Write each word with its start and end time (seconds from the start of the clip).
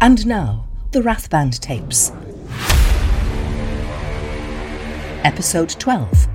And 0.00 0.24
now, 0.28 0.64
the 0.92 1.00
Rathband 1.00 1.58
tapes. 1.58 2.12
Episode 5.24 5.70
12 5.70 6.28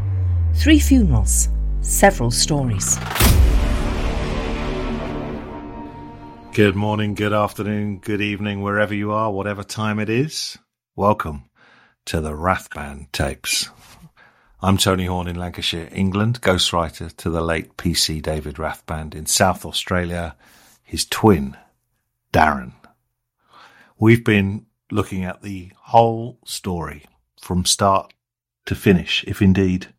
Three 0.56 0.80
funerals, 0.80 1.48
several 1.80 2.30
stories. 2.30 2.98
Good 6.54 6.76
morning, 6.76 7.16
good 7.16 7.32
afternoon, 7.32 8.00
good 8.00 8.20
evening, 8.20 8.62
wherever 8.62 8.94
you 8.94 9.14
are, 9.14 9.32
whatever 9.32 9.64
time 9.64 9.98
it 9.98 10.10
is. 10.10 10.58
Welcome 10.98 11.46
to 12.08 12.20
the 12.20 12.34
Rathband 12.34 13.14
tapes. 13.14 13.70
I'm 14.62 14.76
Tony 14.76 15.06
Horne 15.06 15.30
in 15.30 15.38
Lancashire, 15.38 15.88
England, 15.94 16.42
ghostwriter 16.42 17.16
to 17.16 17.30
the 17.30 17.42
late 17.42 17.78
PC 17.78 18.22
David 18.22 18.56
Rathband 18.56 19.16
in 19.16 19.26
South 19.26 19.66
Australia, 19.66 20.36
his 20.84 21.06
twin, 21.06 21.56
Darren. 22.34 22.74
We've 24.00 24.24
been 24.24 24.66
looking 24.92 25.24
at 25.24 25.42
the 25.42 25.72
whole 25.76 26.40
story 26.46 27.06
from 27.42 27.66
start 27.66 28.14
to 28.66 28.76
finish, 28.76 29.24
if 29.28 29.42
indeed 29.42 29.94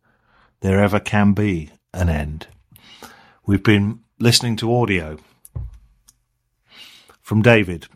there 0.61 0.79
ever 0.79 0.99
can 0.99 1.33
be 1.33 1.71
an 1.93 2.09
end. 2.09 2.47
We've 3.45 3.63
been 3.63 3.99
listening 4.19 4.55
to 4.57 4.75
audio 4.75 5.17
from 7.21 7.41
David 7.41 7.87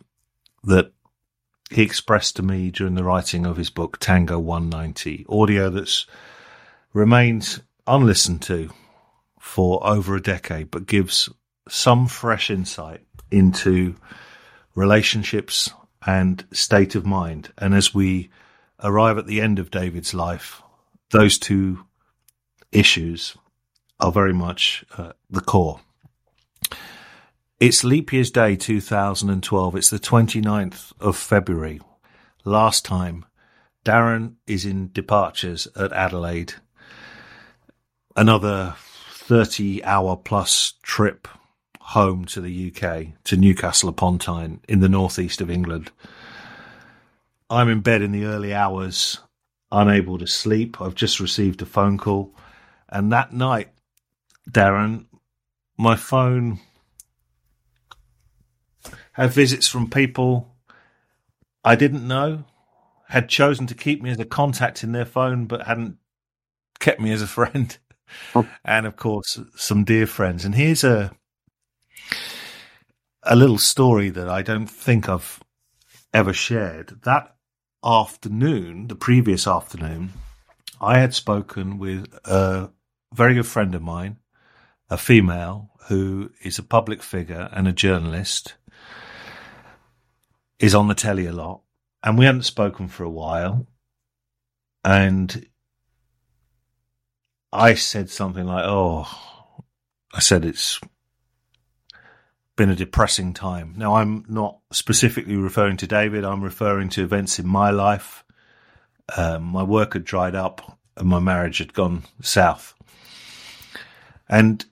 that 0.63 0.91
he 1.71 1.83
expressed 1.83 2.35
to 2.37 2.43
me 2.43 2.71
during 2.71 2.95
the 2.95 3.03
writing 3.03 3.45
of 3.45 3.57
his 3.57 3.69
book 3.69 3.97
Tango 3.99 4.39
190, 4.39 5.25
audio 5.29 5.69
that's 5.69 6.05
remained 6.93 7.61
unlistened 7.85 8.41
to 8.43 8.69
for 9.39 9.85
over 9.85 10.15
a 10.15 10.21
decade, 10.21 10.71
but 10.71 10.87
gives 10.87 11.29
some 11.67 12.07
fresh 12.07 12.49
insight 12.49 13.05
into 13.31 13.95
relationships 14.75 15.71
and 16.05 16.45
state 16.51 16.95
of 16.95 17.05
mind. 17.05 17.51
And 17.57 17.73
as 17.73 17.93
we 17.93 18.29
arrive 18.83 19.17
at 19.17 19.27
the 19.27 19.41
end 19.41 19.59
of 19.59 19.71
David's 19.71 20.13
life, 20.13 20.61
those 21.11 21.37
two 21.37 21.85
issues 22.71 23.35
are 23.99 24.11
very 24.11 24.33
much 24.33 24.85
uh, 24.97 25.13
the 25.29 25.41
core. 25.41 25.81
It's 27.59 27.83
leap 27.83 28.13
year's 28.13 28.31
day 28.31 28.55
2012. 28.55 29.75
It's 29.75 29.89
the 29.89 29.99
29th 29.99 30.93
of 31.01 31.17
February. 31.17 31.81
Last 32.45 32.85
time, 32.85 33.25
Darren 33.83 34.35
is 34.47 34.65
in 34.65 34.91
departures 34.93 35.67
at 35.75 35.91
Adelaide. 35.91 36.53
Another 38.15 38.75
30 39.11 39.83
hour 39.83 40.15
plus 40.15 40.73
trip 40.81 41.27
home 41.89 42.23
to 42.23 42.39
the 42.39 42.71
UK, 42.71 43.07
to 43.23 43.35
Newcastle 43.35 43.89
upon 43.89 44.19
Tyne 44.19 44.59
in 44.67 44.79
the 44.79 44.89
northeast 44.89 45.41
of 45.41 45.49
England. 45.49 45.91
I'm 47.49 47.67
in 47.67 47.81
bed 47.81 48.03
in 48.03 48.11
the 48.11 48.25
early 48.25 48.53
hours, 48.53 49.19
unable 49.71 50.19
to 50.19 50.27
sleep. 50.27 50.79
I've 50.79 50.93
just 50.93 51.19
received 51.19 51.63
a 51.63 51.65
phone 51.65 51.97
call. 51.97 52.35
And 52.89 53.11
that 53.11 53.33
night, 53.33 53.69
Darren, 54.49 55.05
my 55.77 55.95
phone 55.95 56.59
had 59.13 59.31
visits 59.31 59.67
from 59.67 59.89
people 59.89 60.55
I 61.63 61.75
didn't 61.75 62.07
know, 62.07 62.45
had 63.07 63.29
chosen 63.29 63.65
to 63.67 63.75
keep 63.75 64.01
me 64.01 64.11
as 64.11 64.19
a 64.19 64.25
contact 64.25 64.83
in 64.83 64.91
their 64.91 65.05
phone, 65.05 65.45
but 65.45 65.65
hadn't 65.65 65.97
kept 66.79 67.01
me 67.01 67.11
as 67.11 67.21
a 67.21 67.27
friend. 67.27 67.75
Oh. 68.35 68.47
And 68.63 68.85
of 68.85 68.95
course, 68.95 69.39
some 69.55 69.83
dear 69.83 70.05
friends. 70.05 70.45
And 70.45 70.55
here's 70.55 70.83
a 70.83 71.11
a 73.23 73.35
little 73.35 73.57
story 73.57 74.09
that 74.09 74.29
I 74.29 74.41
don't 74.41 74.67
think 74.67 75.09
I've 75.09 75.39
ever 76.13 76.33
shared. 76.33 77.01
That 77.03 77.35
afternoon, 77.83 78.87
the 78.87 78.95
previous 78.95 79.47
afternoon, 79.47 80.13
I 80.81 80.99
had 80.99 81.13
spoken 81.13 81.77
with 81.77 82.13
a 82.25 82.71
very 83.13 83.33
good 83.33 83.47
friend 83.47 83.75
of 83.75 83.81
mine, 83.81 84.17
a 84.89 84.97
female 84.97 85.71
who 85.87 86.31
is 86.41 86.57
a 86.59 86.63
public 86.63 87.03
figure 87.03 87.49
and 87.51 87.67
a 87.67 87.73
journalist, 87.73 88.55
is 90.59 90.75
on 90.75 90.87
the 90.87 90.95
telly 90.95 91.25
a 91.25 91.33
lot, 91.33 91.61
and 92.03 92.17
we 92.17 92.25
hadn't 92.25 92.43
spoken 92.43 92.87
for 92.87 93.03
a 93.03 93.09
while. 93.09 93.67
And 94.83 95.45
I 97.51 97.73
said 97.73 98.09
something 98.09 98.45
like, 98.45 98.63
Oh, 98.65 99.07
I 100.13 100.19
said 100.19 100.45
it's 100.45 100.79
been 102.59 102.69
a 102.69 102.75
depressing 102.75 103.33
time. 103.33 103.73
Now, 103.77 103.95
I'm 103.95 104.25
not 104.27 104.59
specifically 104.73 105.37
referring 105.37 105.77
to 105.77 105.87
David, 105.87 106.25
I'm 106.25 106.43
referring 106.43 106.89
to 106.89 107.03
events 107.03 107.39
in 107.39 107.47
my 107.47 107.69
life. 107.69 108.25
Um, 109.15 109.43
my 109.43 109.63
work 109.63 109.93
had 109.93 110.03
dried 110.03 110.35
up 110.35 110.77
and 110.97 111.07
my 111.07 111.19
marriage 111.19 111.59
had 111.59 111.73
gone 111.73 112.03
south. 112.21 112.73
And 114.27 114.65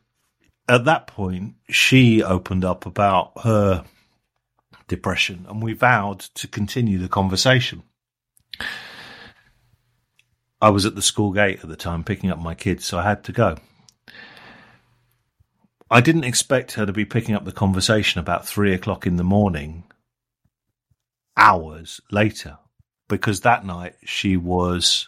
at 0.67 0.83
that 0.83 1.07
point, 1.07 1.55
she 1.69 2.21
opened 2.21 2.65
up 2.65 2.85
about 2.85 3.31
her 3.43 3.85
depression 4.89 5.45
and 5.47 5.63
we 5.63 5.71
vowed 5.71 6.19
to 6.19 6.45
continue 6.45 6.97
the 6.97 7.07
conversation. 7.07 7.83
I 10.61 10.71
was 10.71 10.85
at 10.85 10.95
the 10.95 11.01
school 11.01 11.31
gate 11.31 11.61
at 11.63 11.69
the 11.69 11.77
time 11.77 12.03
picking 12.03 12.31
up 12.31 12.37
my 12.37 12.53
kids, 12.53 12.83
so 12.83 12.97
I 12.97 13.03
had 13.03 13.23
to 13.23 13.31
go. 13.31 13.55
I 15.89 16.01
didn't 16.01 16.25
expect 16.25 16.73
her 16.73 16.85
to 16.85 16.91
be 16.91 17.05
picking 17.05 17.35
up 17.35 17.45
the 17.45 17.51
conversation 17.51 18.19
about 18.19 18.47
three 18.47 18.73
o'clock 18.73 19.07
in 19.07 19.15
the 19.15 19.23
morning, 19.23 19.85
hours 21.37 22.01
later, 22.11 22.57
because 23.07 23.41
that 23.41 23.65
night 23.65 23.95
she 24.03 24.35
was 24.35 25.07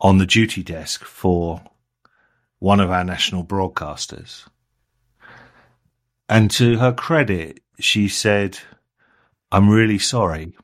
on 0.00 0.18
the 0.18 0.26
duty 0.26 0.62
desk 0.62 1.04
for 1.04 1.62
one 2.58 2.80
of 2.80 2.90
our 2.90 3.04
national 3.04 3.44
broadcasters. 3.44 4.48
And 6.28 6.50
to 6.52 6.78
her 6.78 6.92
credit, 6.92 7.60
she 7.78 8.08
said, 8.08 8.58
I'm 9.52 9.68
really 9.68 9.98
sorry. 9.98 10.54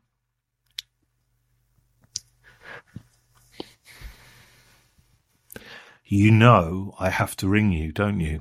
you 6.15 6.31
know 6.31 6.95
I 7.01 7.11
have 7.11 7.37
to 7.37 7.49
ring 7.49 7.73
you, 7.73 7.91
don't 7.91 8.21
you? 8.21 8.41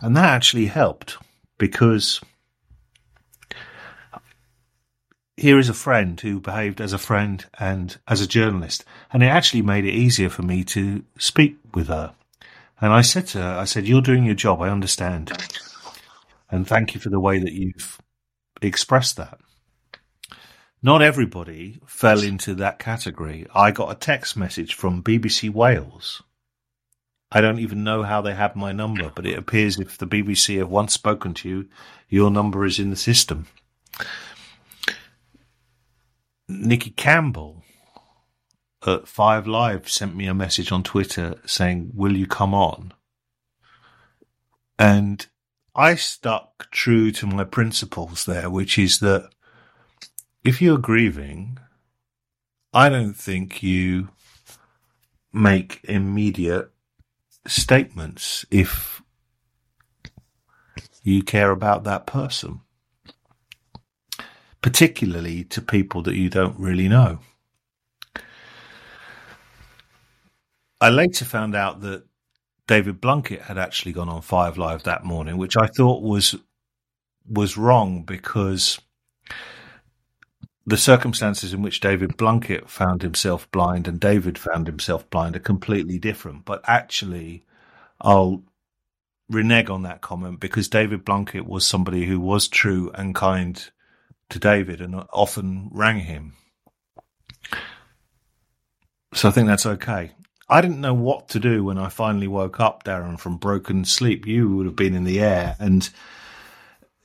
And 0.00 0.16
that 0.16 0.26
actually 0.26 0.66
helped 0.66 1.18
because 1.58 2.20
here 5.36 5.58
is 5.58 5.68
a 5.68 5.74
friend 5.74 6.18
who 6.20 6.40
behaved 6.40 6.80
as 6.80 6.92
a 6.92 6.98
friend 6.98 7.44
and 7.58 7.96
as 8.08 8.20
a 8.20 8.26
journalist, 8.26 8.84
and 9.12 9.22
it 9.22 9.26
actually 9.26 9.62
made 9.62 9.84
it 9.84 9.94
easier 9.94 10.30
for 10.30 10.42
me 10.42 10.64
to 10.64 11.04
speak 11.18 11.58
with 11.74 11.88
her. 11.88 12.14
And 12.80 12.92
I 12.92 13.02
said 13.02 13.26
to 13.28 13.38
her, 13.38 13.58
I 13.58 13.64
said, 13.64 13.86
You're 13.86 14.02
doing 14.02 14.24
your 14.24 14.34
job, 14.34 14.60
I 14.60 14.68
understand. 14.68 15.32
And 16.50 16.66
thank 16.66 16.94
you 16.94 17.00
for 17.00 17.10
the 17.10 17.20
way 17.20 17.38
that 17.38 17.52
you've 17.52 17.98
expressed 18.62 19.16
that. 19.16 19.40
Not 20.82 21.02
everybody 21.02 21.80
fell 21.86 22.22
into 22.22 22.54
that 22.56 22.78
category. 22.78 23.46
I 23.54 23.70
got 23.70 23.90
a 23.90 23.94
text 23.94 24.36
message 24.36 24.74
from 24.74 25.02
BBC 25.02 25.50
Wales. 25.50 26.22
I 27.30 27.40
don't 27.40 27.58
even 27.58 27.82
know 27.82 28.02
how 28.02 28.20
they 28.20 28.34
have 28.34 28.54
my 28.54 28.72
number, 28.72 29.10
but 29.14 29.26
it 29.26 29.38
appears 29.38 29.78
if 29.78 29.98
the 29.98 30.06
BBC 30.06 30.58
have 30.58 30.68
once 30.68 30.92
spoken 30.92 31.34
to 31.34 31.48
you, 31.48 31.68
your 32.08 32.30
number 32.30 32.64
is 32.64 32.78
in 32.78 32.90
the 32.90 32.96
system. 32.96 33.46
Nicky 36.48 36.90
Campbell 36.90 37.64
at 38.86 39.08
Five 39.08 39.48
Live 39.48 39.88
sent 39.88 40.14
me 40.14 40.26
a 40.26 40.34
message 40.34 40.70
on 40.70 40.84
Twitter 40.84 41.34
saying, 41.44 41.90
Will 41.94 42.16
you 42.16 42.26
come 42.26 42.54
on? 42.54 42.92
And 44.78 45.26
I 45.74 45.96
stuck 45.96 46.70
true 46.70 47.10
to 47.12 47.26
my 47.26 47.44
principles 47.44 48.24
there, 48.24 48.48
which 48.48 48.78
is 48.78 49.00
that 49.00 49.30
if 50.44 50.62
you're 50.62 50.78
grieving, 50.78 51.58
I 52.72 52.88
don't 52.88 53.14
think 53.14 53.62
you 53.62 54.10
make 55.32 55.80
immediate 55.84 56.70
statements 57.46 58.44
if 58.50 59.02
you 61.02 61.22
care 61.22 61.50
about 61.50 61.84
that 61.84 62.06
person, 62.06 62.60
particularly 64.60 65.44
to 65.44 65.62
people 65.62 66.02
that 66.02 66.16
you 66.16 66.28
don't 66.28 66.58
really 66.58 66.88
know. 66.88 67.20
I 70.80 70.90
later 70.90 71.24
found 71.24 71.54
out 71.54 71.80
that 71.82 72.04
David 72.66 73.00
Blunkett 73.00 73.42
had 73.42 73.56
actually 73.56 73.92
gone 73.92 74.08
on 74.08 74.20
Five 74.20 74.58
Live 74.58 74.82
that 74.82 75.04
morning, 75.04 75.36
which 75.36 75.56
I 75.56 75.68
thought 75.68 76.02
was 76.02 76.34
was 77.28 77.56
wrong 77.56 78.02
because 78.02 78.78
the 80.66 80.76
circumstances 80.76 81.54
in 81.54 81.62
which 81.62 81.80
David 81.80 82.16
Blunkett 82.16 82.68
found 82.68 83.02
himself 83.02 83.48
blind 83.52 83.86
and 83.86 84.00
David 84.00 84.36
found 84.36 84.66
himself 84.66 85.08
blind 85.10 85.36
are 85.36 85.40
completely 85.40 85.98
different. 85.98 86.44
But 86.44 86.60
actually, 86.66 87.44
I'll 88.00 88.42
renege 89.28 89.70
on 89.70 89.82
that 89.82 90.00
comment 90.00 90.40
because 90.40 90.68
David 90.68 91.04
Blunkett 91.04 91.46
was 91.46 91.66
somebody 91.66 92.06
who 92.06 92.18
was 92.18 92.48
true 92.48 92.90
and 92.94 93.14
kind 93.14 93.70
to 94.30 94.40
David 94.40 94.80
and 94.80 95.04
often 95.12 95.68
rang 95.72 96.00
him. 96.00 96.34
So 99.14 99.28
I 99.28 99.32
think 99.32 99.46
that's 99.46 99.66
okay. 99.66 100.12
I 100.48 100.60
didn't 100.60 100.80
know 100.80 100.94
what 100.94 101.28
to 101.30 101.40
do 101.40 101.64
when 101.64 101.78
I 101.78 101.88
finally 101.88 102.28
woke 102.28 102.60
up, 102.60 102.84
Darren, 102.84 103.18
from 103.18 103.36
broken 103.36 103.84
sleep. 103.84 104.26
You 104.26 104.54
would 104.56 104.66
have 104.66 104.76
been 104.76 104.94
in 104.94 105.04
the 105.04 105.20
air 105.20 105.56
and 105.58 105.88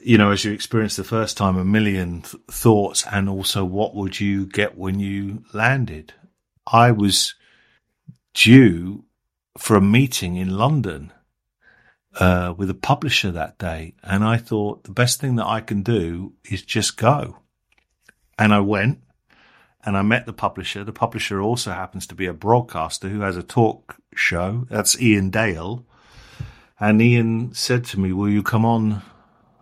you 0.04 0.18
know, 0.18 0.32
as 0.32 0.44
you 0.44 0.52
experienced 0.52 0.98
the 0.98 1.04
first 1.04 1.38
time, 1.38 1.58
a 1.58 1.66
million 1.66 2.22
th- 2.22 2.42
thoughts, 2.50 3.06
and 3.12 3.30
also 3.30 3.64
what 3.64 3.96
would 3.96 4.20
you 4.20 4.46
get 4.46 4.78
when 4.78 5.00
you 5.00 5.44
landed? 5.54 6.14
I 6.66 6.92
was 6.92 7.36
due 8.34 9.06
for 9.58 9.76
a 9.76 9.82
meeting 9.82 10.38
in 10.38 10.58
London 10.58 11.12
uh, 12.20 12.54
with 12.58 12.70
a 12.70 12.76
publisher 12.76 13.32
that 13.32 13.58
day, 13.58 13.96
and 14.04 14.24
I 14.24 14.38
thought 14.38 14.84
the 14.84 14.92
best 14.92 15.20
thing 15.20 15.36
that 15.36 15.48
I 15.48 15.62
can 15.62 15.84
do 15.84 16.34
is 16.50 16.62
just 16.64 16.98
go. 16.98 17.38
And 18.38 18.54
I 18.54 18.60
went, 18.60 19.00
and 19.84 19.98
I 19.98 20.02
met 20.02 20.26
the 20.26 20.34
publisher. 20.34 20.84
The 20.84 20.92
publisher 20.92 21.42
also 21.42 21.72
happens 21.72 22.08
to 22.08 22.16
be 22.16 22.26
a 22.26 22.34
broadcaster 22.34 23.10
who 23.10 23.22
has 23.22 23.38
a 23.38 23.44
talk 23.44 23.98
show. 24.16 24.66
That's 24.70 25.00
Iain 25.02 25.30
Dale. 25.30 25.86
And 26.80 27.02
Iain 27.02 27.54
said 27.54 27.86
to 27.86 28.00
me, 28.00 28.12
Will 28.12 28.30
you 28.30 28.42
come 28.44 28.66
on 28.66 29.04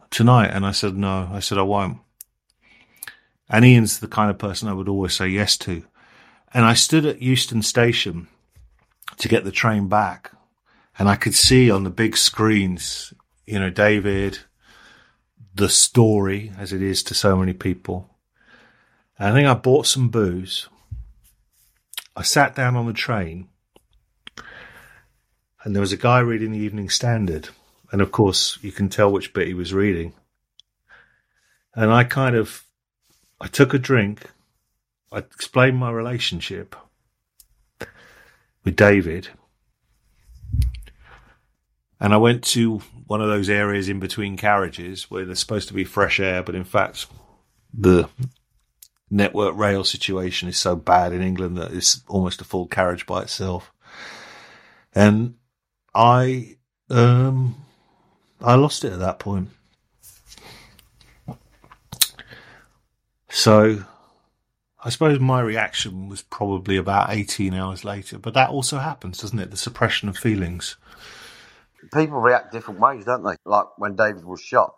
tonight? 0.09 0.47
And 0.47 0.65
I 0.65 0.71
said, 0.71 0.95
no. 0.95 1.29
I 1.31 1.39
said, 1.39 1.57
I 1.57 1.63
won't. 1.63 1.99
And 3.49 3.65
Iain's 3.65 3.99
the 3.99 4.07
kind 4.07 4.29
of 4.29 4.37
person 4.37 4.69
I 4.69 4.73
would 4.73 4.89
always 4.89 5.13
say 5.13 5.27
yes 5.27 5.57
to. 5.59 5.83
And 6.53 6.65
I 6.65 6.73
stood 6.73 7.05
at 7.05 7.21
Euston 7.21 7.61
Station 7.61 8.27
to 9.17 9.27
get 9.27 9.43
the 9.43 9.51
train 9.51 9.87
back. 9.87 10.31
And 10.97 11.07
I 11.09 11.15
could 11.15 11.35
see 11.35 11.71
on 11.71 11.83
the 11.83 11.89
big 11.89 12.17
screens, 12.17 13.13
you 13.45 13.59
know, 13.59 13.69
David, 13.69 14.39
the 15.55 15.69
story 15.69 16.51
as 16.57 16.73
it 16.73 16.81
is 16.81 17.03
to 17.03 17.13
so 17.13 17.35
many 17.35 17.53
people. 17.53 18.09
And 19.17 19.29
I 19.29 19.33
think 19.33 19.47
I 19.47 19.53
bought 19.53 19.87
some 19.87 20.09
booze. 20.09 20.67
I 22.15 22.23
sat 22.23 22.55
down 22.55 22.75
on 22.75 22.85
the 22.85 22.93
train 22.93 23.47
and 25.63 25.75
there 25.75 25.81
was 25.81 25.91
a 25.91 25.97
guy 25.97 26.19
reading 26.19 26.51
the 26.51 26.59
Evening 26.59 26.89
Standard 26.89 27.49
and 27.91 28.01
of 28.01 28.11
course 28.11 28.57
you 28.61 28.71
can 28.71 28.89
tell 28.89 29.11
which 29.11 29.33
bit 29.33 29.47
he 29.47 29.53
was 29.53 29.73
reading. 29.73 30.13
And 31.75 31.91
I 31.91 32.03
kind 32.03 32.35
of, 32.35 32.63
I 33.39 33.47
took 33.47 33.73
a 33.73 33.79
drink. 33.79 34.29
I 35.11 35.19
explained 35.19 35.77
my 35.77 35.91
relationship 35.91 36.75
with 38.63 38.75
David. 38.75 39.29
And 41.99 42.13
I 42.13 42.17
went 42.17 42.43
to 42.45 42.79
one 43.07 43.21
of 43.21 43.27
those 43.27 43.49
areas 43.49 43.89
in 43.89 43.99
between 43.99 44.37
carriages 44.37 45.09
where 45.09 45.25
there's 45.25 45.39
supposed 45.39 45.67
to 45.67 45.73
be 45.73 45.83
fresh 45.83 46.19
air, 46.19 46.43
but 46.43 46.55
in 46.55 46.63
fact, 46.63 47.07
the 47.73 48.09
network 49.09 49.57
rail 49.57 49.83
situation 49.83 50.47
is 50.47 50.57
so 50.57 50.75
bad 50.75 51.13
in 51.13 51.21
England 51.21 51.57
that 51.57 51.71
it's 51.71 52.03
almost 52.07 52.41
a 52.41 52.45
full 52.45 52.67
carriage 52.67 53.05
by 53.05 53.23
itself. 53.23 53.71
And 54.93 55.35
I 55.93 56.57
um, 56.89 57.55
I 58.41 58.55
lost 58.55 58.83
it 58.83 58.93
at 58.93 58.99
that 58.99 59.19
point. 59.19 59.49
So 63.29 63.83
I 64.83 64.89
suppose 64.89 65.19
my 65.19 65.41
reaction 65.41 66.09
was 66.09 66.21
probably 66.21 66.77
about 66.77 67.11
18 67.11 67.53
hours 67.53 67.83
later, 67.83 68.17
but 68.17 68.33
that 68.33 68.49
also 68.49 68.77
happens, 68.77 69.19
doesn't 69.19 69.39
it? 69.39 69.51
The 69.51 69.57
suppression 69.57 70.09
of 70.09 70.17
feelings. 70.17 70.77
People 71.93 72.19
react 72.19 72.51
different 72.51 72.79
ways, 72.79 73.05
don't 73.05 73.23
they? 73.23 73.35
Like 73.45 73.77
when 73.77 73.95
David 73.95 74.25
was 74.25 74.41
shot, 74.41 74.75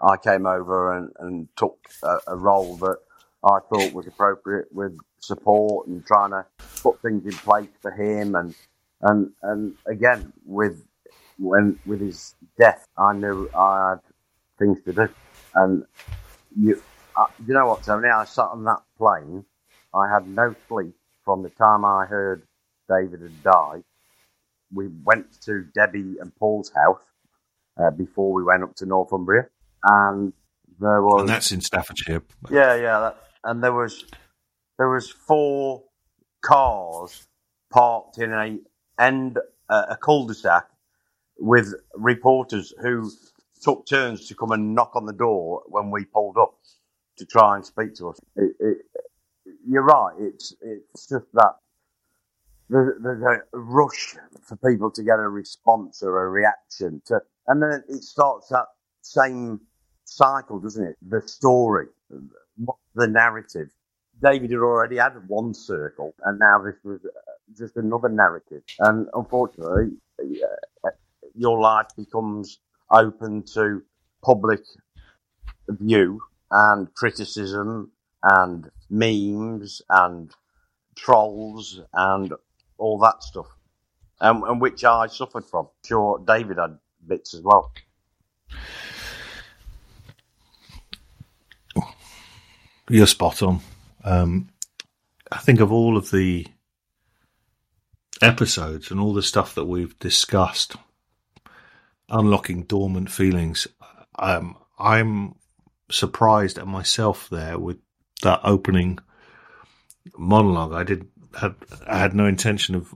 I 0.00 0.16
came 0.16 0.46
over 0.46 0.96
and, 0.96 1.12
and 1.18 1.48
took 1.56 1.78
a, 2.02 2.18
a 2.28 2.36
role 2.36 2.76
that 2.76 2.98
I 3.44 3.58
thought 3.68 3.92
was 3.92 4.06
appropriate 4.06 4.66
with 4.72 4.98
support 5.20 5.86
and 5.86 6.04
trying 6.04 6.30
to 6.30 6.44
put 6.82 7.00
things 7.00 7.24
in 7.24 7.32
place 7.32 7.68
for 7.80 7.90
him 7.90 8.34
and 8.34 8.54
and 9.02 9.32
and 9.42 9.74
again 9.86 10.32
with 10.44 10.85
when 11.38 11.78
with 11.86 12.00
his 12.00 12.34
death, 12.58 12.86
I 12.98 13.12
knew 13.14 13.48
I 13.54 13.90
had 13.90 14.00
things 14.58 14.78
to 14.84 14.92
do, 14.92 15.08
and 15.54 15.84
you, 16.58 16.82
uh, 17.16 17.26
you 17.46 17.54
know 17.54 17.66
what, 17.66 17.82
Tony? 17.82 18.08
I 18.08 18.24
sat 18.24 18.46
on 18.46 18.64
that 18.64 18.82
plane. 18.96 19.44
I 19.94 20.10
had 20.12 20.28
no 20.28 20.54
sleep 20.68 20.94
from 21.24 21.42
the 21.42 21.50
time 21.50 21.84
I 21.84 22.06
heard 22.06 22.42
David 22.88 23.20
had 23.22 23.42
died. 23.42 23.84
We 24.72 24.88
went 25.04 25.40
to 25.42 25.64
Debbie 25.74 26.16
and 26.20 26.34
Paul's 26.36 26.70
house 26.74 27.02
uh, 27.78 27.90
before 27.90 28.32
we 28.32 28.42
went 28.42 28.62
up 28.62 28.74
to 28.76 28.86
Northumbria, 28.86 29.48
and 29.84 30.32
there 30.80 31.02
was. 31.02 31.20
And 31.20 31.28
that's 31.28 31.52
in 31.52 31.60
Staffordshire. 31.60 32.22
Yeah, 32.50 32.74
yeah, 32.74 33.00
that, 33.00 33.16
and 33.44 33.62
there 33.62 33.72
was 33.72 34.04
there 34.78 34.88
was 34.88 35.10
four 35.10 35.84
cars 36.42 37.26
parked 37.70 38.18
in 38.18 38.32
a 38.32 38.58
end 38.98 39.38
uh, 39.68 39.86
a 39.90 39.96
cul-de-sac 39.96 40.68
with 41.38 41.74
reporters 41.94 42.72
who 42.80 43.10
took 43.62 43.86
turns 43.86 44.28
to 44.28 44.34
come 44.34 44.52
and 44.52 44.74
knock 44.74 44.92
on 44.94 45.06
the 45.06 45.12
door 45.12 45.62
when 45.68 45.90
we 45.90 46.04
pulled 46.04 46.36
up 46.38 46.54
to 47.18 47.26
try 47.26 47.56
and 47.56 47.64
speak 47.64 47.94
to 47.96 48.10
us. 48.10 48.20
It, 48.36 48.52
it, 48.60 48.78
you're 49.68 49.84
right. 49.84 50.14
It's 50.18 50.54
it's 50.62 51.08
just 51.08 51.26
that 51.34 51.54
there's, 52.68 53.00
there's 53.02 53.22
a 53.22 53.58
rush 53.58 54.16
for 54.42 54.56
people 54.56 54.90
to 54.92 55.02
get 55.02 55.18
a 55.18 55.28
response 55.28 56.02
or 56.02 56.24
a 56.24 56.28
reaction 56.30 57.00
to, 57.06 57.20
and 57.46 57.62
then 57.62 57.82
it 57.88 58.02
starts 58.02 58.48
that 58.48 58.66
same 59.02 59.60
cycle, 60.04 60.58
doesn't 60.58 60.84
it? 60.84 60.96
The 61.08 61.22
story, 61.26 61.86
the 62.94 63.06
narrative. 63.08 63.68
David 64.22 64.50
had 64.50 64.58
already 64.60 64.96
had 64.96 65.12
one 65.28 65.52
circle, 65.52 66.14
and 66.24 66.38
now 66.38 66.62
this 66.64 66.76
was 66.82 67.00
just 67.56 67.76
another 67.76 68.08
narrative. 68.08 68.62
And 68.80 69.08
unfortunately, 69.14 69.92
your 71.36 71.60
life 71.60 71.88
becomes 71.96 72.58
open 72.90 73.42
to 73.54 73.82
public 74.22 74.60
view 75.68 76.20
and 76.50 76.92
criticism 76.94 77.90
and 78.22 78.70
memes 78.88 79.82
and 79.88 80.32
trolls 80.96 81.80
and 81.92 82.32
all 82.78 82.98
that 82.98 83.22
stuff, 83.22 83.46
and, 84.20 84.60
which 84.60 84.84
I 84.84 85.06
suffered 85.06 85.44
from. 85.44 85.68
Sure, 85.84 86.22
David 86.26 86.58
had 86.58 86.78
bits 87.06 87.34
as 87.34 87.42
well. 87.42 87.72
You're 92.88 93.06
spot 93.06 93.42
on. 93.42 93.60
Um, 94.04 94.48
I 95.30 95.38
think 95.38 95.60
of 95.60 95.72
all 95.72 95.96
of 95.96 96.10
the 96.10 96.46
episodes 98.22 98.90
and 98.90 99.00
all 99.00 99.12
the 99.12 99.22
stuff 99.22 99.54
that 99.56 99.64
we've 99.64 99.98
discussed, 99.98 100.76
unlocking 102.08 102.62
dormant 102.62 103.10
feelings. 103.10 103.66
Um, 104.18 104.56
I'm 104.78 105.34
surprised 105.90 106.58
at 106.58 106.66
myself 106.66 107.28
there 107.30 107.58
with 107.58 107.78
that 108.22 108.40
opening 108.44 108.98
monologue. 110.16 110.72
I 110.72 110.84
did 110.84 111.08
had 111.38 111.54
I 111.86 111.98
had 111.98 112.14
no 112.14 112.26
intention 112.26 112.74
of 112.74 112.94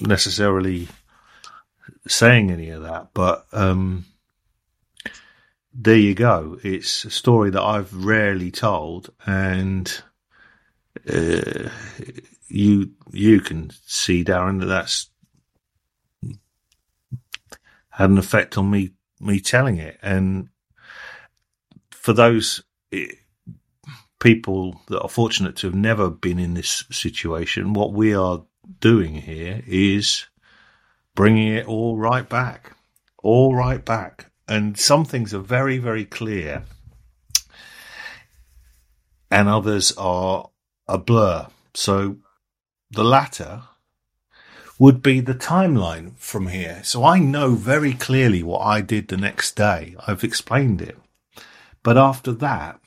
necessarily 0.00 0.88
saying 2.08 2.50
any 2.50 2.70
of 2.70 2.82
that, 2.82 3.08
but 3.14 3.46
um, 3.52 4.04
there 5.72 5.96
you 5.96 6.14
go. 6.14 6.58
It's 6.62 7.04
a 7.04 7.10
story 7.10 7.50
that 7.50 7.62
I've 7.62 7.92
rarely 7.94 8.50
told, 8.50 9.10
and 9.26 10.02
uh, 11.08 11.68
you 12.48 12.92
you 13.12 13.40
can 13.40 13.70
see, 13.84 14.24
Darren, 14.24 14.60
that 14.60 14.66
that's 14.66 15.10
had 17.96 18.10
an 18.10 18.18
effect 18.18 18.58
on 18.58 18.70
me 18.70 18.90
me 19.20 19.40
telling 19.40 19.78
it, 19.78 19.98
and 20.02 20.50
for 21.90 22.12
those 22.12 22.62
eh, 22.92 23.06
people 24.20 24.78
that 24.88 25.00
are 25.00 25.08
fortunate 25.08 25.56
to 25.56 25.66
have 25.68 25.74
never 25.74 26.10
been 26.10 26.38
in 26.38 26.52
this 26.52 26.84
situation, 26.90 27.72
what 27.72 27.94
we 27.94 28.14
are 28.14 28.44
doing 28.80 29.14
here 29.14 29.62
is 29.66 30.26
bringing 31.14 31.54
it 31.54 31.66
all 31.66 31.96
right 31.96 32.28
back, 32.28 32.76
all 33.22 33.54
right 33.54 33.82
back. 33.82 34.30
And 34.46 34.78
some 34.78 35.06
things 35.06 35.32
are 35.32 35.40
very, 35.40 35.78
very 35.78 36.04
clear, 36.04 36.64
and 39.30 39.48
others 39.48 39.92
are 39.96 40.50
a 40.86 40.98
blur. 40.98 41.46
So 41.72 42.18
the 42.90 43.04
latter 43.04 43.62
would 44.78 45.02
be 45.02 45.20
the 45.20 45.34
timeline 45.34 46.16
from 46.18 46.48
here. 46.48 46.80
So 46.84 47.04
I 47.04 47.18
know 47.18 47.54
very 47.54 47.94
clearly 47.94 48.42
what 48.42 48.60
I 48.60 48.80
did 48.80 49.08
the 49.08 49.16
next 49.16 49.56
day. 49.56 49.96
I've 50.06 50.24
explained 50.24 50.82
it. 50.82 50.98
But 51.82 51.96
after 51.96 52.32
that, 52.32 52.80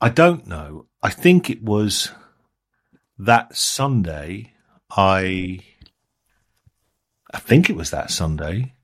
I 0.00 0.08
don't 0.08 0.46
know. 0.46 0.86
I 1.02 1.10
think 1.10 1.50
it 1.50 1.62
was 1.62 2.10
that 3.18 3.54
Sunday. 3.56 4.54
I 4.90 5.60
I 7.32 7.38
think 7.38 7.68
it 7.68 7.76
was 7.76 7.90
that 7.90 8.10
Sunday. 8.10 8.74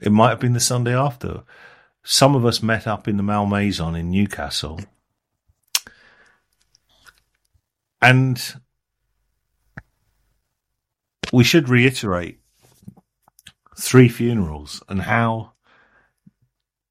It 0.00 0.12
might 0.12 0.30
have 0.30 0.40
been 0.40 0.52
the 0.52 0.60
Sunday 0.60 0.94
after. 0.94 1.42
Some 2.02 2.34
of 2.34 2.46
us 2.46 2.62
met 2.62 2.86
up 2.86 3.08
in 3.08 3.16
the 3.16 3.22
Malmaison 3.22 3.94
in 3.94 4.10
Newcastle. 4.10 4.80
And 8.00 8.60
we 11.32 11.44
should 11.44 11.68
reiterate 11.68 12.38
three 13.78 14.08
funerals 14.08 14.82
and 14.88 15.02
how 15.02 15.52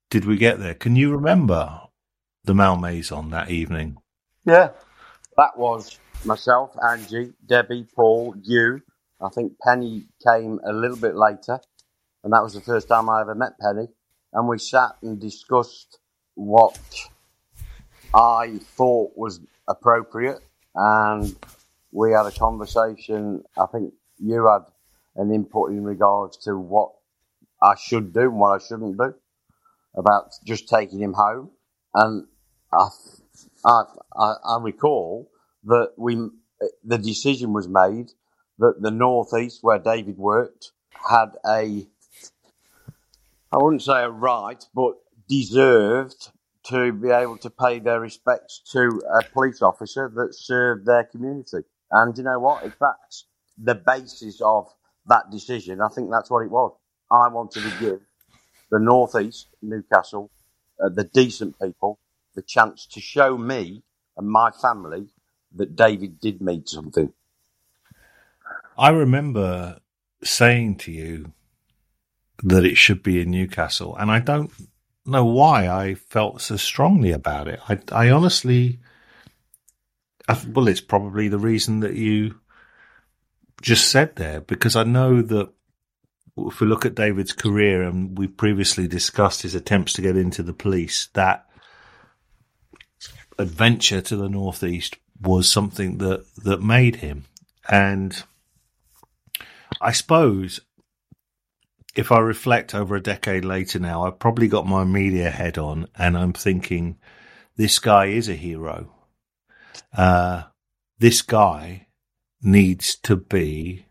did 0.10 0.26
we 0.26 0.38
get 0.38 0.60
there? 0.60 0.74
Can 0.74 0.96
you 0.96 1.12
remember 1.12 1.82
the 2.44 2.54
Malmaison 2.54 3.30
that 3.30 3.52
evening? 3.52 3.98
Yeah, 4.46 4.70
that 5.38 5.58
was 5.58 6.00
myself, 6.26 6.76
Angie, 6.84 7.34
Debbie, 7.46 7.86
Paul, 7.96 8.36
you. 8.42 8.82
I 9.22 9.30
think 9.30 9.60
Penny 9.60 10.06
came 10.26 10.60
a 10.66 10.74
little 10.74 10.98
bit 10.98 11.16
later, 11.16 11.60
and 12.24 12.34
that 12.34 12.42
was 12.42 12.54
the 12.54 12.62
first 12.62 12.88
time 12.88 13.10
I 13.10 13.22
ever 13.22 13.36
met 13.36 13.60
Penny. 13.60 13.88
And 14.34 14.48
we 14.48 14.58
sat 14.58 14.92
and 15.02 15.20
discussed 15.20 16.00
what 16.36 16.80
I 18.14 18.60
thought 18.76 19.12
was 19.16 19.42
appropriate, 19.68 20.40
and 20.74 21.36
we 21.92 22.12
had 22.14 22.26
a 22.26 22.32
conversation. 22.32 23.44
I 23.58 23.66
think 23.66 23.94
you 24.20 24.48
had 24.48 24.66
an 25.16 25.34
input 25.34 25.72
in 25.72 25.84
regards 25.84 26.38
to 26.46 26.58
what 26.58 26.92
I 27.62 27.76
should 27.76 28.14
do 28.14 28.22
and 28.22 28.40
what 28.40 28.62
I 28.62 28.66
shouldn't 28.66 28.98
do 28.98 29.14
about 29.96 30.32
just 30.46 30.70
taking 30.70 31.00
him 31.00 31.14
home. 31.14 31.52
And 31.94 32.28
I, 32.72 32.88
I, 33.66 34.34
I 34.46 34.58
recall 34.62 35.30
that 35.66 35.94
we, 35.98 36.16
the 36.84 36.98
decision 36.98 37.54
was 37.54 37.68
made 37.68 38.12
that 38.60 38.82
the 38.82 38.92
northeast 38.92 39.60
where 39.62 39.80
David 39.80 40.18
worked 40.18 40.72
had 41.10 41.32
a, 41.46 41.88
I 43.52 43.58
wouldn't 43.58 43.84
say 43.84 44.04
a 44.04 44.10
right, 44.10 44.64
but 44.74 44.96
deserved 45.28 46.32
to 46.66 46.92
be 46.92 47.10
able 47.10 47.38
to 47.38 47.50
pay 47.50 47.80
their 47.80 48.00
respects 48.00 48.62
to 48.72 49.02
a 49.14 49.24
police 49.24 49.62
officer 49.62 50.12
that 50.14 50.36
served 50.36 50.86
their 50.86 51.06
community. 51.06 51.60
And 51.92 52.16
you 52.18 52.24
know 52.24 52.40
what? 52.40 52.64
If 52.64 52.78
that's 52.80 53.26
the 53.62 53.76
basis 53.76 54.42
of 54.42 54.68
that 55.08 55.30
decision, 55.32 55.82
I 55.82 55.90
think 55.90 56.10
that's 56.12 56.30
what 56.30 56.44
it 56.44 56.52
was. 56.52 56.74
I 57.12 57.28
wanted 57.30 57.64
to 57.64 57.80
give 57.80 58.00
the 58.72 58.80
northeast, 58.80 59.48
Newcastle, 59.62 60.30
uh, 60.84 60.90
the 60.90 61.04
decent 61.04 61.60
people, 61.60 62.00
the 62.36 62.42
chance 62.42 62.86
to 62.88 63.02
show 63.02 63.38
me 63.38 63.84
and 64.18 64.28
my 64.28 64.52
family 64.52 65.08
that 65.56 65.76
David 65.76 66.20
did 66.20 66.42
mean 66.42 66.66
something. 66.66 67.12
I 68.78 68.90
remember 68.90 69.80
saying 70.24 70.76
to 70.78 70.92
you 70.92 71.34
that 72.44 72.64
it 72.64 72.78
should 72.78 73.04
be 73.04 73.22
in 73.22 73.32
Newcastle, 73.32 73.96
and 73.98 74.12
I 74.12 74.20
don't 74.20 74.52
know 75.06 75.26
why 75.26 75.68
I 75.68 75.96
felt 75.96 76.42
so 76.42 76.56
strongly 76.56 77.12
about 77.12 77.48
it. 77.48 77.60
I, 77.68 77.80
I 77.92 78.10
honestly, 78.12 78.80
I, 80.28 80.40
well, 80.48 80.68
it's 80.68 80.82
probably 80.82 81.28
the 81.28 81.40
reason 81.40 81.80
that 81.82 81.96
you 81.96 82.40
just 83.62 83.90
said 83.90 84.16
there, 84.16 84.42
because 84.42 84.76
I 84.76 84.84
know 84.84 85.22
that 85.22 85.50
if 86.38 86.62
we 86.62 86.68
look 86.68 86.86
at 86.86 86.96
David's 86.96 87.34
career, 87.34 87.84
and 87.84 88.18
we 88.18 88.28
previously 88.28 88.88
discussed 88.88 89.42
his 89.42 89.56
attempts 89.56 89.94
to 89.94 90.02
get 90.02 90.16
into 90.16 90.44
the 90.44 90.54
police, 90.54 91.10
that 91.14 91.46
adventure 93.38 94.02
to 94.02 94.16
the 94.16 94.30
northeast 94.30 94.98
was 95.22 95.52
something 95.52 95.98
that 95.98 96.26
that 96.44 96.62
made 96.62 96.98
him. 96.98 97.26
And 97.70 98.24
I 99.82 99.92
suppose 99.92 100.62
if 101.96 102.12
I 102.12 102.20
reflect 102.20 102.74
over 102.74 102.96
a 102.96 103.02
decade 103.02 103.44
later 103.44 103.80
now, 103.80 104.06
I've 104.06 104.20
probably 104.20 104.48
got 104.48 104.66
my 104.66 104.86
media 104.86 105.30
head 105.30 105.58
on, 105.58 105.88
and 105.96 106.18
I'm 106.18 106.34
thinking 106.34 106.98
this 107.58 107.80
guy 107.80 108.06
is 108.06 108.30
a 108.30 108.36
hero. 108.36 108.94
Uh, 109.96 110.44
this 111.00 111.22
guy 111.22 111.88
needs 112.42 112.96
to 112.96 113.16
be 113.16 113.86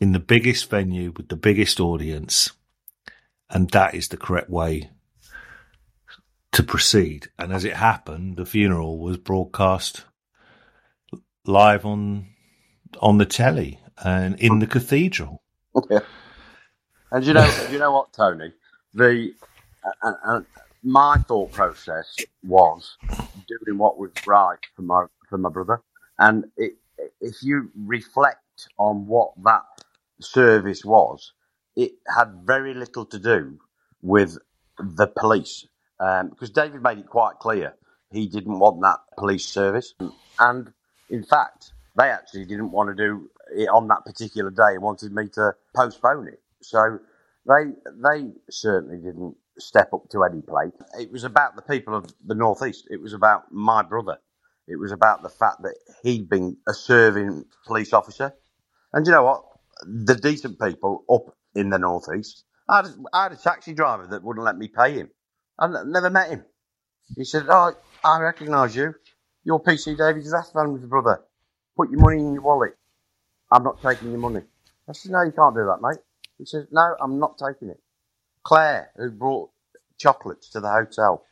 in 0.00 0.12
the 0.12 0.18
biggest 0.18 0.70
venue 0.70 1.12
with 1.16 1.28
the 1.28 1.36
biggest 1.36 1.80
audience, 1.80 2.52
and 3.50 3.70
that 3.70 3.94
is 3.94 4.08
the 4.08 4.16
correct 4.16 4.50
way 4.50 4.90
to 6.52 6.62
proceed. 6.62 7.28
And 7.38 7.52
as 7.52 7.64
it 7.64 7.74
happened, 7.74 8.36
the 8.36 8.46
funeral 8.46 8.98
was 8.98 9.16
broadcast 9.16 10.04
live 11.46 11.84
on 11.86 12.28
on 13.00 13.18
the 13.18 13.26
telly 13.26 13.80
and 14.04 14.38
in 14.38 14.58
the 14.58 14.66
cathedral. 14.66 15.42
Yeah. 15.90 16.00
And 17.10 17.24
you 17.24 17.32
know, 17.32 17.66
you 17.70 17.78
know 17.78 17.92
what, 17.92 18.12
Tony? 18.12 18.52
The 18.94 19.34
uh, 20.02 20.12
uh, 20.24 20.40
my 20.82 21.16
thought 21.18 21.52
process 21.52 22.16
was 22.44 22.96
doing 23.46 23.78
what 23.78 23.98
was 23.98 24.10
right 24.26 24.58
for 24.76 24.82
my 24.82 25.06
for 25.28 25.38
my 25.38 25.48
brother, 25.48 25.82
and 26.18 26.46
it, 26.56 26.74
if 27.20 27.36
you 27.42 27.70
reflect 27.76 28.68
on 28.78 29.06
what 29.06 29.32
that 29.44 29.62
service 30.20 30.84
was, 30.84 31.32
it 31.76 31.92
had 32.16 32.42
very 32.44 32.74
little 32.74 33.04
to 33.06 33.18
do 33.18 33.58
with 34.02 34.38
the 34.78 35.06
police. 35.06 35.66
Um, 36.00 36.30
because 36.30 36.50
David 36.50 36.82
made 36.82 36.98
it 36.98 37.06
quite 37.08 37.38
clear 37.40 37.74
he 38.12 38.28
didn't 38.28 38.58
want 38.58 38.80
that 38.82 38.98
police 39.18 39.46
service. 39.46 39.94
And 40.38 40.72
in 41.10 41.24
fact, 41.24 41.72
they 41.96 42.08
actually 42.10 42.44
didn't 42.44 42.70
want 42.70 42.88
to 42.90 42.94
do 42.94 43.30
it 43.54 43.68
on 43.68 43.88
that 43.88 44.04
particular 44.04 44.50
day 44.50 44.74
and 44.74 44.82
wanted 44.82 45.12
me 45.12 45.28
to 45.34 45.54
postpone 45.74 46.28
it. 46.28 46.40
So 46.62 46.98
they 47.46 47.72
they 47.86 48.30
certainly 48.50 48.98
didn't 48.98 49.36
step 49.58 49.92
up 49.92 50.08
to 50.10 50.24
any 50.24 50.40
plate. 50.42 50.72
It 50.98 51.10
was 51.10 51.24
about 51.24 51.56
the 51.56 51.62
people 51.62 51.94
of 51.94 52.06
the 52.24 52.34
Northeast. 52.34 52.86
It 52.90 53.00
was 53.00 53.12
about 53.12 53.52
my 53.52 53.82
brother. 53.82 54.18
It 54.68 54.78
was 54.78 54.92
about 54.92 55.22
the 55.22 55.30
fact 55.30 55.62
that 55.62 55.74
he'd 56.04 56.28
been 56.28 56.58
a 56.68 56.74
serving 56.74 57.44
police 57.66 57.92
officer. 57.94 58.34
And 58.92 59.06
you 59.06 59.12
know 59.12 59.24
what? 59.24 59.42
the 59.86 60.14
decent 60.16 60.60
people 60.60 61.04
up 61.12 61.34
in 61.54 61.70
the 61.70 61.78
northeast. 61.78 62.44
I 62.68 62.78
had, 62.78 62.86
I 63.12 63.22
had 63.24 63.32
a 63.32 63.36
taxi 63.36 63.74
driver 63.74 64.06
that 64.08 64.22
wouldn't 64.22 64.44
let 64.44 64.58
me 64.58 64.68
pay 64.68 64.94
him. 64.94 65.10
I 65.58 65.68
never 65.84 66.10
met 66.10 66.30
him. 66.30 66.44
He 67.16 67.24
said, 67.24 67.46
"Oh, 67.48 67.72
I 68.04 68.20
recognise 68.20 68.76
you. 68.76 68.94
You're 69.44 69.60
PC 69.60 69.96
David's 69.96 70.32
Rathband's 70.32 70.84
brother. 70.86 71.22
Put 71.76 71.90
your 71.90 72.00
money 72.00 72.18
in 72.20 72.34
your 72.34 72.42
wallet. 72.42 72.74
I'm 73.50 73.64
not 73.64 73.80
taking 73.82 74.10
your 74.10 74.20
money. 74.20 74.42
I 74.88 74.92
said, 74.92 75.12
no, 75.12 75.22
you 75.22 75.32
can't 75.32 75.54
do 75.54 75.64
that, 75.66 75.78
mate. 75.82 75.98
He 76.38 76.44
says, 76.44 76.66
no, 76.70 76.96
I'm 77.00 77.18
not 77.18 77.38
taking 77.38 77.70
it. 77.70 77.80
Claire, 78.44 78.90
who 78.96 79.10
brought 79.10 79.50
chocolates 79.98 80.50
to 80.50 80.60
the 80.60 80.70
hotel. 80.70 81.24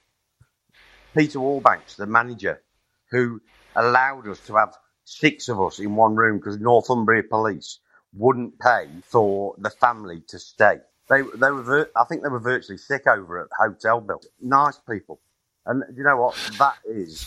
Peter 1.16 1.38
Wallbanks, 1.38 1.96
the 1.96 2.06
manager, 2.06 2.62
who 3.10 3.40
allowed 3.74 4.28
us 4.28 4.40
to 4.40 4.56
have 4.56 4.74
six 5.04 5.48
of 5.48 5.60
us 5.60 5.78
in 5.78 5.94
one 5.94 6.16
room 6.16 6.38
because 6.38 6.58
Northumbria 6.58 7.22
Police 7.22 7.78
wouldn't 8.12 8.58
pay 8.58 8.88
for 9.04 9.54
the 9.58 9.70
family 9.70 10.22
to 10.28 10.38
stay. 10.38 10.78
They 11.08 11.22
they 11.22 11.50
were 11.50 11.90
I 11.96 12.04
think 12.04 12.22
they 12.22 12.28
were 12.28 12.40
virtually 12.40 12.78
sick 12.78 13.06
over 13.06 13.40
at 13.42 13.48
hotel 13.56 14.00
bill. 14.00 14.20
Nice 14.40 14.78
people, 14.90 15.20
and 15.64 15.84
you 15.96 16.02
know 16.02 16.16
what? 16.16 16.36
That 16.58 16.76
is 16.84 17.26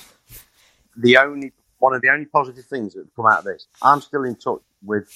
the 0.97 1.17
only 1.17 1.53
one 1.77 1.93
of 1.93 2.01
the 2.01 2.09
only 2.09 2.25
positive 2.25 2.65
things 2.65 2.93
that 2.93 3.01
have 3.01 3.15
come 3.15 3.25
out 3.27 3.39
of 3.39 3.45
this. 3.45 3.67
I'm 3.81 4.01
still 4.01 4.23
in 4.25 4.35
touch 4.35 4.61
with 4.83 5.07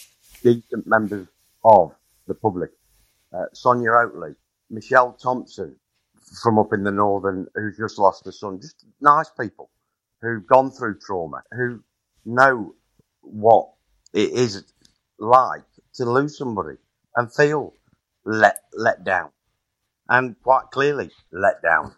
decent 0.41 0.87
members 0.87 1.27
of 1.65 1.93
the 2.27 2.35
public. 2.35 2.71
Uh, 3.33 3.45
Sonia 3.51 3.89
Oatley, 3.89 4.35
Michelle 4.69 5.11
Thompson 5.13 5.75
from 6.41 6.57
up 6.57 6.71
in 6.71 6.83
the 6.83 6.91
northern, 6.91 7.47
who's 7.53 7.77
just 7.77 7.97
lost 7.97 8.25
a 8.27 8.31
son. 8.31 8.61
Just 8.61 8.85
nice 9.01 9.29
people 9.29 9.69
who've 10.23 10.47
gone 10.47 10.71
through 10.71 10.97
trauma, 10.99 11.43
who 11.51 11.83
know 12.25 12.73
what 13.21 13.69
it 14.13 14.31
is 14.31 14.63
like 15.19 15.63
to 15.95 16.05
lose 16.05 16.37
somebody 16.37 16.77
and 17.15 17.31
feel 17.31 17.73
let 18.25 18.57
let 18.73 19.03
down, 19.03 19.29
and 20.07 20.35
quite 20.41 20.71
clearly 20.71 21.11
let 21.31 21.61
down. 21.61 21.93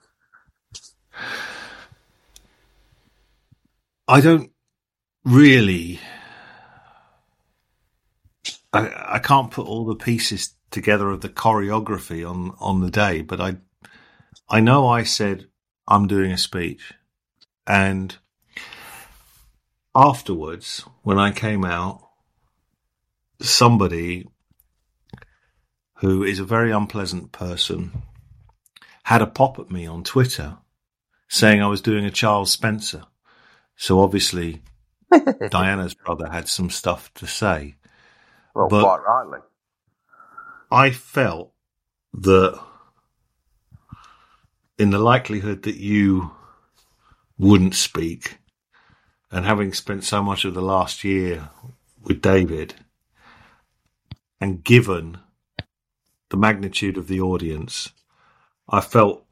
I 4.07 4.21
don't 4.21 4.51
really. 5.23 5.99
I, 8.73 9.15
I 9.15 9.19
can't 9.19 9.51
put 9.51 9.67
all 9.67 9.85
the 9.85 9.95
pieces 9.95 10.53
together 10.69 11.09
of 11.09 11.21
the 11.21 11.29
choreography 11.29 12.29
on, 12.29 12.53
on 12.59 12.81
the 12.81 12.91
day, 12.91 13.21
but 13.21 13.39
I 13.39 13.57
I 14.49 14.59
know 14.59 14.87
I 14.87 15.03
said 15.03 15.47
I'm 15.87 16.07
doing 16.07 16.31
a 16.31 16.37
speech, 16.37 16.93
and 17.67 18.15
afterwards, 19.95 20.83
when 21.03 21.17
I 21.17 21.31
came 21.31 21.63
out, 21.65 22.01
somebody 23.41 24.27
who 25.99 26.23
is 26.23 26.39
a 26.39 26.45
very 26.45 26.71
unpleasant 26.71 27.31
person 27.31 28.03
had 29.03 29.21
a 29.21 29.27
pop 29.27 29.59
at 29.59 29.71
me 29.71 29.85
on 29.85 30.03
Twitter 30.03 30.57
saying 31.27 31.61
I 31.61 31.67
was 31.67 31.81
doing 31.81 32.05
a 32.05 32.11
Charles 32.11 32.51
Spencer. 32.51 33.03
So 33.75 33.99
obviously, 33.99 34.61
Diana's 35.49 35.93
brother 35.93 36.29
had 36.29 36.47
some 36.47 36.69
stuff 36.69 37.13
to 37.15 37.27
say. 37.27 37.75
Well, 38.53 38.67
But- 38.67 38.83
quite 38.83 39.01
rightly. 39.07 39.39
I 40.71 40.89
felt 40.91 41.53
that 42.15 42.59
in 44.77 44.89
the 44.89 44.99
likelihood 44.99 45.63
that 45.63 45.75
you 45.75 46.31
wouldn't 47.37 47.75
speak, 47.75 48.37
and 49.31 49.45
having 49.45 49.73
spent 49.73 50.03
so 50.03 50.23
much 50.23 50.45
of 50.45 50.53
the 50.53 50.61
last 50.61 51.03
year 51.03 51.49
with 52.03 52.21
David, 52.21 52.75
and 54.39 54.63
given 54.63 55.17
the 56.29 56.37
magnitude 56.37 56.97
of 56.97 57.07
the 57.07 57.21
audience, 57.21 57.91
I 58.69 58.81
felt 58.81 59.25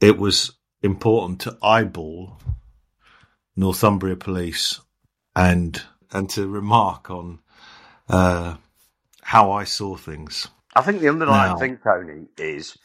it 0.00 0.18
was 0.18 0.52
important 0.82 1.40
to 1.42 1.58
eyeball 1.62 2.38
Northumbria 3.56 4.16
Police 4.16 4.80
and 5.36 5.82
and 6.12 6.28
to 6.30 6.48
remark 6.48 7.10
on 7.10 7.38
uh, 8.08 8.56
how 9.22 9.52
I 9.52 9.64
saw 9.64 9.96
things. 9.96 10.48
I 10.74 10.82
think 10.82 11.00
the 11.00 11.08
underlying 11.08 11.52
Now- 11.52 11.58
thing, 11.58 11.78
Tony, 11.82 12.26
is 12.38 12.76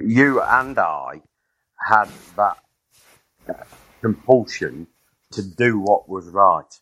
you 0.00 0.40
and 0.40 0.78
I 0.78 1.22
had 1.88 2.06
that 2.36 2.56
compulsion 4.02 4.86
to 5.32 5.42
do 5.42 5.78
what 5.78 6.08
was 6.08 6.28
right. 6.28 6.80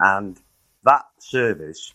And 0.00 0.38
that 0.84 1.04
service 1.20 1.94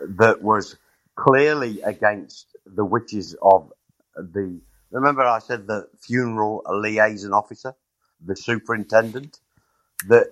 that 0.00 0.42
was 0.42 0.76
clearly 1.16 1.80
against 1.82 2.56
the 2.66 2.84
wishes 2.84 3.36
of 3.42 3.72
the. 4.16 4.60
Remember, 4.90 5.22
I 5.22 5.40
said 5.40 5.66
the 5.66 5.88
funeral 6.02 6.62
liaison 6.68 7.32
officer, 7.32 7.74
the 8.24 8.36
superintendent, 8.36 9.40
that 10.08 10.28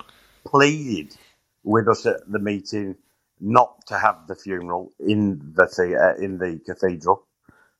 pleaded 0.46 1.16
with 1.64 1.88
us 1.88 2.06
at 2.06 2.20
the 2.30 2.38
meeting 2.38 2.96
not 3.40 3.86
to 3.88 3.98
have 3.98 4.26
the 4.28 4.34
funeral 4.36 4.92
in 5.00 5.54
the, 5.56 6.16
in 6.20 6.38
the 6.38 6.60
cathedral. 6.66 7.26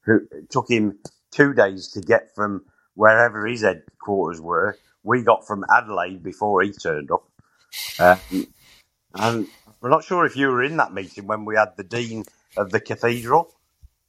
Who 0.06 0.20
took 0.50 0.70
him 0.70 0.98
two 1.30 1.54
days 1.54 1.88
to 1.90 2.00
get 2.00 2.34
from 2.34 2.64
wherever 2.94 3.46
his 3.46 3.62
headquarters 3.62 4.40
were. 4.40 4.78
We 5.04 5.22
got 5.22 5.46
from 5.46 5.64
Adelaide 5.76 6.22
before 6.22 6.62
he 6.62 6.72
turned 6.72 7.10
up, 7.12 7.24
uh, 7.98 8.16
and 9.14 9.48
we're 9.80 9.90
not 9.90 10.04
sure 10.04 10.26
if 10.26 10.36
you 10.36 10.48
were 10.48 10.62
in 10.64 10.78
that 10.78 10.94
meeting 10.94 11.26
when 11.26 11.44
we 11.44 11.56
had 11.56 11.76
the 11.76 11.84
dean 11.84 12.24
of 12.56 12.70
the 12.72 12.80
cathedral. 12.80 13.54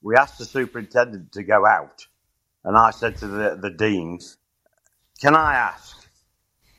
We 0.04 0.16
asked 0.16 0.40
the 0.40 0.46
superintendent 0.46 1.34
to 1.34 1.44
go 1.44 1.66
out, 1.66 2.08
and 2.64 2.78
I 2.78 2.92
said 2.92 3.18
to 3.20 3.28
the 3.28 3.58
the 3.62 3.72
"Can 5.22 5.36
I 5.36 5.56
ask 5.56 5.98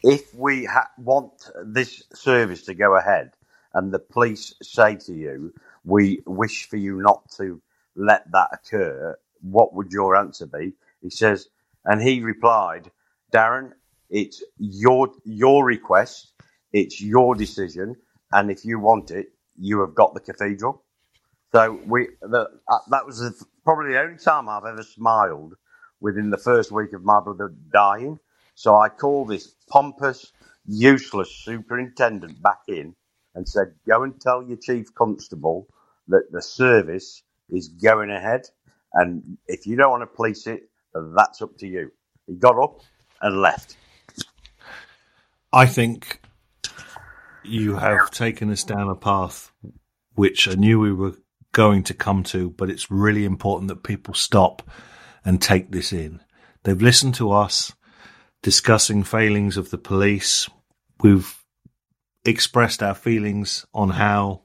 if 0.03 0.35
we 0.35 0.65
ha- 0.67 0.91
want 0.99 1.51
this 1.65 2.03
service 2.15 2.65
to 2.65 2.75
go 2.75 2.97
ahead 2.97 3.33
and 3.75 3.93
the 3.93 3.99
police 4.01 4.55
say 4.63 4.97
to 4.97 5.15
you, 5.15 5.55
we 5.85 6.23
wish 6.27 6.69
for 6.69 6.77
you 6.77 7.01
not 7.03 7.31
to 7.39 7.61
let 7.97 8.31
that 8.33 8.51
occur, 8.53 9.19
what 9.43 9.75
would 9.75 9.93
your 9.93 10.17
answer 10.17 10.47
be? 10.47 10.75
He 11.03 11.11
says, 11.11 11.49
and 11.87 12.03
he 12.03 12.23
replied, 12.23 12.91
Darren, 13.33 13.73
it's 14.11 14.45
your, 14.59 15.11
your 15.25 15.65
request. 15.67 16.33
It's 16.73 17.03
your 17.03 17.37
decision. 17.37 17.97
And 18.33 18.51
if 18.51 18.65
you 18.65 18.81
want 18.81 19.13
it, 19.13 19.29
you 19.59 19.81
have 19.83 19.95
got 19.97 20.15
the 20.15 20.21
cathedral. 20.21 20.85
So 21.53 21.81
we, 21.87 22.09
the, 22.21 22.49
uh, 22.71 22.79
that 22.91 23.07
was 23.07 23.21
the, 23.21 23.35
probably 23.65 23.93
the 23.93 24.01
only 24.01 24.19
time 24.19 24.49
I've 24.49 24.67
ever 24.67 24.83
smiled 24.83 25.55
within 26.01 26.31
the 26.31 26.39
first 26.39 26.73
week 26.73 26.93
of 26.95 27.05
my 27.05 27.21
brother 27.21 27.55
dying. 27.73 28.19
So 28.55 28.77
I 28.77 28.91
called 28.91 29.29
this 29.31 29.55
pompous, 29.71 30.33
useless 30.67 31.31
superintendent 31.31 32.43
back 32.43 32.61
in 32.69 32.95
and 33.35 33.49
said, 33.49 33.75
Go 33.89 34.03
and 34.05 34.21
tell 34.21 34.43
your 34.45 34.59
chief 34.59 34.95
constable 34.95 35.69
that 36.09 36.31
the 36.33 36.43
service 36.43 37.23
is 37.51 37.69
going 37.69 38.11
ahead. 38.11 38.43
And 38.95 39.39
if 39.49 39.67
you 39.67 39.77
don't 39.77 39.91
want 39.91 40.03
to 40.03 40.17
police 40.17 40.47
it, 40.47 40.71
that's 41.17 41.43
up 41.43 41.57
to 41.59 41.67
you. 41.67 41.91
He 42.27 42.35
got 42.35 42.59
up 42.63 42.81
and 43.21 43.41
left. 43.41 43.77
I 45.53 45.67
think 45.67 46.21
you 47.45 47.77
have 47.77 48.11
taken 48.11 48.51
us 48.51 48.65
down 48.65 48.89
a 48.89 48.97
path 48.97 49.53
which 50.15 50.49
I 50.49 50.55
knew 50.55 50.81
we 50.81 50.93
were 50.93 51.15
going 51.53 51.85
to 51.85 51.95
come 51.95 52.23
to, 52.25 52.51
but 52.51 52.71
it's 52.71 52.91
really 52.91 53.25
important 53.25 53.69
that 53.69 53.83
people 53.83 54.15
stop 54.15 54.63
and 55.25 55.41
take 55.41 55.71
this 55.71 55.93
in. 55.93 56.21
They've 56.65 56.81
listened 56.81 57.15
to 57.17 57.33
us 57.33 57.73
discussing 58.43 59.05
failings 59.05 59.57
of 59.57 59.71
the 59.71 59.79
police. 59.79 60.49
We've 61.01 61.33
expressed 62.25 62.83
our 62.83 62.95
feelings 62.95 63.65
on 63.73 63.91
how 63.91 64.43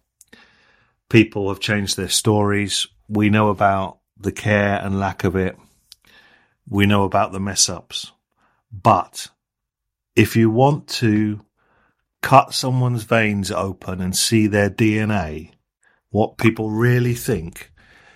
people 1.10 1.50
have 1.50 1.60
changed 1.60 1.98
their 1.98 2.10
stories. 2.10 2.88
We 3.10 3.30
know 3.30 3.50
about 3.50 4.00
the 4.18 4.32
care 4.32 4.80
and 4.82 5.00
lack 5.00 5.24
of 5.24 5.36
it. 5.36 5.58
We 6.72 6.86
know 6.86 7.04
about 7.04 7.34
the 7.34 7.40
mess 7.42 7.68
ups. 7.68 8.14
But 8.72 9.28
if 10.16 10.38
you 10.38 10.50
want 10.50 10.88
to 10.88 11.42
cut 12.22 12.54
someone's 12.54 13.04
veins 13.04 13.52
open 13.52 14.00
and 14.00 14.16
see 14.16 14.48
their 14.48 14.70
DNA, 14.70 15.52
what 16.12 16.38
people 16.38 16.72
really 16.72 17.14
think, 17.14 17.74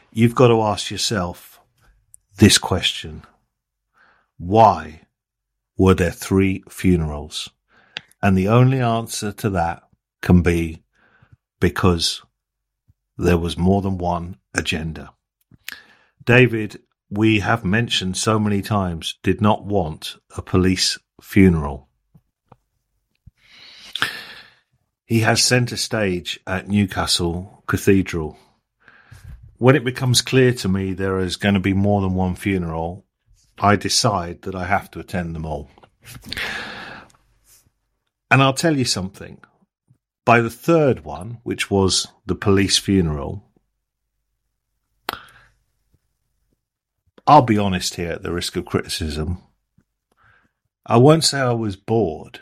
you've 0.10 0.36
got 0.36 0.48
to 0.48 0.62
ask 0.62 0.90
yourself 0.90 1.60
this 2.38 2.58
question. 2.58 3.24
Why 4.38 5.02
were 5.78 5.94
there 5.94 6.12
three 6.12 6.64
funerals? 6.70 7.50
And 8.22 8.38
the 8.38 8.48
only 8.48 8.80
answer 8.80 9.34
to 9.34 9.50
that 9.50 9.84
can 10.22 10.42
be 10.42 10.82
because 11.60 12.22
there 13.18 13.38
was 13.38 13.58
more 13.58 13.82
than 13.82 13.98
one 13.98 14.38
agenda. 14.54 15.12
David, 16.24 16.80
we 17.10 17.40
have 17.40 17.64
mentioned 17.64 18.18
so 18.18 18.40
many 18.40 18.62
times, 18.62 19.18
did 19.24 19.42
not 19.42 19.66
want 19.66 20.16
a 20.36 20.42
police 20.42 20.98
funeral. 21.22 21.90
He 25.06 25.20
has 25.20 25.44
centre 25.44 25.78
stage 25.78 26.40
at 26.48 26.68
Newcastle 26.68 27.64
Cathedral. 27.68 28.38
When 29.58 29.76
it 29.76 29.86
becomes 29.86 30.22
clear 30.22 30.52
to 30.54 30.68
me 30.68 30.94
there 30.94 31.20
is 31.20 31.36
going 31.36 31.54
to 31.54 31.60
be 31.60 31.74
more 31.74 32.02
than 32.02 32.16
one 32.16 32.36
funeral, 32.36 33.06
I 33.60 33.76
decide 33.76 34.42
that 34.42 34.56
I 34.56 34.66
have 34.66 34.90
to 34.92 35.00
attend 35.00 35.36
them 35.36 35.46
all. 35.46 35.70
And 38.32 38.42
I'll 38.42 38.54
tell 38.54 38.76
you 38.76 38.86
something. 38.86 39.40
By 40.26 40.42
the 40.42 40.50
third 40.50 41.06
one, 41.06 41.38
which 41.44 41.70
was 41.70 42.08
the 42.26 42.36
police 42.36 42.80
funeral, 42.80 43.44
I'll 47.28 47.42
be 47.42 47.58
honest 47.58 47.96
here 47.96 48.12
at 48.12 48.24
the 48.24 48.32
risk 48.32 48.56
of 48.56 48.66
criticism. 48.66 49.40
I 50.86 50.98
won't 50.98 51.24
say 51.24 51.40
I 51.40 51.54
was 51.54 51.76
bored, 51.76 52.42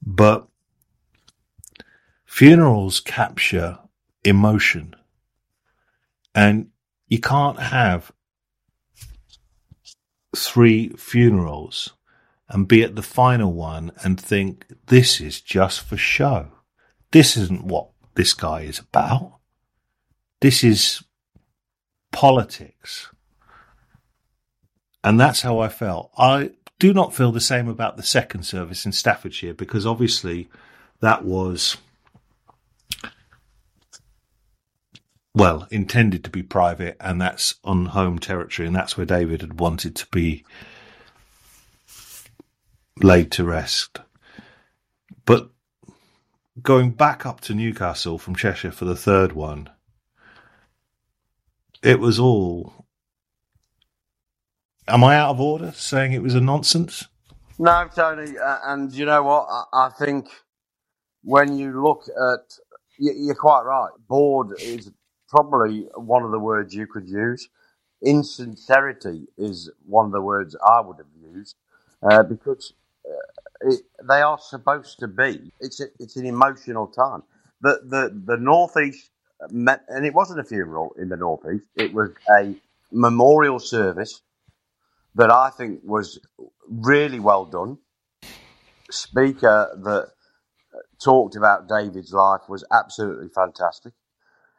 but 0.00 0.48
funerals 2.24 3.00
capture 3.00 3.78
emotion. 4.24 4.94
And 6.34 6.68
you 7.08 7.20
can't 7.20 7.60
have 7.60 8.12
three 10.34 10.90
funerals 10.90 11.90
and 12.48 12.68
be 12.68 12.82
at 12.82 12.96
the 12.96 13.02
final 13.02 13.52
one 13.52 13.92
and 14.02 14.18
think 14.18 14.66
this 14.86 15.20
is 15.20 15.40
just 15.40 15.82
for 15.82 15.96
show. 15.96 16.50
This 17.10 17.36
isn't 17.36 17.64
what 17.64 17.90
this 18.14 18.32
guy 18.32 18.62
is 18.62 18.78
about. 18.78 19.38
This 20.40 20.64
is 20.64 21.02
politics. 22.12 23.08
And 25.02 25.18
that's 25.18 25.42
how 25.42 25.58
I 25.58 25.68
felt. 25.68 26.10
I 26.16 26.50
do 26.78 26.92
not 26.92 27.14
feel 27.14 27.32
the 27.32 27.40
same 27.40 27.68
about 27.68 27.96
the 27.96 28.02
second 28.02 28.44
service 28.44 28.84
in 28.84 28.92
Staffordshire 28.92 29.54
because 29.54 29.86
obviously 29.86 30.48
that 31.00 31.24
was, 31.24 31.76
well, 35.34 35.66
intended 35.70 36.24
to 36.24 36.30
be 36.30 36.42
private 36.42 36.96
and 37.00 37.20
that's 37.20 37.54
on 37.64 37.86
home 37.86 38.18
territory 38.18 38.66
and 38.66 38.76
that's 38.76 38.96
where 38.96 39.06
David 39.06 39.40
had 39.40 39.60
wanted 39.60 39.96
to 39.96 40.06
be 40.08 40.44
laid 43.02 43.30
to 43.32 43.44
rest. 43.44 43.98
But 45.24 45.50
going 46.62 46.90
back 46.90 47.24
up 47.24 47.40
to 47.42 47.54
Newcastle 47.54 48.18
from 48.18 48.34
Cheshire 48.34 48.72
for 48.72 48.84
the 48.84 48.96
third 48.96 49.32
one, 49.32 49.70
it 51.82 52.00
was 52.00 52.18
all. 52.18 52.86
Am 54.88 55.04
I 55.04 55.16
out 55.16 55.30
of 55.30 55.40
order 55.40 55.72
saying 55.72 56.12
it 56.12 56.22
was 56.22 56.34
a 56.34 56.40
nonsense? 56.40 57.06
No, 57.58 57.88
Tony, 57.94 58.38
uh, 58.38 58.58
and 58.66 58.92
you 58.92 59.06
know 59.06 59.22
what? 59.22 59.46
I, 59.50 59.86
I 59.86 59.90
think 59.98 60.28
when 61.22 61.56
you 61.56 61.82
look 61.82 62.04
at, 62.08 62.54
you, 62.98 63.14
you're 63.16 63.34
quite 63.34 63.62
right. 63.64 63.90
Bored 64.08 64.56
is 64.60 64.90
probably 65.28 65.88
one 65.94 66.24
of 66.24 66.30
the 66.32 66.38
words 66.38 66.74
you 66.74 66.86
could 66.86 67.08
use. 67.08 67.48
Insincerity 68.04 69.26
is 69.38 69.70
one 69.86 70.06
of 70.06 70.12
the 70.12 70.22
words 70.22 70.56
I 70.66 70.80
would 70.80 70.98
have 70.98 71.34
used 71.36 71.56
uh, 72.02 72.22
because 72.22 72.72
uh, 73.06 73.70
it, 73.70 73.82
they 74.08 74.22
are 74.22 74.38
supposed 74.38 74.98
to 75.00 75.08
be. 75.08 75.52
It's 75.60 75.80
a, 75.80 75.86
it's 75.98 76.16
an 76.16 76.26
emotional 76.26 76.86
time. 76.88 77.22
The 77.62 77.80
the 77.84 78.22
the 78.26 78.36
northeast 78.38 79.10
met, 79.50 79.84
and 79.88 80.04
it 80.04 80.14
wasn't 80.14 80.40
a 80.40 80.44
funeral 80.44 80.94
in 80.98 81.08
the 81.08 81.16
northeast. 81.16 81.66
It 81.76 81.92
was 81.92 82.10
a 82.36 82.54
memorial 82.92 83.58
service 83.58 84.22
that 85.14 85.30
I 85.30 85.50
think 85.50 85.80
was 85.84 86.18
really 86.68 87.20
well 87.20 87.44
done. 87.44 87.78
Speaker 88.90 89.70
that 89.84 90.10
talked 91.02 91.36
about 91.36 91.68
David's 91.68 92.12
life 92.12 92.42
was 92.48 92.64
absolutely 92.72 93.28
fantastic. 93.28 93.92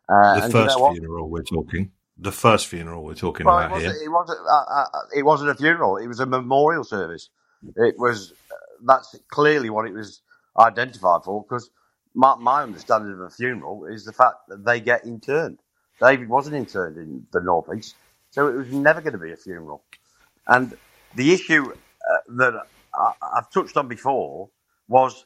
Uh, 0.10 0.48
the 0.48 0.52
first 0.52 0.78
you 0.78 0.84
know 0.84 0.94
funeral 0.94 1.30
we're 1.30 1.44
talking. 1.44 1.92
The 2.18 2.32
first 2.32 2.68
funeral 2.68 3.04
we're 3.04 3.16
talking 3.16 3.46
well, 3.46 3.58
about 3.58 3.72
it 3.72 3.74
wasn't, 3.74 3.94
here. 3.94 4.04
It 4.04 4.10
wasn't. 4.10 4.40
Uh, 4.48 4.64
uh, 4.70 4.86
it 5.16 5.24
wasn't 5.24 5.50
a 5.50 5.56
funeral. 5.56 5.98
It 5.98 6.08
was 6.08 6.20
a 6.20 6.26
memorial 6.26 6.84
service. 6.84 7.30
It 7.76 7.96
was. 7.98 8.34
Uh, 8.52 8.56
that's 8.86 9.16
clearly 9.30 9.70
what 9.70 9.86
it 9.86 9.94
was 9.94 10.22
identified 10.60 11.24
for 11.24 11.44
because 11.44 11.70
my, 12.14 12.36
my 12.36 12.64
understanding 12.64 13.14
of 13.14 13.22
a 13.22 13.30
funeral 13.30 13.86
is 13.86 14.06
the 14.06 14.14
fact 14.14 14.48
that 14.50 14.66
they 14.66 14.80
get 14.80 15.06
interned. 15.06 15.60
David 16.00 16.30
wasn't 16.30 16.56
interned 16.56 16.98
in 16.98 17.26
the 17.32 17.42
northeast, 17.42 17.96
so 18.32 18.48
it 18.48 18.56
was 18.56 18.72
never 18.72 19.02
going 19.02 19.14
to 19.14 19.20
be 19.20 19.32
a 19.32 19.38
funeral. 19.38 19.84
And 20.48 20.76
the 21.16 21.34
issue 21.34 21.72
uh, 21.72 22.18
that 22.38 22.54
I, 22.94 23.14
have 23.36 23.50
touched 23.52 23.78
on 23.78 23.88
before 23.88 24.50
was 24.88 25.26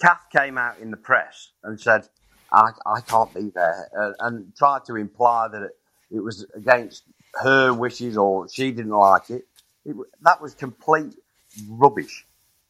Kath 0.00 0.26
came 0.34 0.56
out 0.56 0.78
in 0.78 0.90
the 0.90 0.96
press 0.96 1.50
and 1.62 1.80
said, 1.80 2.08
I, 2.52 2.70
I 2.86 3.00
can't 3.00 3.32
be 3.34 3.50
there, 3.54 4.14
and 4.20 4.54
tried 4.56 4.84
to 4.86 4.96
imply 4.96 5.48
that 5.48 5.62
it, 5.62 5.72
it, 6.12 6.20
was 6.20 6.46
against 6.54 7.04
her 7.34 7.74
wishes 7.74 8.16
or 8.16 8.48
she 8.48 8.70
didn't 8.70 8.92
like 8.92 9.30
it. 9.30 9.46
it 9.84 9.96
that 10.22 10.40
was 10.40 10.54
complete 10.54 11.16
rubbish. 11.68 12.26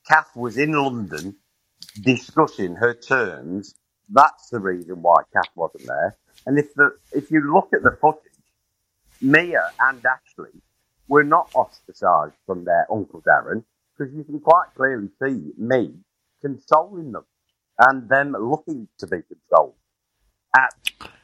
Kath 0.09 0.35
was 0.35 0.57
in 0.57 0.73
London 0.73 1.37
discussing 2.02 2.76
her 2.76 2.94
terms. 2.94 3.74
That's 4.11 4.50
the 4.50 4.61
reason 4.61 5.02
why 5.02 5.22
Kath 5.33 5.50
wasn't 5.54 5.87
there. 5.87 6.16
And 6.46 6.59
if 6.59 6.74
the 6.74 6.96
if 7.12 7.30
you 7.30 7.52
look 7.52 7.70
at 7.72 7.83
the 7.83 7.96
footage, 8.00 8.20
Mia 9.20 9.72
and 9.80 10.04
Ashley 10.04 10.61
were 11.09 11.24
not 11.24 11.50
ostracised 11.54 12.35
from 12.46 12.64
their 12.64 12.87
Uncle 12.92 13.22
Darren 13.22 13.64
because 13.96 14.14
you 14.14 14.24
can 14.24 14.40
quite 14.40 14.68
clearly 14.76 15.09
see 15.22 15.52
me 15.57 15.94
consoling 16.42 17.12
them 17.12 17.24
and 17.78 18.09
them 18.09 18.37
looking 18.38 18.88
to 18.98 19.07
be 19.07 19.18
consoled 19.22 19.74
at 20.57 20.74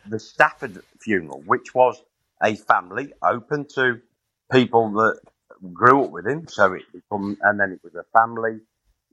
the 0.09 0.19
Stafford 0.19 0.83
funeral, 1.01 1.43
which 1.47 1.75
was 1.75 2.03
a 2.43 2.57
family 2.57 3.13
open 3.23 3.67
to 3.75 4.01
people 4.53 4.91
that 4.93 5.21
grew 5.73 6.05
up 6.05 6.11
with 6.11 6.27
him. 6.27 6.47
So 6.49 6.73
it 6.75 6.83
become, 6.93 7.37
and 7.43 7.61
then 7.61 7.73
it 7.73 7.81
was 7.85 7.95
a 7.95 8.05
family 8.19 8.61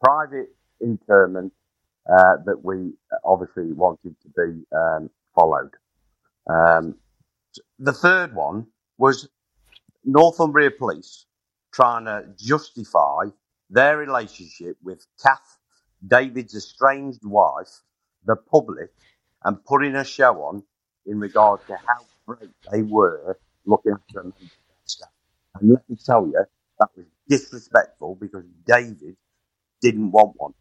private 0.02 0.50
interment 0.82 1.54
uh, 2.10 2.38
that 2.46 2.64
we 2.64 2.94
obviously 3.24 3.74
wanted 3.74 4.16
to 4.22 4.30
be 4.36 4.64
um, 4.76 5.10
followed. 5.36 5.72
Um, 6.50 6.96
the 7.80 7.94
third 7.94 8.36
one 8.36 8.68
was 8.98 9.30
Northumbria 10.06 10.72
Police 10.72 11.26
trying 11.74 12.06
to 12.06 12.26
justify 12.38 13.26
their 13.70 13.98
relationship 13.98 14.78
with 14.84 15.06
Kath, 15.22 15.58
David's 16.08 16.56
estranged 16.56 17.26
wife, 17.26 17.82
the 18.26 18.36
public, 18.36 18.90
and 19.44 19.64
putting 19.66 19.96
a 19.96 20.06
show 20.06 20.42
on 20.44 20.64
in 21.06 21.20
regard 21.20 21.62
to 21.68 21.76
how 21.76 22.06
great 22.26 22.50
they 22.72 22.82
were 22.82 23.38
looking 23.66 23.94
after 23.94 24.24
them. 24.24 24.34
And 25.60 25.72
let 25.72 25.90
me 25.90 25.98
tell 26.04 26.26
you, 26.28 26.34
that 26.80 26.90
was 26.96 27.06
disrespectful 27.30 28.16
because 28.20 28.46
David 28.66 29.18
didn't 29.82 30.12
want 30.12 30.34
one. 30.38 30.54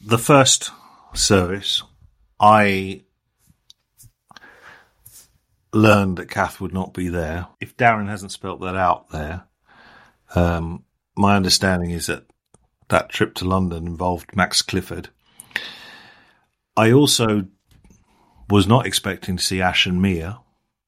The 0.00 0.18
first 0.18 0.70
service, 1.12 1.82
I 2.38 3.02
learned 5.72 6.18
that 6.18 6.30
Kath 6.30 6.60
would 6.60 6.72
not 6.72 6.94
be 6.94 7.08
there. 7.08 7.48
If 7.60 7.76
Darren 7.76 8.08
hasn't 8.08 8.32
spelt 8.32 8.60
that 8.60 8.76
out 8.76 9.10
there, 9.10 9.44
um, 10.34 10.84
my 11.16 11.36
understanding 11.36 11.90
is 11.90 12.06
that 12.06 12.24
that 12.88 13.10
trip 13.10 13.34
to 13.34 13.44
London 13.44 13.86
involved 13.86 14.34
Max 14.36 14.62
Clifford. 14.62 15.10
I 16.76 16.92
also 16.92 17.46
was 18.48 18.66
not 18.66 18.86
expecting 18.86 19.36
to 19.36 19.44
see 19.44 19.60
Ash 19.60 19.84
and 19.84 20.00
Mia, 20.00 20.38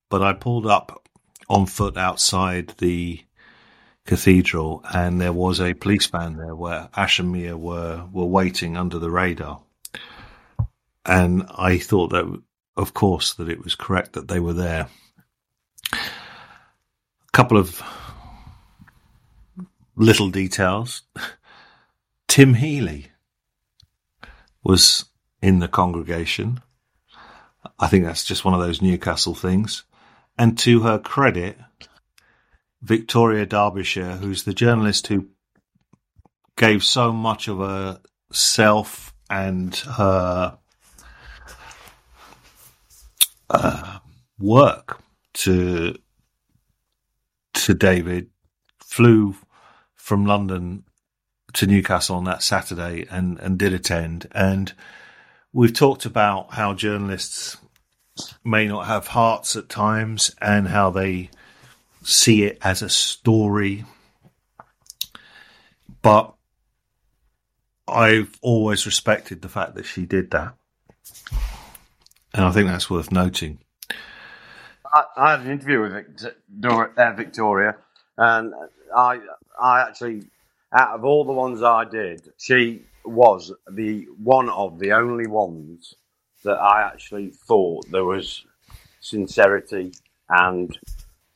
but 0.08 0.22
I 0.22 0.32
pulled 0.32 0.66
up 0.66 1.08
on 1.48 1.66
foot 1.66 1.96
outside 1.96 2.74
the 2.78 3.22
cathedral, 4.06 4.84
and 4.92 5.20
there 5.20 5.32
was 5.32 5.60
a 5.60 5.74
police 5.74 6.06
van 6.06 6.36
there 6.36 6.54
where 6.54 6.88
Ash 6.96 7.18
and 7.18 7.32
Mia 7.32 7.56
were 7.56 8.06
were 8.12 8.26
waiting 8.26 8.76
under 8.76 8.98
the 8.98 9.10
radar, 9.10 9.60
and 11.04 11.44
I 11.50 11.78
thought 11.78 12.10
that, 12.10 12.42
of 12.76 12.94
course, 12.94 13.34
that 13.34 13.48
it 13.48 13.62
was 13.62 13.74
correct 13.74 14.12
that 14.14 14.28
they 14.28 14.40
were 14.40 14.52
there. 14.52 14.88
A 15.92 15.98
couple 17.32 17.58
of 17.58 17.82
little 19.96 20.30
details. 20.30 21.02
Tim 22.28 22.54
Healy 22.54 23.08
was 24.62 25.06
in 25.42 25.58
the 25.58 25.68
congregation. 25.68 26.60
I 27.78 27.88
think 27.88 28.04
that's 28.04 28.24
just 28.24 28.44
one 28.44 28.54
of 28.54 28.60
those 28.60 28.82
Newcastle 28.82 29.34
things. 29.34 29.84
And 30.38 30.58
to 30.60 30.80
her 30.80 30.98
credit, 30.98 31.58
Victoria 32.82 33.46
Derbyshire, 33.46 34.16
who's 34.16 34.44
the 34.44 34.54
journalist 34.54 35.06
who 35.08 35.28
gave 36.56 36.82
so 36.82 37.12
much 37.12 37.48
of 37.48 37.58
herself 37.58 39.14
and 39.28 39.74
her 39.76 40.58
uh, 43.50 43.98
work 44.38 45.00
to 45.34 45.96
to 47.52 47.74
David, 47.74 48.30
flew 48.78 49.36
from 49.94 50.24
London 50.24 50.84
to 51.52 51.66
Newcastle 51.66 52.16
on 52.16 52.24
that 52.24 52.42
Saturday 52.42 53.06
and, 53.10 53.38
and 53.38 53.58
did 53.58 53.72
attend. 53.72 54.28
And 54.32 54.72
we've 55.52 55.72
talked 55.72 56.04
about 56.06 56.54
how 56.54 56.74
journalists 56.74 57.56
may 58.44 58.66
not 58.66 58.86
have 58.86 59.08
hearts 59.08 59.56
at 59.56 59.68
times 59.68 60.34
and 60.40 60.68
how 60.68 60.90
they 60.90 61.30
see 62.02 62.44
it 62.44 62.58
as 62.62 62.82
a 62.82 62.88
story. 62.88 63.84
but 66.02 66.34
I've 67.86 68.38
always 68.40 68.86
respected 68.86 69.42
the 69.42 69.48
fact 69.48 69.74
that 69.74 69.84
she 69.84 70.06
did 70.06 70.30
that. 70.30 70.54
And 72.32 72.44
I 72.44 72.52
think 72.52 72.68
that's 72.68 72.88
worth 72.88 73.10
noting. 73.10 73.58
I, 74.92 75.04
I 75.16 75.30
had 75.32 75.40
an 75.40 75.50
interview 75.50 75.80
with 75.82 75.92
Victor, 75.92 76.34
uh, 76.96 77.12
Victoria, 77.14 77.76
and 78.16 78.54
I, 78.96 79.20
I 79.60 79.82
actually, 79.82 80.24
out 80.72 80.94
of 80.94 81.04
all 81.04 81.24
the 81.24 81.32
ones 81.32 81.62
I 81.62 81.84
did, 81.84 82.32
she 82.38 82.82
was 83.04 83.52
the 83.70 84.06
one 84.22 84.48
of 84.48 84.78
the 84.78 84.92
only 84.92 85.26
ones 85.26 85.94
that 86.44 86.56
I 86.56 86.82
actually 86.82 87.30
thought 87.30 87.90
there 87.90 88.04
was 88.04 88.44
sincerity 89.00 89.92
and 90.28 90.78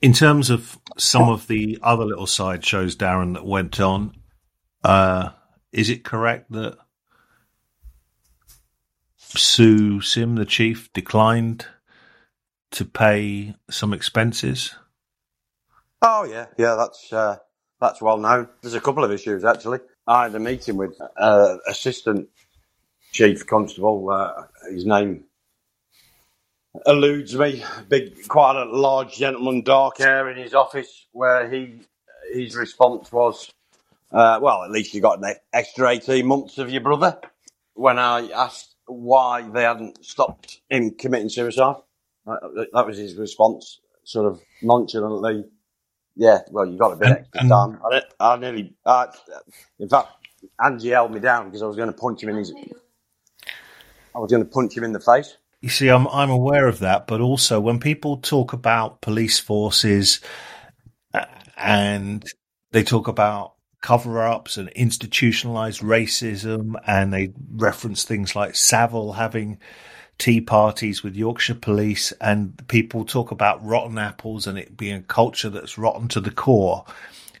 In 0.00 0.12
terms 0.12 0.48
of 0.48 0.78
some 0.96 1.28
of 1.28 1.48
the 1.48 1.78
other 1.82 2.04
little 2.04 2.26
side 2.26 2.64
shows, 2.64 2.94
Darren, 2.94 3.34
that 3.34 3.44
went 3.44 3.80
on, 3.80 4.14
uh, 4.84 5.30
is 5.72 5.90
it 5.90 6.04
correct 6.04 6.52
that 6.52 6.78
Sue 9.16 10.00
Sim, 10.00 10.36
the 10.36 10.44
chief, 10.44 10.92
declined 10.92 11.66
to 12.70 12.84
pay 12.84 13.56
some 13.70 13.92
expenses? 13.92 14.74
Oh 16.00 16.24
yeah, 16.24 16.46
yeah, 16.56 16.76
that's 16.76 17.12
uh, 17.12 17.38
that's 17.80 18.00
well 18.00 18.18
known. 18.18 18.48
There's 18.62 18.74
a 18.74 18.80
couple 18.80 19.02
of 19.04 19.10
issues 19.10 19.44
actually. 19.44 19.80
I 20.06 20.24
had 20.24 20.34
a 20.34 20.38
meeting 20.40 20.76
with 20.76 20.96
uh, 21.16 21.56
assistant 21.66 22.28
chief 23.12 23.46
constable. 23.46 24.08
Uh, 24.10 24.44
his 24.70 24.86
name 24.86 25.24
eludes 26.86 27.34
me. 27.36 27.62
Big, 27.88 28.26
quite 28.28 28.56
a 28.56 28.64
large 28.64 29.16
gentleman, 29.16 29.62
dark 29.62 29.98
hair 29.98 30.30
in 30.30 30.36
his 30.36 30.54
office, 30.54 31.06
where 31.12 31.50
he 31.50 31.80
his 32.32 32.54
response 32.56 33.10
was, 33.12 33.50
uh, 34.12 34.38
"Well, 34.42 34.62
at 34.64 34.70
least 34.70 34.94
you 34.94 35.00
got 35.00 35.18
an 35.22 35.34
extra 35.52 35.90
eighteen 35.90 36.26
months 36.26 36.58
of 36.58 36.70
your 36.70 36.82
brother." 36.82 37.18
When 37.74 37.98
I 37.98 38.28
asked 38.30 38.74
why 38.86 39.42
they 39.42 39.62
hadn't 39.62 40.04
stopped 40.04 40.60
him 40.68 40.90
committing 40.92 41.28
suicide, 41.28 41.76
that 42.26 42.84
was 42.86 42.98
his 42.98 43.16
response, 43.16 43.80
sort 44.04 44.26
of 44.26 44.40
nonchalantly. 44.62 45.44
Yeah, 46.16 46.40
well, 46.50 46.66
you 46.66 46.76
got 46.76 46.92
a 46.92 46.96
bit 46.96 47.08
And- 47.08 47.18
extra 47.18 47.40
and- 47.40 47.50
time. 47.50 47.80
I, 47.88 48.02
I 48.18 48.36
nearly, 48.36 48.74
uh, 48.84 49.06
in 49.78 49.88
fact, 49.88 50.08
Angie 50.60 50.90
held 50.90 51.12
me 51.12 51.20
down 51.20 51.46
because 51.46 51.62
I 51.62 51.66
was 51.66 51.76
going 51.76 51.90
to 51.92 51.96
punch 51.96 52.22
him 52.22 52.30
in 52.30 52.36
his. 52.36 52.52
I 54.14 54.18
was 54.18 54.30
going 54.30 54.42
to 54.44 54.50
punch 54.50 54.76
him 54.76 54.82
in 54.84 54.92
the 54.92 55.00
face. 55.00 55.36
You 55.60 55.68
see, 55.68 55.88
I'm 55.88 56.06
I'm 56.08 56.30
aware 56.30 56.68
of 56.68 56.78
that, 56.80 57.06
but 57.06 57.20
also 57.20 57.58
when 57.60 57.80
people 57.80 58.18
talk 58.18 58.52
about 58.52 59.00
police 59.00 59.40
forces 59.40 60.20
uh, 61.12 61.24
and 61.56 62.24
they 62.70 62.84
talk 62.84 63.08
about 63.08 63.54
cover-ups 63.80 64.56
and 64.56 64.68
institutionalized 64.70 65.80
racism, 65.80 66.74
and 66.86 67.12
they 67.12 67.32
reference 67.52 68.04
things 68.04 68.36
like 68.36 68.54
Savile 68.54 69.12
having 69.12 69.58
tea 70.18 70.40
parties 70.40 71.02
with 71.02 71.16
Yorkshire 71.16 71.54
police, 71.54 72.12
and 72.20 72.66
people 72.68 73.04
talk 73.04 73.30
about 73.30 73.64
rotten 73.64 73.98
apples 73.98 74.46
and 74.46 74.58
it 74.58 74.76
being 74.76 74.96
a 74.96 75.02
culture 75.02 75.50
that's 75.50 75.78
rotten 75.78 76.08
to 76.08 76.20
the 76.20 76.30
core. 76.30 76.84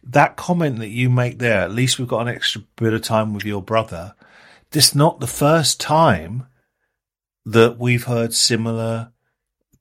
That 0.02 0.36
comment 0.36 0.78
that 0.78 0.88
you 0.88 1.10
make 1.10 1.38
there, 1.38 1.60
at 1.60 1.72
least 1.72 1.98
we've 1.98 2.08
got 2.08 2.22
an 2.26 2.34
extra 2.34 2.62
bit 2.76 2.94
of 2.94 3.02
time 3.02 3.34
with 3.34 3.44
your 3.44 3.62
brother. 3.62 4.14
This 4.70 4.88
is 4.88 4.94
not 4.94 5.20
the 5.20 5.26
first 5.26 5.80
time 5.80 6.46
that 7.48 7.78
we've 7.78 8.04
heard 8.04 8.34
similar 8.34 9.10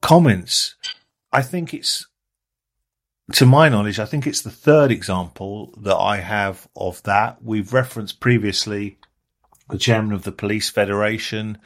comments. 0.02 0.76
I 1.34 1.42
think 1.42 1.74
it's, 1.74 2.08
to 3.34 3.46
my 3.46 3.68
knowledge, 3.68 4.00
I 4.00 4.06
think 4.06 4.26
it's 4.26 4.42
the 4.42 4.50
third 4.50 4.90
example 4.90 5.74
that 5.82 5.98
I 5.98 6.18
have 6.18 6.70
of 6.78 7.04
that. 7.04 7.44
We've 7.44 7.74
referenced 7.74 8.22
previously 8.22 9.00
the 9.70 9.78
chairman 9.78 10.14
of 10.14 10.24
the 10.24 10.32
Police 10.32 10.70
Federation 10.70 11.58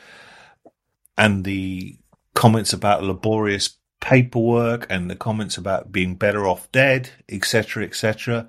and 1.20 1.44
the 1.44 2.00
comments 2.34 2.74
about 2.74 3.04
laborious 3.04 3.78
paperwork 4.00 4.88
and 4.90 5.08
the 5.08 5.16
comments 5.16 5.56
about 5.56 5.92
being 5.92 6.16
better 6.16 6.48
off 6.48 6.72
dead, 6.72 7.12
etc., 7.30 7.84
etc. 7.84 8.48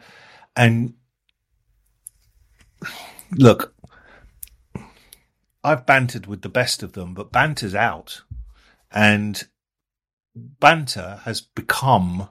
And 0.57 0.95
look, 3.33 3.75
I've 5.65 5.87
bantered 5.87 6.27
with 6.27 6.43
the 6.43 6.49
best 6.49 6.83
of 6.83 6.93
them, 6.93 7.15
but 7.15 7.33
banter's 7.33 7.75
out. 7.75 8.23
And 8.91 9.47
banter 10.35 11.21
has 11.25 11.41
become 11.41 12.29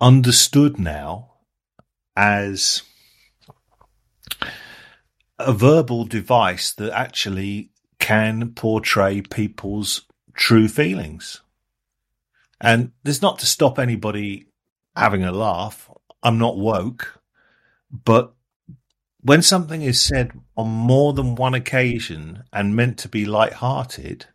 understood 0.00 0.78
now 0.78 1.34
as 2.16 2.82
a 5.38 5.52
verbal 5.52 6.04
device 6.04 6.72
that 6.72 6.92
actually 6.92 7.70
can 7.98 8.52
portray 8.52 9.20
people's 9.22 10.02
true 10.34 10.68
feelings. 10.68 11.40
And 12.60 12.92
there's 13.02 13.22
not 13.22 13.38
to 13.40 13.46
stop 13.46 13.78
anybody 13.78 14.46
having 14.96 15.24
a 15.24 15.32
laugh. 15.32 15.90
I'm 16.22 16.38
not 16.38 16.56
woke, 16.56 17.20
but 17.90 18.34
when 19.24 19.42
something 19.42 19.82
is 19.82 20.00
said 20.00 20.32
on 20.56 20.68
more 20.68 21.12
than 21.12 21.34
one 21.34 21.54
occasion 21.54 22.44
and 22.52 22.76
meant 22.76 22.98
to 22.98 23.08
be 23.08 23.24
light-hearted, 23.24 24.26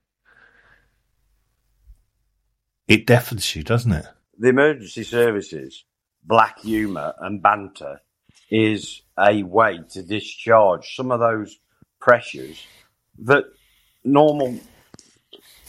it 2.88 3.06
deafens 3.08 3.56
you, 3.56 3.64
doesn't 3.64 3.94
it? 3.94 4.06
the 4.40 4.48
emergency 4.48 5.04
services, 5.04 5.84
black 6.24 6.60
humour 6.62 7.14
and 7.20 7.44
banter 7.44 8.02
is 8.50 9.02
a 9.20 9.44
way 9.44 9.80
to 9.92 10.02
discharge 10.02 10.96
some 10.96 11.12
of 11.12 11.20
those 11.20 11.60
pressures 12.00 12.66
that 13.20 13.44
normal 14.04 14.58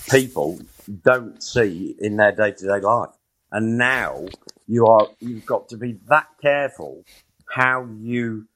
people 0.08 0.60
don't 1.02 1.42
see 1.42 1.96
in 1.98 2.16
their 2.16 2.32
day 2.32 2.52
to 2.52 2.66
day 2.66 2.80
life. 2.80 3.10
And 3.50 3.76
now 3.76 4.26
you 4.68 4.86
are 4.86 5.08
you've 5.18 5.46
got 5.46 5.68
to 5.70 5.76
be 5.76 5.98
that 6.08 6.28
careful 6.40 7.04
how 7.52 7.88
you 7.98 8.46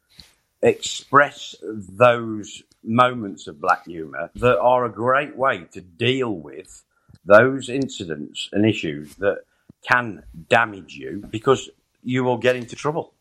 express 0.64 1.54
those 1.62 2.62
moments 2.82 3.46
of 3.46 3.60
black 3.60 3.84
humour 3.86 4.30
that 4.34 4.58
are 4.58 4.84
a 4.84 4.90
great 4.90 5.36
way 5.36 5.66
to 5.72 5.80
deal 5.80 6.30
with 6.30 6.82
those 7.24 7.68
incidents 7.68 8.48
and 8.52 8.66
issues 8.66 9.14
that 9.16 9.44
can 9.88 10.22
damage 10.48 10.94
you 10.94 11.22
because 11.30 11.70
you 12.02 12.24
will 12.24 12.38
get 12.38 12.56
into 12.56 12.74
trouble. 12.74 13.12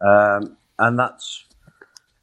Um, 0.00 0.56
and 0.78 0.98
that's 0.98 1.44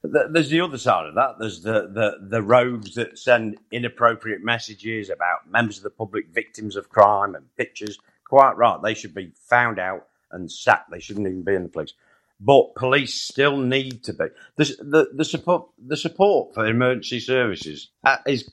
there's 0.04 0.50
the 0.50 0.62
other 0.62 0.78
side 0.78 1.06
of 1.08 1.16
that. 1.16 1.36
There's 1.40 1.62
the, 1.62 1.88
the, 1.88 2.18
the 2.22 2.42
rogues 2.42 2.96
that 2.96 3.18
send 3.18 3.58
inappropriate 3.72 4.44
messages 4.44 5.10
about 5.10 5.50
members 5.50 5.78
of 5.78 5.84
the 5.84 5.90
public, 5.90 6.30
victims 6.30 6.76
of 6.76 6.90
crime, 6.90 7.36
and 7.36 7.46
pictures. 7.58 8.00
Quite 8.24 8.58
right. 8.58 8.80
They 8.82 8.94
should 8.94 9.14
be 9.14 9.32
found 9.36 9.80
out 9.80 10.08
and 10.32 10.52
sacked. 10.52 10.92
They 10.92 11.00
shouldn't 11.00 11.28
even 11.28 11.42
be 11.42 11.56
in 11.56 11.64
the 11.64 11.70
police. 11.70 11.94
But 12.40 12.76
police 12.76 13.16
still 13.24 13.58
need 13.58 14.04
to 14.04 14.14
be 14.14 14.26
the 14.58 14.66
the, 14.80 15.08
the 15.14 15.26
support 15.26 15.70
the 15.84 15.98
support 15.98 16.54
for 16.54 16.68
emergency 16.68 17.20
services 17.20 17.90
uh, 18.04 18.18
is, 18.28 18.52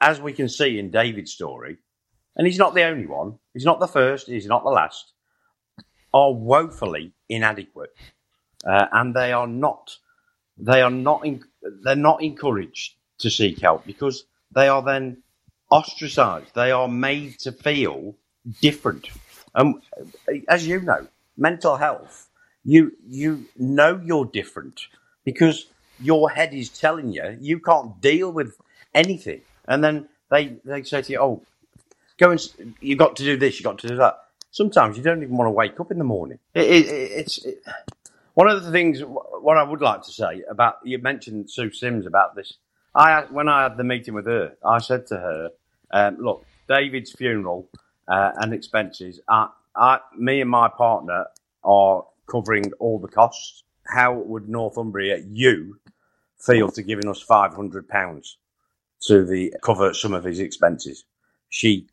as 0.00 0.20
we 0.20 0.34
can 0.34 0.48
see 0.48 0.78
in 0.78 0.90
David's 0.90 1.32
story, 1.32 1.78
and 2.36 2.46
he's 2.46 2.58
not 2.58 2.74
the 2.74 2.84
only 2.84 3.06
one. 3.06 3.38
He's 3.54 3.64
not 3.64 3.80
the 3.80 3.88
first. 3.88 4.26
He's 4.26 4.46
not 4.46 4.62
the 4.62 4.70
last. 4.70 5.12
Are 6.12 6.32
woefully 6.32 7.12
inadequate, 7.30 7.94
uh, 8.66 8.86
and 8.92 9.14
they 9.14 9.32
are 9.32 9.46
not 9.46 9.96
they 10.58 10.82
are 10.82 10.90
not 10.90 11.24
in, 11.24 11.44
they're 11.82 11.96
not 11.96 12.22
encouraged 12.22 12.94
to 13.18 13.30
seek 13.30 13.60
help 13.60 13.86
because 13.86 14.24
they 14.54 14.68
are 14.68 14.82
then 14.82 15.22
ostracized. 15.70 16.54
They 16.54 16.70
are 16.70 16.88
made 16.88 17.38
to 17.40 17.52
feel 17.52 18.16
different. 18.60 19.08
And 19.54 19.76
um, 19.98 20.42
as 20.48 20.66
you 20.66 20.80
know, 20.80 21.06
mental 21.36 21.76
health, 21.76 22.27
you 22.68 22.92
you 23.08 23.46
know 23.56 23.98
you're 24.04 24.26
different 24.26 24.88
because 25.24 25.68
your 25.98 26.28
head 26.28 26.52
is 26.52 26.68
telling 26.68 27.10
you 27.10 27.38
you 27.40 27.58
can't 27.58 27.98
deal 28.02 28.30
with 28.30 28.58
anything, 28.94 29.40
and 29.66 29.82
then 29.82 30.06
they 30.30 30.58
they 30.66 30.82
say 30.82 31.00
to 31.00 31.12
you, 31.12 31.18
"Oh, 31.18 31.42
go 32.18 32.30
and 32.30 32.74
you 32.80 32.94
got 32.94 33.16
to 33.16 33.24
do 33.24 33.38
this, 33.38 33.58
you 33.58 33.64
got 33.64 33.78
to 33.78 33.88
do 33.88 33.96
that." 33.96 34.18
Sometimes 34.50 34.98
you 34.98 35.02
don't 35.02 35.22
even 35.22 35.36
want 35.36 35.46
to 35.46 35.52
wake 35.52 35.80
up 35.80 35.90
in 35.90 35.96
the 35.96 36.04
morning. 36.04 36.38
It, 36.54 36.66
it, 36.66 36.86
it's 37.20 37.42
it, 37.42 37.62
one 38.34 38.48
of 38.48 38.62
the 38.62 38.70
things, 38.70 39.00
what 39.00 39.56
I 39.56 39.62
would 39.62 39.80
like 39.80 40.02
to 40.02 40.12
say 40.12 40.42
about 40.50 40.76
you 40.84 40.98
mentioned 40.98 41.50
Sue 41.50 41.72
Sims 41.72 42.04
about 42.04 42.36
this. 42.36 42.52
I 42.94 43.22
when 43.30 43.48
I 43.48 43.62
had 43.62 43.78
the 43.78 43.84
meeting 43.84 44.12
with 44.12 44.26
her, 44.26 44.56
I 44.62 44.78
said 44.78 45.06
to 45.06 45.16
her, 45.16 45.50
um, 45.90 46.18
"Look, 46.20 46.44
David's 46.68 47.12
funeral 47.12 47.66
uh, 48.06 48.32
and 48.36 48.52
expenses. 48.52 49.20
I, 49.26 49.48
I, 49.74 50.00
me 50.16 50.42
and 50.42 50.50
my 50.50 50.68
partner 50.68 51.28
are 51.64 52.04
covering 52.30 52.72
all 52.78 52.98
the 52.98 53.08
costs. 53.08 53.64
How 53.86 54.12
would 54.14 54.48
Northumbria, 54.48 55.24
you, 55.30 55.78
feel 56.38 56.68
to 56.70 56.82
giving 56.82 57.08
us 57.08 57.20
five 57.20 57.54
hundred 57.54 57.88
pounds 57.88 58.38
to 59.02 59.24
the 59.24 59.54
cover 59.62 59.94
some 59.94 60.14
of 60.14 60.24
his 60.24 60.40
expenses?" 60.40 61.04
She 61.48 61.88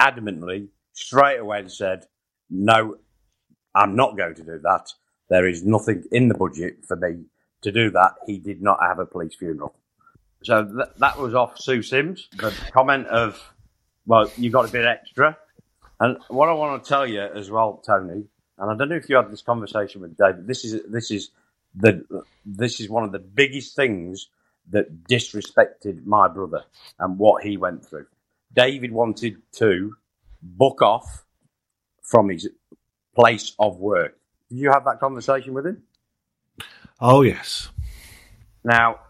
adamantly, 0.00 0.68
straight 0.92 1.38
away, 1.38 1.68
said, 1.68 2.06
"No, 2.50 2.96
I'm 3.74 3.94
not 3.96 4.16
going 4.16 4.34
to 4.34 4.44
do 4.44 4.58
that." 4.62 4.88
There 5.28 5.46
is 5.46 5.64
nothing 5.64 6.04
in 6.10 6.28
the 6.28 6.34
budget 6.34 6.84
for 6.86 6.96
me 6.96 7.24
to 7.62 7.72
do 7.72 7.90
that. 7.90 8.14
He 8.26 8.38
did 8.38 8.62
not 8.62 8.78
have 8.80 8.98
a 8.98 9.06
police 9.06 9.34
funeral. 9.34 9.74
So 10.42 10.64
th- 10.64 10.96
that 10.98 11.18
was 11.18 11.34
off 11.34 11.58
Sue 11.60 11.82
Sims. 11.82 12.28
The 12.36 12.54
comment 12.72 13.06
of, 13.08 13.42
well, 14.06 14.30
you 14.36 14.50
got 14.50 14.68
a 14.68 14.72
bit 14.72 14.86
extra. 14.86 15.36
And 16.00 16.18
what 16.28 16.48
I 16.48 16.52
want 16.52 16.82
to 16.82 16.88
tell 16.88 17.06
you 17.06 17.22
as 17.22 17.50
well, 17.50 17.82
Tony, 17.84 18.24
and 18.58 18.70
I 18.70 18.76
don't 18.76 18.88
know 18.88 18.96
if 18.96 19.08
you 19.08 19.16
had 19.16 19.30
this 19.30 19.42
conversation 19.42 20.00
with 20.00 20.16
David. 20.16 20.46
This 20.46 20.64
is 20.64 20.82
this 20.88 21.10
is 21.10 21.30
the 21.74 22.04
this 22.44 22.80
is 22.80 22.88
one 22.88 23.04
of 23.04 23.12
the 23.12 23.18
biggest 23.18 23.76
things 23.76 24.28
that 24.70 25.04
disrespected 25.04 26.04
my 26.04 26.28
brother 26.28 26.64
and 26.98 27.18
what 27.18 27.42
he 27.42 27.56
went 27.56 27.84
through. 27.84 28.06
David 28.54 28.92
wanted 28.92 29.40
to 29.52 29.94
book 30.42 30.82
off 30.82 31.24
from 32.02 32.28
his 32.28 32.48
place 33.14 33.54
of 33.58 33.78
work. 33.78 34.18
Did 34.48 34.58
you 34.58 34.70
have 34.70 34.84
that 34.84 35.00
conversation 35.00 35.54
with 35.54 35.66
him? 35.66 35.82
Oh, 37.00 37.22
yes. 37.22 37.68
Now, 38.64 39.00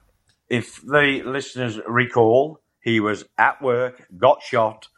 if 0.49 0.83
the 0.83 1.23
listeners 1.25 1.79
recall, 1.87 2.61
he 2.81 3.01
was 3.01 3.25
at 3.39 3.63
work, 3.63 4.07
got 4.17 4.43
shot, 4.43 4.89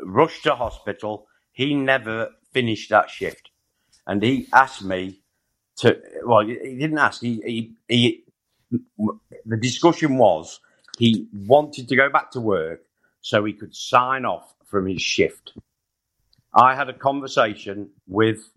rushed 0.00 0.42
to 0.44 0.54
hospital. 0.54 1.26
He 1.52 1.74
never 1.74 2.30
finished 2.52 2.90
that 2.90 3.10
shift. 3.10 3.50
And 4.06 4.22
he 4.22 4.48
asked 4.52 4.84
me 4.84 5.20
to, 5.78 6.00
well, 6.24 6.46
he 6.46 6.76
didn't 6.76 6.98
ask, 6.98 7.20
he, 7.20 7.40
he, 7.44 7.72
he 7.88 8.24
the 9.44 9.56
discussion 9.56 10.16
was 10.16 10.60
he 10.98 11.28
wanted 11.32 11.88
to 11.88 11.96
go 11.96 12.08
back 12.10 12.30
to 12.32 12.40
work 12.40 12.82
so 13.20 13.44
he 13.44 13.52
could 13.52 13.74
sign 13.74 14.24
off 14.24 14.54
from 14.64 14.86
his 14.86 15.02
shift. 15.02 15.54
I 16.54 16.74
had 16.74 16.88
a 16.88 16.94
conversation 16.94 17.90
with 18.06 18.50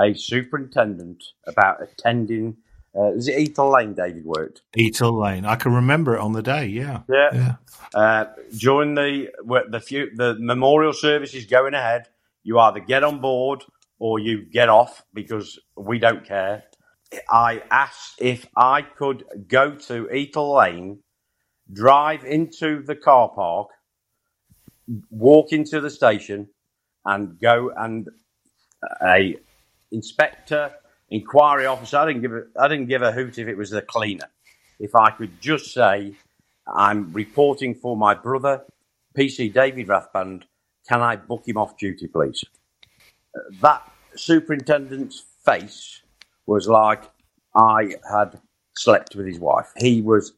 a 0.00 0.14
superintendent 0.14 1.24
about 1.46 1.82
attending. 1.82 2.56
Uh, 2.96 3.12
is 3.12 3.28
it 3.28 3.36
Etal 3.36 3.72
Lane 3.72 3.94
David 3.94 4.24
worked? 4.24 4.62
Etal 4.76 5.22
Lane. 5.22 5.44
I 5.44 5.56
can 5.56 5.72
remember 5.72 6.16
it 6.16 6.20
on 6.20 6.32
the 6.32 6.42
day. 6.42 6.66
Yeah. 6.66 7.02
Yeah. 7.08 7.28
yeah. 7.32 7.54
Uh, 7.94 8.24
during 8.56 8.94
the 8.94 9.30
the 9.68 9.80
few, 9.80 10.14
the 10.14 10.36
memorial 10.38 10.92
service 10.92 11.34
is 11.34 11.46
going 11.46 11.74
ahead. 11.74 12.08
You 12.42 12.58
either 12.58 12.80
get 12.80 13.04
on 13.04 13.20
board 13.20 13.64
or 13.98 14.18
you 14.18 14.44
get 14.44 14.68
off 14.68 15.04
because 15.12 15.58
we 15.76 15.98
don't 15.98 16.24
care. 16.24 16.64
I 17.30 17.62
asked 17.70 18.14
if 18.18 18.46
I 18.56 18.82
could 18.82 19.24
go 19.48 19.72
to 19.72 20.08
Etal 20.12 20.56
Lane, 20.56 21.00
drive 21.72 22.24
into 22.24 22.82
the 22.82 22.96
car 22.96 23.28
park, 23.28 23.68
walk 25.10 25.52
into 25.52 25.80
the 25.80 25.90
station, 25.90 26.48
and 27.04 27.38
go 27.38 27.70
and 27.76 28.08
uh, 28.82 29.06
a 29.06 29.36
inspector, 29.92 30.72
inquiry 31.10 31.66
officer. 31.66 31.98
I 31.98 32.06
didn't 32.06 32.22
give 32.22 32.32
a, 32.32 32.42
I 32.58 32.68
didn't 32.68 32.88
give 32.88 33.02
a 33.02 33.12
hoot 33.12 33.38
if 33.38 33.46
it 33.48 33.56
was 33.56 33.70
the 33.70 33.82
cleaner. 33.82 34.28
If 34.80 34.94
I 34.94 35.10
could 35.10 35.40
just 35.40 35.72
say, 35.72 36.14
I'm 36.66 37.12
reporting 37.12 37.74
for 37.74 37.96
my 37.96 38.14
brother, 38.14 38.64
PC 39.16 39.52
David 39.52 39.88
Rathband. 39.88 40.42
Can 40.88 41.00
I 41.00 41.16
book 41.16 41.46
him 41.46 41.56
off 41.56 41.78
duty, 41.78 42.08
please? 42.08 42.44
That 43.60 43.82
superintendent's 44.16 45.24
face 45.44 46.02
was 46.46 46.68
like 46.68 47.04
I 47.54 47.94
had 48.10 48.40
slept 48.76 49.14
with 49.14 49.26
his 49.26 49.38
wife. 49.38 49.72
He 49.76 50.02
was 50.02 50.32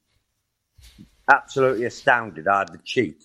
absolutely 1.31 1.85
astounded. 1.85 2.47
I 2.49 2.61
had 2.61 2.73
the 2.73 2.81
cheek 2.85 3.19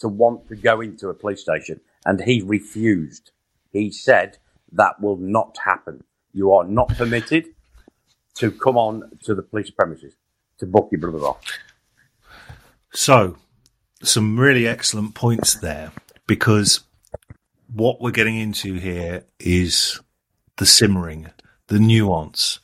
to 0.00 0.08
want 0.08 0.48
to 0.48 0.56
go 0.56 0.80
into 0.80 1.08
a 1.08 1.14
police 1.14 1.40
station, 1.40 1.80
and 2.04 2.20
he 2.20 2.42
refused. 2.42 3.30
He 3.72 3.90
said 3.90 4.38
that 4.72 5.00
will 5.00 5.16
not 5.16 5.56
happen. 5.64 6.04
You 6.32 6.52
are 6.52 6.64
not 6.64 6.88
permitted 6.88 7.46
to 8.34 8.50
come 8.50 8.76
on 8.76 9.10
to 9.22 9.34
the 9.34 9.42
police 9.42 9.70
premises 9.70 10.14
to 10.58 10.66
book 10.66 10.88
your 10.92 11.00
brother 11.00 11.24
off. 11.24 11.42
So, 12.92 13.36
some 14.02 14.38
really 14.38 14.66
excellent 14.66 15.14
points 15.14 15.54
there 15.54 15.92
because 16.26 16.80
what 17.76 18.00
we're 18.00 18.10
getting 18.10 18.38
into 18.38 18.74
here 18.74 19.26
is 19.38 20.00
the 20.56 20.64
simmering, 20.64 21.30
the 21.66 21.78
nuance, 21.78 22.58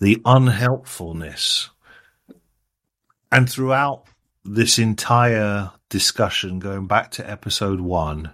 the 0.00 0.20
unhelpfulness. 0.24 1.70
And 3.30 3.48
throughout 3.48 4.06
this 4.44 4.76
entire 4.76 5.70
discussion, 5.88 6.58
going 6.58 6.88
back 6.88 7.12
to 7.12 7.30
episode 7.30 7.80
one, 7.80 8.32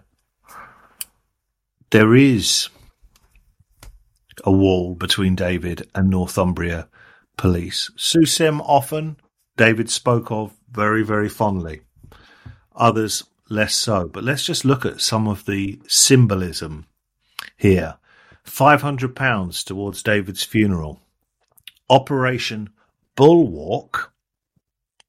there 1.90 2.14
is 2.14 2.70
a 4.42 4.50
wall 4.50 4.94
between 4.94 5.34
David 5.34 5.86
and 5.94 6.08
Northumbria 6.08 6.88
police. 7.36 7.90
Sue 7.96 8.24
Sim 8.24 8.62
often 8.62 9.18
David 9.58 9.90
spoke 9.90 10.30
of 10.30 10.54
very, 10.70 11.02
very 11.02 11.28
fondly. 11.28 11.82
Others 12.74 13.24
less 13.48 13.74
so. 13.74 14.08
But 14.08 14.24
let's 14.24 14.44
just 14.44 14.64
look 14.64 14.84
at 14.84 15.00
some 15.00 15.28
of 15.28 15.44
the 15.44 15.80
symbolism 15.86 16.86
here. 17.56 17.96
£500 18.44 19.64
towards 19.64 20.02
David's 20.02 20.42
funeral. 20.42 21.00
Operation 21.90 22.70
Bulwark, 23.16 24.12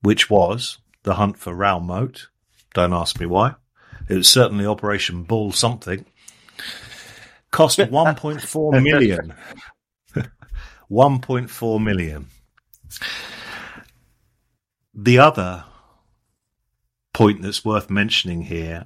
which 0.01 0.29
was 0.29 0.79
the 1.03 1.15
hunt 1.15 1.37
for 1.37 1.53
Raoul 1.53 1.81
Moat. 1.81 2.27
Don't 2.73 2.93
ask 2.93 3.19
me 3.19 3.25
why. 3.25 3.55
It 4.09 4.15
was 4.15 4.29
certainly 4.29 4.65
Operation 4.65 5.23
Bull 5.23 5.51
something 5.51 6.05
cost 7.51 7.79
1.4 7.79 8.83
million. 8.83 9.33
1.4 10.91 11.83
million. 11.83 12.27
The 14.93 15.19
other 15.19 15.65
point 17.17 17.41
that's 17.41 17.65
worth 17.65 17.89
mentioning 17.89 18.43
here 18.43 18.85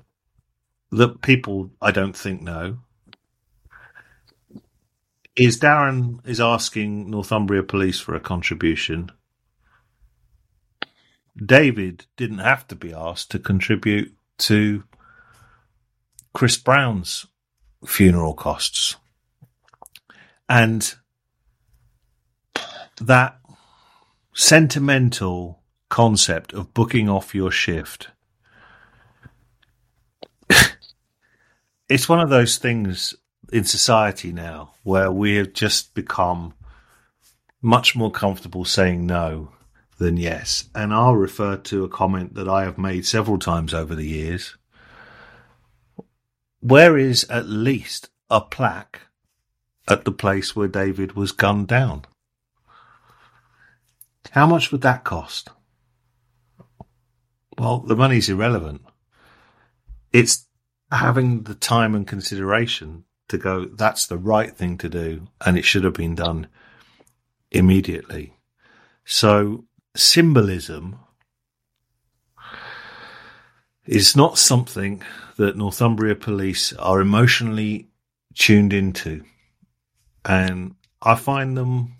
that 0.91 1.21
people 1.21 1.71
I 1.81 1.91
don't 1.91 2.15
think 2.15 2.41
know 2.41 2.77
is 5.35 5.59
Darren 5.59 6.25
is 6.25 6.39
asking 6.39 7.09
Northumbria 7.09 7.63
Police 7.63 7.99
for 7.99 8.15
a 8.15 8.21
contribution 8.21 9.11
David 11.35 12.05
didn't 12.17 12.39
have 12.39 12.67
to 12.67 12.75
be 12.75 12.93
asked 12.93 13.31
to 13.31 13.39
contribute 13.39 14.13
to 14.39 14.83
Chris 16.33 16.57
Brown's 16.57 17.25
funeral 17.85 18.33
costs. 18.33 18.97
And 20.49 20.93
that 22.99 23.39
sentimental 24.33 25.61
concept 25.89 26.53
of 26.53 26.73
booking 26.73 27.09
off 27.09 27.35
your 27.35 27.51
shift. 27.51 28.09
It's 31.91 32.07
one 32.07 32.21
of 32.21 32.29
those 32.29 32.57
things 32.57 33.13
in 33.51 33.65
society 33.65 34.31
now 34.31 34.71
where 34.83 35.11
we 35.11 35.35
have 35.35 35.51
just 35.51 35.93
become 35.93 36.53
much 37.61 37.97
more 37.97 38.09
comfortable 38.09 38.63
saying 38.63 39.05
no 39.05 39.51
than 39.97 40.15
yes. 40.15 40.69
And 40.73 40.93
I'll 40.93 41.15
refer 41.15 41.57
to 41.57 41.83
a 41.83 41.89
comment 41.89 42.35
that 42.35 42.47
I 42.47 42.63
have 42.63 42.77
made 42.77 43.05
several 43.05 43.37
times 43.37 43.73
over 43.73 43.93
the 43.93 44.07
years. 44.07 44.55
Where 46.61 46.97
is 46.97 47.25
at 47.29 47.47
least 47.47 48.09
a 48.29 48.39
plaque 48.39 49.01
at 49.85 50.05
the 50.05 50.13
place 50.13 50.55
where 50.55 50.69
David 50.69 51.13
was 51.17 51.33
gunned 51.33 51.67
down? 51.67 52.05
How 54.29 54.47
much 54.47 54.71
would 54.71 54.81
that 54.81 55.03
cost? 55.03 55.49
Well, 57.57 57.79
the 57.79 57.97
money's 57.97 58.29
irrelevant. 58.29 58.81
It's 60.13 60.47
having 60.91 61.43
the 61.43 61.55
time 61.55 61.95
and 61.95 62.07
consideration 62.07 63.05
to 63.29 63.37
go, 63.37 63.65
that's 63.65 64.07
the 64.07 64.17
right 64.17 64.55
thing 64.55 64.77
to 64.79 64.89
do, 64.89 65.27
and 65.45 65.57
it 65.57 65.65
should 65.65 65.83
have 65.83 65.93
been 65.93 66.15
done 66.15 66.47
immediately. 67.51 68.33
So 69.05 69.65
symbolism 69.95 70.99
is 73.85 74.15
not 74.15 74.37
something 74.37 75.01
that 75.37 75.57
Northumbria 75.57 76.15
police 76.15 76.73
are 76.73 77.01
emotionally 77.01 77.89
tuned 78.35 78.73
into. 78.73 79.23
And 80.23 80.75
I 81.01 81.15
find 81.15 81.57
them 81.57 81.95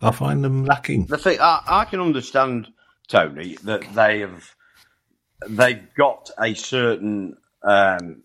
I 0.00 0.10
find 0.10 0.42
them 0.42 0.64
lacking. 0.64 1.06
The 1.06 1.16
thing 1.16 1.38
I, 1.40 1.60
I 1.64 1.84
can 1.84 2.00
understand, 2.00 2.72
Tony, 3.06 3.56
that 3.62 3.82
they 3.94 4.18
have 4.20 4.52
they've 5.48 5.94
got 5.94 6.30
a 6.40 6.54
certain 6.54 7.36
um, 7.62 8.22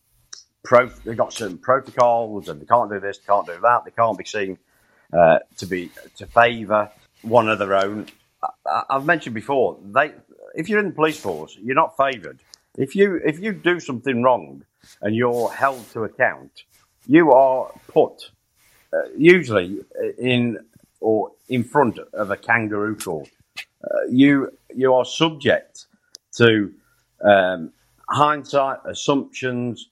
pro, 0.64 0.88
they've 0.88 1.18
got 1.18 1.34
certain 1.34 1.58
protocols, 1.58 2.50
and 2.50 2.62
they 2.62 2.66
can't 2.66 2.92
do 2.92 3.00
this, 3.00 3.20
can't 3.26 3.46
do 3.46 3.58
that, 3.62 3.86
they 3.86 3.92
can't 3.92 4.18
be 4.18 4.26
seen 4.26 4.58
uh, 5.14 5.40
to 5.58 5.66
be 5.66 5.92
to 6.18 6.26
favour 6.26 6.92
one 7.22 7.50
of 7.50 7.60
their 7.60 7.76
own. 7.76 8.08
I, 8.66 8.84
I've 8.90 9.06
mentioned 9.06 9.36
before, 9.36 9.78
they 9.84 10.14
if 10.56 10.70
you're 10.70 10.80
in 10.80 10.88
the 10.88 10.94
police 10.94 11.20
force, 11.20 11.58
you're 11.62 11.76
not 11.76 11.96
favoured. 11.98 12.40
If 12.78 12.96
you 12.96 13.20
if 13.24 13.40
you 13.40 13.54
do 13.54 13.80
something 13.80 14.22
wrong 14.22 14.64
and 15.02 15.16
you're 15.16 15.52
held 15.52 15.90
to 15.94 16.04
account, 16.04 16.64
you 17.08 17.32
are 17.32 17.72
put 17.88 18.32
uh, 18.94 19.10
usually 19.18 19.80
in 20.18 20.60
or 21.00 21.32
in 21.50 21.64
front 21.64 22.00
of 22.14 22.32
a 22.32 22.38
kangaroo 22.38 22.96
court. 22.96 23.30
Uh, 23.84 24.06
you 24.10 24.52
you 24.76 24.94
are 24.94 25.06
subject 25.06 25.86
to 26.34 26.74
um, 27.24 27.72
hindsight, 28.10 28.80
assumptions, 28.86 29.90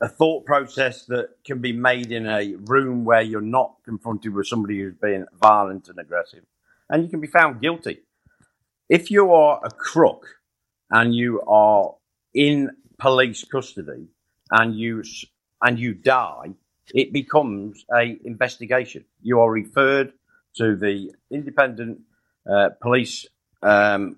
a 0.00 0.08
thought 0.08 0.46
process 0.46 1.04
that 1.06 1.28
can 1.44 1.60
be 1.60 1.72
made 1.72 2.10
in 2.10 2.26
a 2.26 2.54
room 2.64 3.04
where 3.04 3.20
you're 3.20 3.40
not 3.40 3.74
confronted 3.84 4.32
with 4.32 4.46
somebody 4.46 4.80
who's 4.80 4.94
being 4.94 5.26
violent 5.40 5.88
and 5.88 5.98
aggressive, 5.98 6.44
and 6.88 7.02
you 7.02 7.08
can 7.08 7.20
be 7.20 7.26
found 7.26 7.60
guilty. 7.60 8.00
If 8.88 9.10
you 9.10 9.32
are 9.32 9.60
a 9.62 9.70
crook 9.70 10.26
and 10.90 11.14
you 11.14 11.42
are 11.42 11.94
in 12.34 12.70
police 12.98 13.44
custody 13.44 14.08
and 14.50 14.74
you 14.74 15.04
and 15.62 15.78
you 15.78 15.94
die, 15.94 16.54
it 16.94 17.12
becomes 17.12 17.84
a 17.94 18.18
investigation. 18.24 19.04
You 19.22 19.40
are 19.40 19.50
referred 19.50 20.12
to 20.56 20.76
the 20.76 21.12
independent 21.30 22.00
uh, 22.50 22.70
police 22.80 23.26
um, 23.62 24.16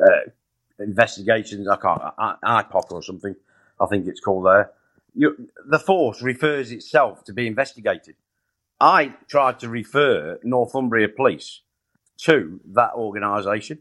uh, 0.00 0.30
investigations. 0.78 1.68
I 1.68 1.76
can't 1.76 2.00
IPOC 2.42 2.92
or 2.92 3.02
something. 3.02 3.34
I 3.80 3.86
think 3.86 4.06
it's 4.06 4.20
called 4.20 4.46
there. 4.46 4.70
You, 5.14 5.50
the 5.66 5.78
force 5.78 6.22
refers 6.22 6.72
itself 6.72 7.24
to 7.24 7.32
be 7.32 7.46
investigated. 7.46 8.16
I 8.80 9.14
tried 9.28 9.60
to 9.60 9.68
refer 9.68 10.38
Northumbria 10.42 11.08
Police 11.08 11.60
to 12.18 12.60
that 12.72 12.92
organisation 12.94 13.80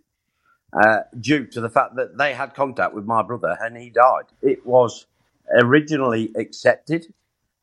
uh, 0.73 0.99
due 1.19 1.45
to 1.47 1.61
the 1.61 1.69
fact 1.69 1.95
that 1.95 2.17
they 2.17 2.33
had 2.33 2.53
contact 2.53 2.93
with 2.93 3.05
my 3.05 3.21
brother 3.21 3.57
and 3.61 3.77
he 3.77 3.89
died. 3.89 4.25
It 4.41 4.65
was 4.65 5.05
originally 5.53 6.31
accepted, 6.35 7.13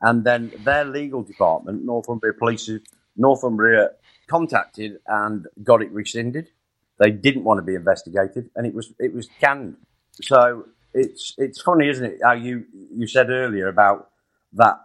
and 0.00 0.24
then 0.24 0.52
their 0.64 0.84
legal 0.84 1.22
department, 1.22 1.84
Northumbria 1.84 2.32
Police, 2.34 2.70
Northumbria 3.16 3.90
contacted 4.28 4.98
and 5.06 5.46
got 5.62 5.82
it 5.82 5.90
rescinded. 5.90 6.50
They 6.98 7.10
didn't 7.10 7.44
want 7.44 7.58
to 7.58 7.62
be 7.62 7.74
investigated, 7.74 8.50
and 8.56 8.66
it 8.66 8.74
was 8.74 8.92
it 8.98 9.14
was 9.14 9.28
canned. 9.40 9.76
So 10.20 10.66
it's 10.92 11.34
it's 11.38 11.60
funny, 11.62 11.88
isn't 11.88 12.04
it? 12.04 12.18
How 12.22 12.32
you 12.32 12.64
you 12.92 13.06
said 13.06 13.30
earlier 13.30 13.68
about 13.68 14.10
that 14.54 14.76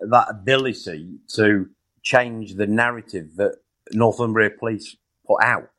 that 0.00 0.28
ability 0.30 1.18
to 1.34 1.68
change 2.02 2.54
the 2.54 2.66
narrative 2.66 3.36
that 3.36 3.56
Northumbria 3.92 4.50
Police 4.50 4.96
put 5.26 5.42
out. 5.42 5.70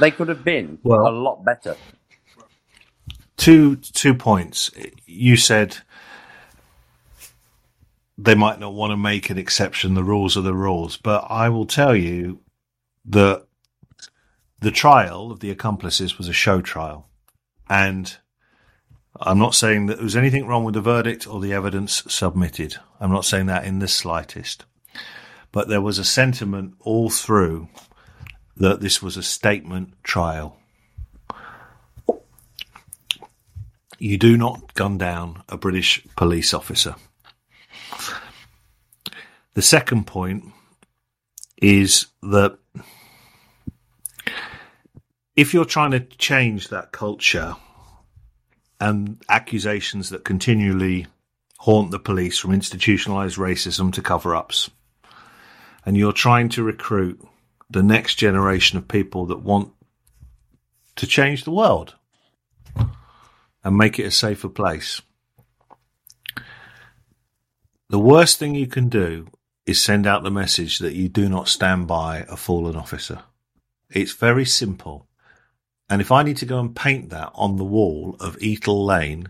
They 0.00 0.10
could 0.10 0.28
have 0.28 0.44
been 0.44 0.78
well, 0.82 1.06
a 1.06 1.10
lot 1.10 1.44
better. 1.44 1.76
Two 3.36 3.76
two 3.76 4.14
points. 4.14 4.70
You 5.06 5.36
said 5.36 5.78
they 8.16 8.34
might 8.34 8.58
not 8.58 8.74
want 8.74 8.92
to 8.92 8.96
make 8.96 9.30
an 9.30 9.38
exception. 9.38 9.94
The 9.94 10.04
rules 10.04 10.36
are 10.36 10.42
the 10.42 10.54
rules, 10.54 10.96
but 10.96 11.26
I 11.28 11.48
will 11.48 11.66
tell 11.66 11.94
you 11.94 12.40
that 13.06 13.46
the 14.64 14.70
trial 14.70 15.30
of 15.30 15.40
the 15.40 15.50
accomplices 15.50 16.16
was 16.16 16.26
a 16.26 16.32
show 16.32 16.62
trial, 16.62 17.06
and 17.68 18.16
I'm 19.20 19.38
not 19.38 19.54
saying 19.54 19.86
that 19.86 19.96
there 19.96 20.04
was 20.04 20.16
anything 20.16 20.46
wrong 20.46 20.64
with 20.64 20.72
the 20.72 20.80
verdict 20.80 21.26
or 21.28 21.38
the 21.38 21.52
evidence 21.52 22.02
submitted. 22.08 22.76
I'm 22.98 23.12
not 23.12 23.26
saying 23.26 23.44
that 23.46 23.66
in 23.66 23.80
the 23.80 23.88
slightest, 23.88 24.64
but 25.52 25.68
there 25.68 25.82
was 25.82 25.98
a 25.98 26.04
sentiment 26.04 26.76
all 26.80 27.10
through 27.10 27.68
that 28.56 28.80
this 28.80 29.02
was 29.02 29.18
a 29.18 29.22
statement 29.22 30.02
trial. 30.02 30.56
You 33.98 34.16
do 34.16 34.38
not 34.38 34.72
gun 34.72 34.96
down 34.96 35.42
a 35.50 35.58
British 35.58 36.02
police 36.16 36.54
officer. 36.54 36.94
The 39.52 39.62
second 39.62 40.06
point 40.06 40.46
is 41.58 42.06
that 42.22 42.58
if 45.36 45.52
you're 45.52 45.64
trying 45.64 45.90
to 45.90 46.00
change 46.00 46.68
that 46.68 46.92
culture 46.92 47.56
and 48.80 49.22
accusations 49.28 50.10
that 50.10 50.24
continually 50.24 51.06
haunt 51.58 51.90
the 51.90 51.98
police 51.98 52.38
from 52.38 52.52
institutionalized 52.52 53.36
racism 53.36 53.92
to 53.92 54.02
cover 54.02 54.34
ups, 54.34 54.70
and 55.86 55.96
you're 55.96 56.12
trying 56.12 56.48
to 56.50 56.62
recruit 56.62 57.20
the 57.70 57.82
next 57.82 58.16
generation 58.16 58.78
of 58.78 58.86
people 58.86 59.26
that 59.26 59.42
want 59.42 59.72
to 60.96 61.06
change 61.06 61.44
the 61.44 61.50
world 61.50 61.94
and 63.64 63.76
make 63.76 63.98
it 63.98 64.06
a 64.06 64.10
safer 64.10 64.48
place. 64.48 65.00
The 67.88 67.98
worst 67.98 68.38
thing 68.38 68.54
you 68.54 68.66
can 68.66 68.88
do 68.88 69.28
is 69.66 69.80
send 69.80 70.06
out 70.06 70.22
the 70.22 70.30
message 70.30 70.78
that 70.78 70.94
you 70.94 71.08
do 71.08 71.28
not 71.28 71.48
stand 71.48 71.86
by 71.86 72.24
a 72.28 72.36
fallen 72.36 72.76
officer. 72.76 73.22
It's 73.90 74.12
very 74.12 74.44
simple. 74.44 75.06
And 75.88 76.00
if 76.00 76.10
I 76.10 76.22
need 76.22 76.38
to 76.38 76.46
go 76.46 76.58
and 76.60 76.74
paint 76.74 77.10
that 77.10 77.30
on 77.34 77.56
the 77.56 77.64
wall 77.64 78.16
of 78.20 78.36
Etal 78.36 78.84
Lane 78.84 79.28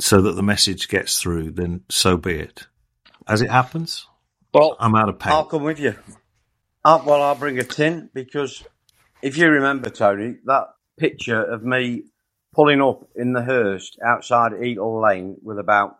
so 0.00 0.20
that 0.22 0.32
the 0.32 0.42
message 0.42 0.88
gets 0.88 1.20
through, 1.20 1.52
then 1.52 1.82
so 1.88 2.16
be 2.16 2.34
it. 2.34 2.66
As 3.26 3.42
it 3.42 3.50
happens, 3.50 4.06
well, 4.54 4.76
I'm 4.78 4.94
out 4.94 5.08
of 5.08 5.18
paint. 5.18 5.34
I'll 5.34 5.44
come 5.44 5.64
with 5.64 5.80
you. 5.80 5.96
Uh, 6.84 7.02
well, 7.04 7.20
I'll 7.22 7.34
bring 7.34 7.58
a 7.58 7.64
tin 7.64 8.10
because 8.14 8.62
if 9.22 9.36
you 9.36 9.48
remember, 9.48 9.90
Tony, 9.90 10.36
that 10.44 10.68
picture 10.98 11.42
of 11.42 11.64
me 11.64 12.04
pulling 12.54 12.80
up 12.80 13.08
in 13.16 13.32
the 13.32 13.42
hearse 13.42 13.96
outside 14.04 14.52
Etal 14.52 15.02
Lane 15.02 15.36
with 15.42 15.58
about 15.58 15.98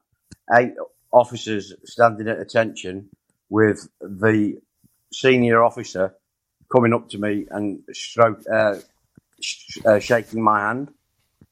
eight 0.57 0.75
officers 1.13 1.75
standing 1.85 2.29
at 2.29 2.39
attention 2.39 3.09
with 3.51 3.89
the 4.01 4.55
senior 5.13 5.63
officer 5.63 6.15
coming 6.73 6.93
up 6.93 7.09
to 7.11 7.19
me 7.19 7.47
and 7.51 7.81
stroke, 7.93 8.41
uh, 8.53 8.77
sh- 9.41 9.79
uh, 9.85 9.99
shaking 9.99 10.43
my 10.43 10.61
hand. 10.61 10.93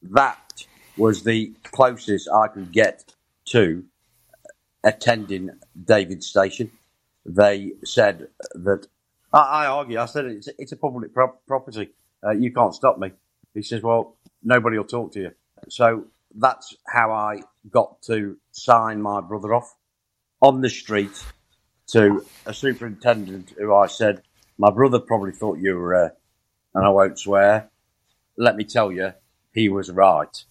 That 0.02 0.66
was 0.96 1.24
the 1.24 1.54
closest 1.64 2.28
I 2.28 2.48
could 2.48 2.72
get 2.72 3.14
to 3.46 3.84
attending 4.84 5.50
David's 5.84 6.26
station. 6.26 6.70
They 7.26 7.72
said 7.84 8.28
that 8.54 8.86
I, 9.32 9.38
I 9.38 9.66
argue. 9.66 9.98
I 9.98 10.06
said 10.06 10.26
it's 10.26 10.48
it's 10.58 10.72
a 10.72 10.76
public 10.76 11.12
pro- 11.14 11.38
property. 11.46 11.90
Uh, 12.24 12.32
you 12.32 12.52
can't 12.52 12.74
stop 12.74 12.98
me. 12.98 13.12
He 13.54 13.62
says, 13.62 13.82
well, 13.82 14.16
nobody 14.42 14.76
will 14.78 14.84
talk 14.84 15.12
to 15.12 15.20
you. 15.20 15.30
So 15.68 16.06
that's 16.34 16.74
how 16.86 17.12
I 17.12 17.42
got 17.70 18.02
to 18.02 18.36
sign 18.52 19.00
my 19.00 19.20
brother 19.20 19.54
off 19.54 19.74
on 20.40 20.60
the 20.60 20.68
street 20.68 21.24
to 21.88 22.24
a 22.46 22.54
superintendent 22.54 23.54
who 23.58 23.74
I 23.74 23.86
said, 23.86 24.22
my 24.58 24.70
brother 24.70 24.98
probably 24.98 25.32
thought 25.32 25.58
you 25.58 25.76
were, 25.76 25.94
uh, 25.94 26.08
and 26.74 26.84
I 26.84 26.88
won't 26.90 27.18
swear. 27.18 27.70
Let 28.36 28.56
me 28.56 28.64
tell 28.64 28.90
you, 28.90 29.12
he 29.52 29.68
was 29.68 29.90
right. 29.90 30.44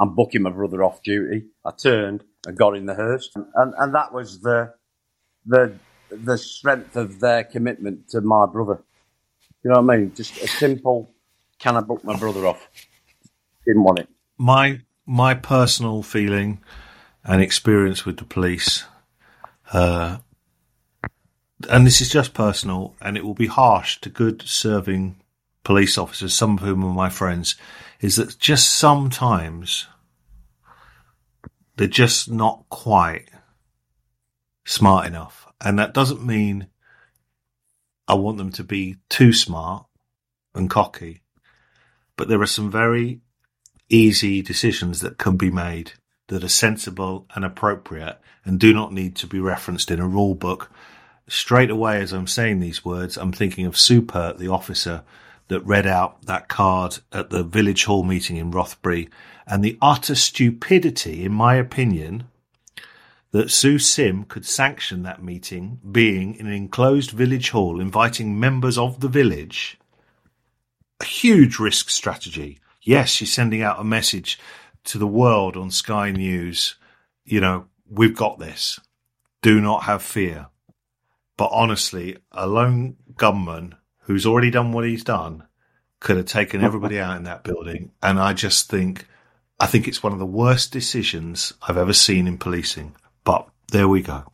I'm 0.00 0.14
booking 0.14 0.42
my 0.42 0.50
brother 0.50 0.82
off 0.82 1.02
duty. 1.02 1.46
I 1.64 1.70
turned 1.70 2.24
and 2.46 2.56
got 2.56 2.76
in 2.76 2.86
the 2.86 2.94
hearse, 2.94 3.30
and 3.34 3.74
and 3.78 3.94
that 3.94 4.12
was 4.12 4.40
the 4.40 4.74
the 5.46 5.74
the 6.10 6.38
strength 6.38 6.96
of 6.96 7.20
their 7.20 7.44
commitment 7.44 8.08
to 8.10 8.20
my 8.20 8.46
brother. 8.46 8.82
You 9.62 9.70
know 9.70 9.80
what 9.80 9.94
I 9.94 9.96
mean? 9.96 10.14
Just 10.14 10.36
a 10.42 10.46
simple, 10.46 11.10
can 11.58 11.76
I 11.76 11.80
book 11.80 12.04
my 12.04 12.16
brother 12.16 12.46
off? 12.46 12.68
Didn't 13.66 13.82
want 13.82 14.00
it. 14.00 14.08
My 14.36 14.80
my 15.06 15.34
personal 15.34 16.02
feeling 16.02 16.60
and 17.24 17.40
experience 17.40 18.04
with 18.04 18.18
the 18.18 18.24
police, 18.24 18.84
uh, 19.72 20.18
and 21.68 21.86
this 21.86 22.00
is 22.00 22.10
just 22.10 22.34
personal, 22.34 22.94
and 23.00 23.16
it 23.16 23.24
will 23.24 23.34
be 23.34 23.46
harsh 23.46 24.00
to 24.00 24.10
good 24.10 24.42
serving 24.42 25.16
police 25.64 25.98
officers, 25.98 26.34
some 26.34 26.58
of 26.58 26.62
whom 26.62 26.84
are 26.84 26.94
my 26.94 27.08
friends, 27.08 27.56
is 28.00 28.16
that 28.16 28.38
just 28.38 28.70
sometimes 28.70 29.86
they're 31.76 31.88
just 31.88 32.30
not 32.30 32.64
quite 32.68 33.28
smart 34.64 35.06
enough. 35.06 35.46
And 35.60 35.78
that 35.78 35.94
doesn't 35.94 36.24
mean 36.24 36.68
I 38.06 38.14
want 38.14 38.38
them 38.38 38.52
to 38.52 38.64
be 38.64 38.96
too 39.08 39.32
smart 39.32 39.86
and 40.54 40.70
cocky, 40.70 41.22
but 42.16 42.28
there 42.28 42.40
are 42.40 42.46
some 42.46 42.70
very 42.70 43.20
easy 43.88 44.42
decisions 44.42 45.00
that 45.00 45.18
can 45.18 45.36
be 45.36 45.50
made 45.50 45.92
that 46.28 46.44
are 46.44 46.48
sensible 46.48 47.26
and 47.34 47.44
appropriate 47.44 48.18
and 48.44 48.58
do 48.58 48.72
not 48.72 48.92
need 48.92 49.16
to 49.16 49.26
be 49.26 49.40
referenced 49.40 49.90
in 49.90 50.00
a 50.00 50.06
rule 50.06 50.34
book. 50.34 50.70
Straight 51.28 51.70
away, 51.70 52.00
as 52.00 52.12
I'm 52.12 52.26
saying 52.26 52.60
these 52.60 52.84
words, 52.84 53.16
I'm 53.16 53.32
thinking 53.32 53.66
of 53.66 53.78
Super, 53.78 54.34
the 54.36 54.48
officer 54.48 55.02
that 55.48 55.64
read 55.66 55.86
out 55.86 56.26
that 56.26 56.48
card 56.48 56.98
at 57.12 57.30
the 57.30 57.44
village 57.44 57.84
hall 57.84 58.02
meeting 58.02 58.36
in 58.36 58.50
Rothbury 58.50 59.08
and 59.46 59.62
the 59.62 59.78
utter 59.82 60.14
stupidity, 60.14 61.24
in 61.24 61.32
my 61.32 61.54
opinion, 61.54 62.24
that 63.32 63.50
Sue 63.50 63.78
Sim 63.78 64.24
could 64.24 64.46
sanction 64.46 65.02
that 65.02 65.22
meeting 65.22 65.80
being 65.90 66.34
in 66.36 66.46
an 66.46 66.52
enclosed 66.52 67.10
village 67.10 67.50
hall 67.50 67.80
inviting 67.80 68.38
members 68.38 68.78
of 68.78 69.00
the 69.00 69.08
village. 69.08 69.76
A 71.00 71.04
huge 71.04 71.58
risk 71.58 71.90
strategy. 71.90 72.60
Yes, 72.80 73.10
she's 73.10 73.32
sending 73.32 73.62
out 73.62 73.80
a 73.80 73.84
message 73.84 74.38
to 74.84 74.98
the 74.98 75.06
world 75.06 75.56
on 75.56 75.70
Sky 75.70 76.10
News. 76.10 76.76
You 77.24 77.40
know, 77.40 77.66
we've 77.90 78.16
got 78.16 78.38
this. 78.38 78.78
Do 79.42 79.60
not 79.60 79.82
have 79.82 80.02
fear. 80.02 80.46
But 81.36 81.50
honestly, 81.52 82.18
a 82.30 82.46
lone 82.46 82.96
gunman 83.16 83.74
who's 84.04 84.26
already 84.26 84.50
done 84.50 84.72
what 84.72 84.86
he's 84.86 85.04
done 85.04 85.44
could 86.00 86.16
have 86.16 86.26
taken 86.26 86.62
everybody 86.62 87.00
out 87.00 87.16
in 87.16 87.24
that 87.24 87.44
building. 87.44 87.90
And 88.02 88.18
I 88.18 88.32
just 88.32 88.70
think, 88.70 89.06
I 89.58 89.66
think 89.66 89.88
it's 89.88 90.02
one 90.02 90.12
of 90.12 90.18
the 90.18 90.26
worst 90.26 90.72
decisions 90.72 91.54
I've 91.66 91.78
ever 91.78 91.92
seen 91.92 92.26
in 92.26 92.38
policing. 92.38 92.94
But 93.24 93.48
there 93.72 93.88
we 93.88 94.02
go. 94.02 94.24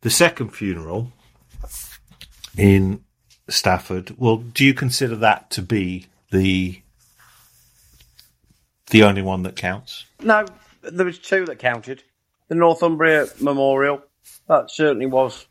The 0.00 0.10
second 0.10 0.50
funeral 0.50 1.12
in 2.56 3.04
Stafford. 3.48 4.14
Well, 4.18 4.38
do 4.38 4.64
you 4.64 4.74
consider 4.74 5.16
that 5.16 5.50
to 5.50 5.62
be 5.62 6.06
the 6.30 6.80
the 8.90 9.04
only 9.04 9.22
one 9.22 9.42
that 9.44 9.56
counts? 9.56 10.04
No, 10.22 10.44
there 10.82 11.06
was 11.06 11.18
two 11.18 11.44
that 11.46 11.58
counted. 11.58 12.02
The 12.48 12.54
Northumbria 12.54 13.28
Memorial 13.40 14.02
that 14.48 14.70
certainly 14.70 15.06
was 15.06 15.46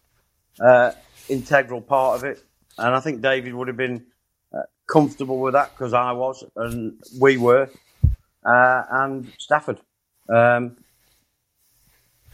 uh, 0.60 0.92
integral 1.30 1.82
part 1.82 2.20
of 2.20 2.24
it, 2.24 2.44
and 2.82 2.96
I 2.96 3.00
think 3.00 3.22
David 3.22 3.54
would 3.54 3.68
have 3.68 3.78
been 3.78 4.06
uh, 4.54 4.64
comfortable 4.88 5.40
with 5.40 5.54
that 5.54 5.72
because 5.72 5.94
I 5.94 6.12
was 6.12 6.44
and 6.56 7.02
we 7.20 7.38
were, 7.38 7.70
uh, 8.46 8.84
and 8.90 9.32
Stafford. 9.38 9.80
Um, 10.28 10.78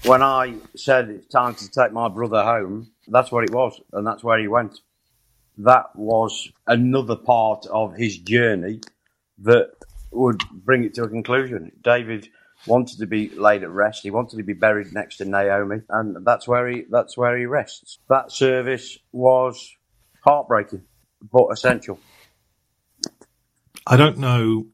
when 0.04 0.22
I 0.22 0.56
said 0.76 1.10
it's 1.10 1.28
time 1.28 1.56
to 1.56 1.70
take 1.70 1.92
my 1.92 2.08
brother 2.08 2.44
home, 2.44 2.92
that's 3.08 3.32
what 3.32 3.44
it 3.44 3.52
was, 3.52 3.80
and 3.94 4.06
that's 4.06 4.24
where 4.24 4.40
he 4.40 4.48
went. 4.48 4.80
That 5.58 5.96
was 5.96 6.52
another 6.68 7.16
part 7.16 7.66
of 7.68 7.96
his 7.96 8.18
journey 8.18 8.82
that 9.40 9.72
would 10.12 10.42
bring 10.52 10.84
it 10.84 10.94
to 10.96 11.04
a 11.04 11.10
conclusion. 11.10 11.72
David 11.82 12.30
wanted 12.68 13.00
to 13.00 13.08
be 13.08 13.30
laid 13.30 13.64
at 13.64 13.70
rest. 13.70 14.04
He 14.04 14.12
wanted 14.12 14.38
to 14.38 14.44
be 14.44 14.54
buried 14.54 14.94
next 14.94 15.18
to 15.18 15.26
Naomi, 15.26 15.82
and 15.90 16.26
that's 16.26 16.48
where 16.48 16.68
he 16.68 16.86
that's 16.90 17.18
where 17.18 17.38
he 17.38 17.46
rests. 17.46 18.00
That 18.10 18.32
service 18.32 18.98
was 19.12 19.77
heartbreaking, 20.24 20.84
but 21.32 21.48
essential. 21.52 22.00
I 23.86 23.98
don't 23.98 24.18
know 24.18 24.68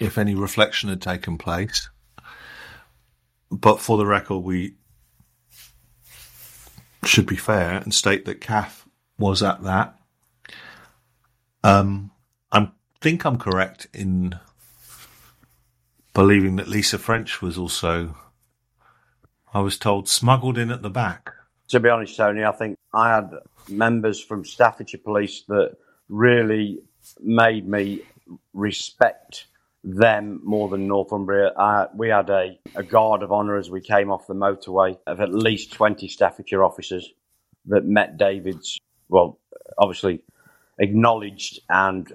if 0.00 0.18
any 0.18 0.34
reflection 0.34 0.88
had 0.88 1.02
taken 1.02 1.38
place 1.38 1.88
but 3.52 3.80
for 3.80 3.98
the 3.98 4.06
record, 4.06 4.38
we 4.38 4.76
should 7.04 7.26
be 7.26 7.36
fair 7.36 7.76
and 7.76 7.92
state 7.92 8.24
that 8.24 8.40
Kath 8.40 8.86
was 9.18 9.42
at 9.42 9.62
that. 9.62 9.94
Um, 11.62 12.10
I 12.50 12.70
think 13.00 13.24
I'm 13.24 13.38
correct 13.38 13.88
in 13.92 14.38
believing 16.14 16.56
that 16.56 16.66
Lisa 16.66 16.98
French 16.98 17.42
was 17.42 17.58
also, 17.58 18.16
I 19.52 19.60
was 19.60 19.78
told, 19.78 20.08
smuggled 20.08 20.56
in 20.56 20.70
at 20.70 20.82
the 20.82 20.90
back. 20.90 21.30
To 21.72 21.80
be 21.80 21.88
honest, 21.88 22.14
Tony, 22.18 22.44
I 22.44 22.52
think 22.52 22.76
I 22.92 23.14
had 23.14 23.30
members 23.66 24.20
from 24.20 24.44
Staffordshire 24.44 25.00
Police 25.02 25.44
that 25.48 25.74
really 26.10 26.80
made 27.18 27.66
me 27.66 28.02
respect 28.52 29.46
them 29.82 30.42
more 30.44 30.68
than 30.68 30.86
Northumbria. 30.86 31.88
We 31.94 32.10
had 32.10 32.28
a, 32.28 32.58
a 32.74 32.82
guard 32.82 33.22
of 33.22 33.32
honour 33.32 33.56
as 33.56 33.70
we 33.70 33.80
came 33.80 34.10
off 34.10 34.26
the 34.26 34.34
motorway 34.34 34.98
of 35.06 35.20
at 35.20 35.32
least 35.32 35.72
20 35.72 36.08
Staffordshire 36.08 36.62
officers 36.62 37.10
that 37.64 37.86
met 37.86 38.18
David's, 38.18 38.78
well, 39.08 39.38
obviously 39.78 40.20
acknowledged 40.78 41.60
and 41.70 42.14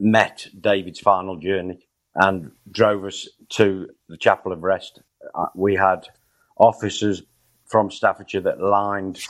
met 0.00 0.48
David's 0.60 0.98
final 0.98 1.36
journey 1.36 1.86
and 2.16 2.50
drove 2.72 3.04
us 3.04 3.28
to 3.50 3.90
the 4.08 4.16
Chapel 4.16 4.50
of 4.50 4.64
Rest. 4.64 5.00
Uh, 5.32 5.46
we 5.54 5.76
had 5.76 6.08
officers 6.58 7.22
from 7.66 7.90
Staffordshire 7.90 8.42
that 8.42 8.60
lined 8.60 9.20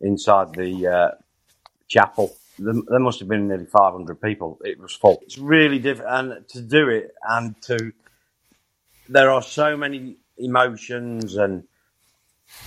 inside 0.00 0.54
the 0.54 0.86
uh, 0.86 1.10
chapel 1.88 2.34
there, 2.58 2.98
must 2.98 3.18
have 3.20 3.28
been 3.28 3.48
nearly 3.48 3.66
500 3.66 4.20
people. 4.20 4.58
It 4.64 4.78
was 4.78 4.92
full. 4.92 5.20
It's 5.22 5.38
really 5.38 5.78
difficult, 5.78 6.12
and 6.12 6.48
to 6.48 6.60
do 6.60 6.88
it, 6.88 7.14
and 7.28 7.60
to 7.62 7.92
there 9.08 9.30
are 9.30 9.42
so 9.42 9.76
many 9.76 10.16
emotions, 10.38 11.36
and 11.36 11.64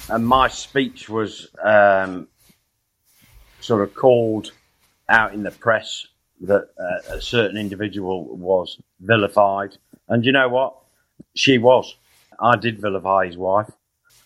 and 0.10 0.26
my 0.26 0.48
speech 0.48 1.10
was 1.10 1.50
um, 1.64 2.28
sort 3.62 3.84
of 3.84 3.94
called 3.94 4.52
out 5.10 5.34
in 5.34 5.44
the 5.44 5.52
press 5.52 6.08
that 6.42 6.70
uh, 6.80 7.14
a 7.16 7.22
certain 7.22 7.58
individual 7.58 8.36
was 8.36 8.80
vilified, 9.00 9.78
and 10.10 10.26
you 10.26 10.32
know 10.32 10.50
what? 10.50 10.76
She 11.36 11.58
was. 11.58 11.96
I 12.40 12.58
did 12.58 12.82
vilify 12.82 13.28
his 13.28 13.38
wife, 13.38 13.72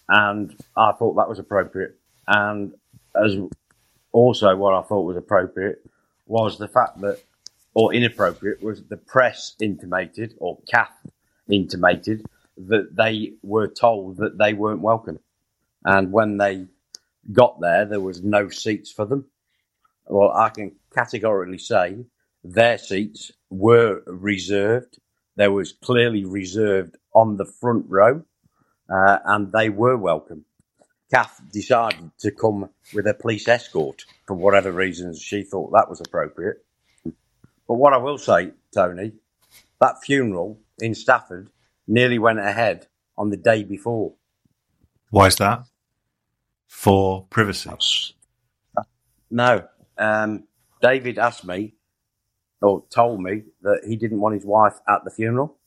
and 0.10 0.55
I 0.76 0.91
thought 0.93 1.16
that 1.16 1.30
was 1.30 1.39
appropriate. 1.39 1.97
And 2.28 2.74
as 3.16 3.38
also 4.12 4.55
what 4.55 4.74
I 4.74 4.82
thought 4.82 5.03
was 5.03 5.18
appropriate 5.18 5.86
was 6.26 6.57
the 6.57 6.68
fact 6.68 7.01
that, 7.01 7.24
or 7.74 7.93
inappropriate, 7.93 8.62
was 8.62 8.84
the 8.84 8.97
press 8.97 9.55
intimated, 9.62 10.34
or 10.39 10.60
Kath 10.70 10.95
intimated, 11.49 12.26
that 12.57 12.95
they 12.95 13.34
were 13.41 13.68
told 13.68 14.18
that 14.18 14.38
they 14.38 14.53
weren't 14.53 14.82
welcome. 14.82 15.20
And 15.86 16.12
when 16.12 16.38
they 16.38 16.68
got 17.32 17.62
there, 17.62 17.86
there 17.86 18.01
was 18.01 18.22
no 18.24 18.49
seats 18.49 18.91
for 18.91 19.05
them. 19.05 19.26
Well, 20.07 20.32
I 20.32 20.49
can 20.49 20.74
categorically 20.93 21.60
say 21.60 22.05
their 22.43 22.78
seats 22.78 23.32
were 23.49 24.01
reserved. 24.07 24.99
There 25.36 25.51
was 25.51 25.74
clearly 25.74 26.26
reserved 26.26 26.97
on 27.14 27.38
the 27.38 27.45
front 27.45 27.86
row, 27.88 28.24
uh, 28.89 29.19
and 29.25 29.51
they 29.51 29.69
were 29.69 29.97
welcome. 29.97 30.45
Kath 31.11 31.41
decided 31.51 32.11
to 32.19 32.31
come 32.31 32.69
with 32.93 33.07
a 33.07 33.13
police 33.13 33.47
escort 33.47 34.05
for 34.27 34.35
whatever 34.35 34.71
reasons 34.71 35.21
she 35.21 35.43
thought 35.43 35.71
that 35.73 35.89
was 35.89 36.01
appropriate. 36.01 36.57
But 37.67 37.75
what 37.75 37.93
I 37.93 37.97
will 37.97 38.17
say, 38.17 38.51
Tony, 38.73 39.13
that 39.81 40.03
funeral 40.03 40.59
in 40.79 40.93
Stafford 40.93 41.49
nearly 41.87 42.19
went 42.19 42.39
ahead 42.39 42.87
on 43.17 43.29
the 43.29 43.37
day 43.37 43.63
before. 43.63 44.13
Why 45.09 45.27
is 45.27 45.35
that? 45.37 45.63
For 46.67 47.25
privacy. 47.29 47.71
No. 49.31 49.67
Um, 49.97 50.43
David 50.81 51.17
asked 51.17 51.45
me, 51.45 51.73
or 52.61 52.83
told 52.89 53.21
me, 53.21 53.43
that 53.61 53.81
he 53.87 53.95
didn't 53.95 54.19
want 54.19 54.35
his 54.35 54.45
wife 54.45 54.79
at 54.87 55.03
the 55.03 55.11
funeral. 55.11 55.57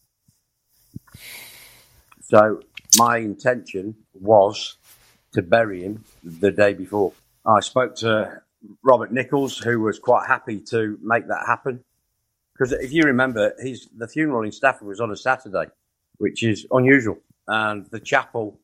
So 2.22 2.62
my 2.99 3.18
intention 3.18 3.95
was 4.14 4.76
to 5.32 5.43
bury 5.43 5.82
him 5.82 6.05
the 6.22 6.51
day 6.51 6.74
before. 6.74 7.12
I 7.47 7.61
spoke 7.61 7.97
to 7.97 8.43
Robert 8.82 9.12
Nichols, 9.12 9.59
who 9.59 9.80
was 9.80 9.99
quite 9.99 10.26
happy 10.26 10.61
to 10.70 10.99
make 11.03 11.26
that 11.28 11.47
happen. 11.47 11.82
Because 12.53 12.72
if 12.72 12.93
you 12.93 13.03
remember, 13.05 13.55
the 13.97 14.09
funeral 14.09 14.45
in 14.45 14.53
Stafford 14.53 14.86
was 14.86 15.01
on 15.01 15.11
a 15.11 15.16
Saturday, 15.16 15.66
which 16.18 16.43
is 16.43 16.66
unusual. 16.70 17.18
And 17.49 17.86
the 17.86 17.99
chapel, 17.99 18.61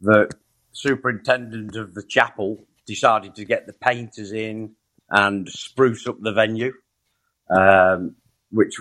the 0.00 0.28
superintendent 0.72 1.76
of 1.76 1.94
the 1.94 2.02
chapel 2.02 2.58
decided 2.86 3.34
to 3.36 3.44
get 3.44 3.66
the 3.66 3.72
painters 3.72 4.32
in 4.32 4.72
and 5.10 5.48
spruce 5.48 6.06
up 6.06 6.20
the 6.20 6.32
venue, 6.32 6.72
um, 7.50 8.16
which 8.50 8.80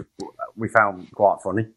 we 0.56 0.70
found 0.70 1.12
quite 1.12 1.40
funny. 1.44 1.68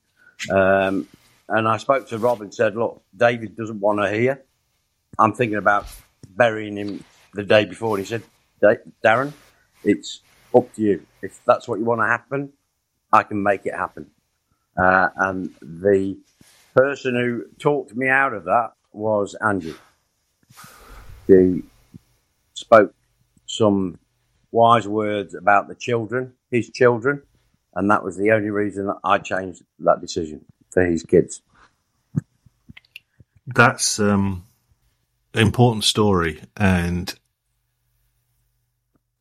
Um, 0.51 1.09
and 1.49 1.67
I 1.67 1.79
spoke 1.79 2.09
to 2.09 2.19
Rob 2.19 2.43
and 2.43 2.53
said, 2.53 2.77
"Look, 2.77 3.03
David 3.17 3.57
doesn't 3.57 3.81
want 3.81 4.01
to 4.01 4.11
hear. 4.11 4.45
I'm 5.19 5.33
thinking 5.33 5.59
about 5.59 5.87
burying 6.37 6.77
him 6.77 7.05
the 7.35 7.43
day 7.43 7.65
before." 7.65 7.97
And 7.97 8.07
he 8.07 8.09
said, 8.09 8.23
"Darren, 9.05 9.33
it's 9.85 10.21
up 10.55 10.73
to 10.75 10.83
you. 10.83 11.07
If 11.23 11.41
that's 11.47 11.67
what 11.67 11.79
you 11.79 11.85
want 11.85 12.01
to 12.01 12.07
happen, 12.07 12.53
I 13.13 13.23
can 13.23 13.43
make 13.43 13.67
it 13.67 13.75
happen." 13.75 14.11
Uh, 14.77 15.09
and 15.17 15.55
the 15.61 16.19
person 16.75 17.15
who 17.15 17.47
talked 17.59 17.97
me 17.97 18.09
out 18.09 18.35
of 18.35 18.45
that 18.45 18.73
was 18.93 19.35
Angie. 19.35 19.75
She 21.27 21.65
spoke 22.55 22.95
some 23.47 23.99
wise 24.51 24.87
words 24.87 25.35
about 25.35 25.69
the 25.69 25.75
children, 25.75 26.35
his 26.51 26.71
children, 26.71 27.23
and 27.75 27.91
that 27.91 28.05
was 28.05 28.17
the 28.17 28.31
only 28.33 28.51
reason 28.51 28.93
I 29.03 29.19
changed 29.19 29.63
that 29.81 30.01
decision 30.01 30.45
for 30.79 30.85
his 30.85 31.03
kids. 31.03 31.43
That's 33.47 33.99
um, 33.99 34.45
an 35.35 35.43
important 35.43 35.85
story, 35.85 36.41
and 36.57 37.13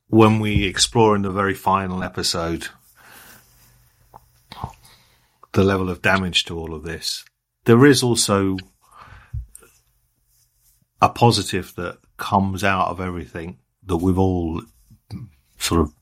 when 0.08 0.40
we 0.40 0.66
explore 0.66 1.16
in 1.16 1.24
the 1.24 1.32
very 1.32 1.54
final 1.56 2.04
episode 2.04 2.68
the 5.54 5.64
level 5.64 5.90
of 5.90 6.02
damage 6.02 6.46
to 6.46 6.58
all 6.60 6.76
of 6.76 6.84
this, 6.84 7.26
there 7.66 7.86
is 7.86 8.04
also 8.04 8.58
a 11.02 11.10
positive 11.10 11.74
that 11.76 11.98
comes 12.18 12.64
out 12.64 12.90
of 12.90 13.02
everything 13.02 13.58
that 13.84 13.98
we've 13.98 14.20
all 14.20 14.62
sort 15.58 15.82
of 15.82 15.94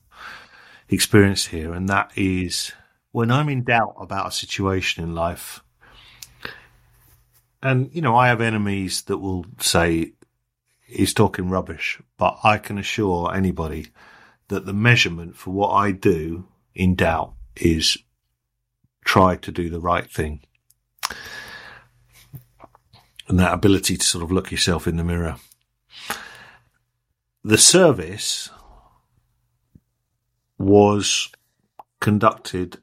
experienced 0.90 1.48
here, 1.48 1.72
and 1.72 1.88
that 1.88 2.10
is 2.16 2.72
when 3.16 3.30
I'm 3.30 3.48
in 3.48 3.64
doubt 3.64 3.94
about 3.98 4.28
a 4.28 4.30
situation 4.30 5.02
in 5.02 5.14
life, 5.14 5.62
and 7.62 7.88
you 7.94 8.02
know, 8.02 8.14
I 8.14 8.28
have 8.28 8.42
enemies 8.42 9.00
that 9.04 9.16
will 9.16 9.46
say 9.58 10.12
he's 10.84 11.14
talking 11.14 11.48
rubbish, 11.48 11.98
but 12.18 12.38
I 12.44 12.58
can 12.58 12.76
assure 12.76 13.34
anybody 13.34 13.86
that 14.48 14.66
the 14.66 14.74
measurement 14.74 15.34
for 15.34 15.52
what 15.52 15.70
I 15.70 15.92
do 15.92 16.46
in 16.74 16.94
doubt 16.94 17.32
is 17.56 17.96
try 19.02 19.36
to 19.36 19.50
do 19.50 19.70
the 19.70 19.80
right 19.80 20.10
thing. 20.10 20.42
And 23.28 23.38
that 23.38 23.54
ability 23.54 23.96
to 23.96 24.06
sort 24.06 24.24
of 24.24 24.30
look 24.30 24.50
yourself 24.50 24.86
in 24.86 24.98
the 24.98 25.04
mirror. 25.04 25.36
The 27.42 27.56
service 27.56 28.50
was 30.58 31.30
conducted 31.98 32.76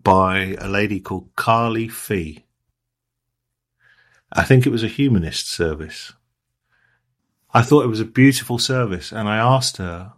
by 0.00 0.56
a 0.58 0.68
lady 0.68 1.00
called 1.00 1.30
Carly 1.36 1.88
Fee. 1.88 2.44
I 4.32 4.44
think 4.44 4.66
it 4.66 4.70
was 4.70 4.82
a 4.82 4.88
humanist 4.88 5.48
service. 5.48 6.12
I 7.52 7.62
thought 7.62 7.84
it 7.84 7.88
was 7.88 8.00
a 8.00 8.06
beautiful 8.06 8.58
service 8.58 9.12
and 9.12 9.28
I 9.28 9.36
asked 9.36 9.76
her 9.76 10.14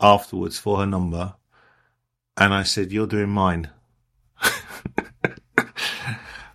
afterwards 0.00 0.58
for 0.58 0.78
her 0.78 0.86
number 0.86 1.34
and 2.36 2.54
I 2.54 2.62
said, 2.62 2.92
You're 2.92 3.08
doing 3.08 3.30
mine. 3.30 3.70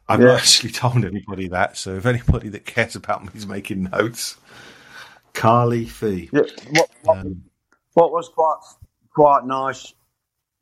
I've 0.08 0.20
yeah. 0.20 0.28
not 0.28 0.40
actually 0.40 0.72
told 0.72 1.04
anybody 1.04 1.50
that, 1.50 1.78
so 1.78 1.96
if 1.96 2.06
anybody 2.06 2.50
that 2.50 2.66
cares 2.66 2.96
about 2.96 3.24
me 3.24 3.32
is 3.36 3.46
making 3.46 3.84
notes, 3.84 4.38
Carly 5.34 5.86
Fee. 5.86 6.30
Yeah. 6.32 6.42
What, 6.72 6.90
what, 7.04 7.18
um, 7.18 7.44
what 7.94 8.12
was 8.12 8.30
quite 8.30 8.60
quite 9.14 9.46
nice, 9.46 9.94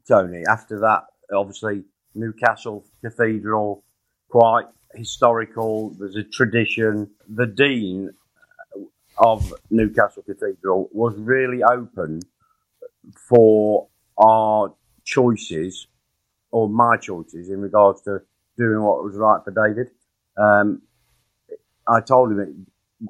Tony. 0.07 0.43
After 0.47 0.79
that, 0.81 1.03
obviously 1.33 1.83
Newcastle 2.15 2.85
Cathedral, 3.01 3.83
quite 4.29 4.65
historical. 4.93 5.91
There's 5.91 6.15
a 6.15 6.23
tradition. 6.23 7.09
The 7.27 7.47
dean 7.47 8.11
of 9.17 9.53
Newcastle 9.69 10.23
Cathedral 10.23 10.89
was 10.91 11.15
really 11.17 11.63
open 11.63 12.21
for 13.15 13.87
our 14.17 14.73
choices 15.03 15.87
or 16.51 16.69
my 16.69 16.97
choices 16.97 17.49
in 17.49 17.59
regards 17.61 18.01
to 18.03 18.21
doing 18.57 18.81
what 18.81 19.03
was 19.03 19.15
right 19.15 19.41
for 19.43 19.51
David. 19.51 19.89
Um, 20.37 20.81
I 21.87 21.99
told 21.99 22.31
him 22.31 22.39
it, 22.39 22.49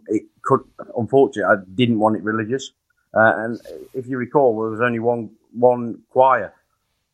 it 0.08 0.24
could, 0.42 0.62
unfortunately, 0.98 1.44
I 1.44 1.62
didn't 1.76 2.00
want 2.00 2.16
it 2.16 2.24
religious. 2.24 2.72
Uh, 3.14 3.34
and 3.38 3.62
if 3.94 4.08
you 4.08 4.18
recall, 4.18 4.60
there 4.60 4.72
was 4.72 4.82
only 4.82 5.00
one 5.00 5.30
one 5.52 6.02
choir, 6.10 6.52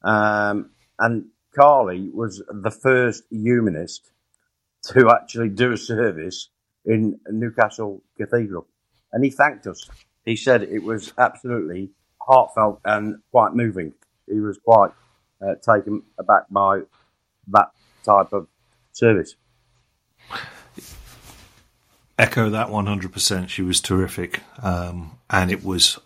um, 0.02 0.70
and 1.00 1.26
Carly 1.56 2.10
was 2.14 2.44
the 2.48 2.72
first 2.72 3.24
humanist 3.32 4.12
to 4.90 5.10
actually 5.10 5.50
do 5.50 5.72
a 5.72 5.78
service 5.78 6.50
in 6.86 7.20
Newcastle 7.30 8.04
Cathedral, 8.18 8.68
and 9.12 9.24
he 9.24 9.32
thanked 9.32 9.68
us. 9.68 9.90
He 10.26 10.36
said 10.36 10.64
it 10.64 10.84
was 10.84 11.14
absolutely 11.18 11.92
heartfelt 12.22 12.82
and 12.86 13.16
quite 13.32 13.54
moving. 13.54 13.94
He 14.28 14.40
was 14.40 14.60
quite 14.64 14.92
uh, 15.42 15.56
taken 15.56 16.04
aback 16.20 16.44
by 16.52 16.82
that 17.48 17.70
type 18.04 18.32
of 18.34 18.48
service. 18.92 19.36
Echo 22.18 22.50
that 22.50 22.68
100%. 22.68 23.50
She 23.50 23.62
was 23.62 23.80
terrific. 23.80 24.42
Um, 24.62 25.18
and 25.30 25.50
it 25.50 25.64
was, 25.64 25.98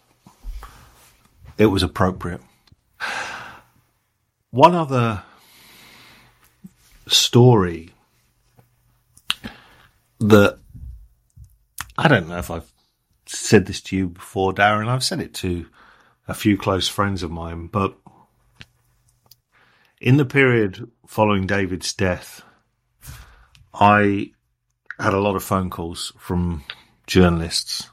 it 1.58 1.66
was 1.66 1.84
appropriate. 1.84 2.42
One 4.54 4.76
other 4.76 5.24
story 7.08 7.90
that 10.20 10.60
I 11.98 12.08
don't 12.08 12.28
know 12.28 12.38
if 12.38 12.52
I've 12.52 12.72
said 13.26 13.66
this 13.66 13.82
to 13.82 13.96
you 13.96 14.10
before, 14.10 14.54
Darren. 14.54 14.90
I've 14.90 15.04
said 15.04 15.22
it 15.22 15.34
to 15.34 15.66
a 16.28 16.36
few 16.36 16.56
close 16.56 16.88
friends 16.88 17.24
of 17.24 17.32
mine, 17.32 17.66
but 17.66 17.98
in 20.00 20.18
the 20.18 20.24
period 20.24 20.88
following 21.08 21.48
David's 21.48 21.92
death, 21.92 22.44
I 23.74 24.34
had 25.00 25.16
a 25.16 25.20
lot 25.20 25.36
of 25.36 25.44
phone 25.44 25.72
calls 25.72 26.14
from 26.20 26.64
journalists. 27.08 27.90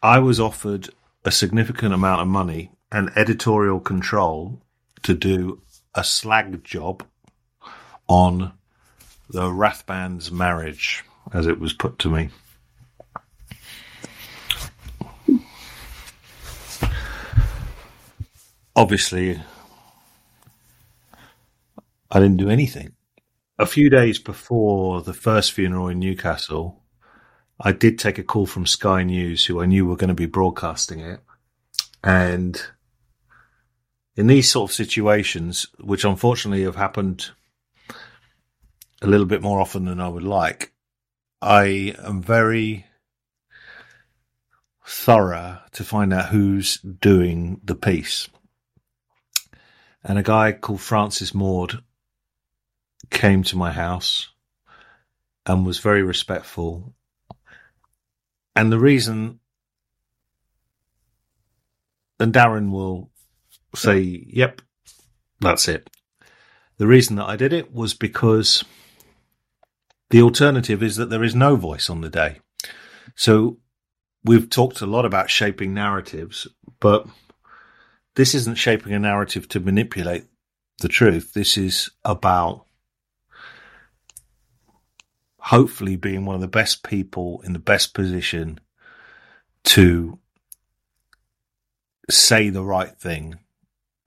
I 0.00 0.20
was 0.20 0.38
offered 0.38 0.90
a 1.24 1.32
significant 1.32 1.92
amount 1.92 2.20
of 2.20 2.28
money 2.28 2.70
and 2.92 3.10
editorial 3.16 3.80
control 3.80 4.62
to 5.02 5.14
do 5.14 5.62
a 5.94 6.04
slag 6.04 6.64
job 6.64 7.04
on 8.08 8.52
the 9.28 9.52
Rathband's 9.52 10.30
marriage, 10.30 11.04
as 11.32 11.46
it 11.46 11.58
was 11.58 11.72
put 11.72 11.98
to 12.00 12.10
me. 12.10 12.30
Obviously, 18.74 19.40
I 22.10 22.20
didn't 22.20 22.38
do 22.38 22.48
anything 22.48 22.94
a 23.62 23.66
few 23.66 23.88
days 23.88 24.18
before 24.18 25.02
the 25.02 25.14
first 25.14 25.52
funeral 25.52 25.88
in 25.88 26.00
Newcastle, 26.00 26.82
I 27.60 27.70
did 27.70 27.98
take 27.98 28.18
a 28.18 28.24
call 28.24 28.44
from 28.44 28.66
Sky 28.66 29.04
News, 29.04 29.44
who 29.44 29.62
I 29.62 29.66
knew 29.66 29.86
were 29.86 29.96
going 29.96 30.08
to 30.08 30.14
be 30.14 30.26
broadcasting 30.26 30.98
it. 30.98 31.20
And 32.02 32.60
in 34.16 34.26
these 34.26 34.50
sort 34.50 34.70
of 34.70 34.74
situations, 34.74 35.66
which 35.78 36.04
unfortunately 36.04 36.64
have 36.64 36.76
happened 36.76 37.30
a 39.00 39.06
little 39.06 39.26
bit 39.26 39.42
more 39.42 39.60
often 39.60 39.84
than 39.84 40.00
I 40.00 40.08
would 40.08 40.22
like, 40.22 40.72
I 41.40 41.94
am 41.98 42.22
very 42.22 42.86
thorough 44.86 45.58
to 45.72 45.84
find 45.84 46.12
out 46.12 46.28
who's 46.28 46.78
doing 46.78 47.60
the 47.64 47.74
piece. 47.74 48.28
And 50.04 50.18
a 50.18 50.22
guy 50.22 50.52
called 50.52 50.80
Francis 50.80 51.34
Maud 51.34 51.82
came 53.10 53.42
to 53.44 53.56
my 53.56 53.72
house 53.72 54.28
and 55.46 55.66
was 55.66 55.78
very 55.78 56.02
respectful. 56.02 56.94
And 58.54 58.70
the 58.70 58.78
reason 58.78 59.40
and 62.22 62.32
Darren 62.32 62.70
will 62.70 63.10
say, 63.74 64.26
"Yep, 64.28 64.62
that's 65.40 65.68
it." 65.68 65.88
The 66.78 66.86
reason 66.86 67.16
that 67.16 67.28
I 67.28 67.36
did 67.36 67.52
it 67.52 67.72
was 67.72 67.94
because 67.94 68.64
the 70.10 70.22
alternative 70.22 70.82
is 70.82 70.96
that 70.96 71.10
there 71.10 71.24
is 71.24 71.34
no 71.34 71.56
voice 71.56 71.88
on 71.88 72.00
the 72.00 72.10
day. 72.10 72.40
So 73.14 73.58
we've 74.24 74.50
talked 74.50 74.80
a 74.80 74.86
lot 74.86 75.04
about 75.04 75.30
shaping 75.30 75.74
narratives, 75.74 76.46
but 76.80 77.06
this 78.14 78.34
isn't 78.34 78.56
shaping 78.58 78.92
a 78.92 78.98
narrative 78.98 79.48
to 79.48 79.60
manipulate 79.60 80.24
the 80.80 80.88
truth. 80.88 81.32
This 81.32 81.56
is 81.56 81.90
about 82.04 82.66
hopefully 85.38 85.96
being 85.96 86.24
one 86.24 86.34
of 86.34 86.40
the 86.40 86.48
best 86.48 86.82
people 86.82 87.40
in 87.44 87.52
the 87.52 87.58
best 87.58 87.94
position 87.94 88.60
to 89.64 90.18
say 92.10 92.48
the 92.50 92.64
right 92.64 92.98
thing 92.98 93.38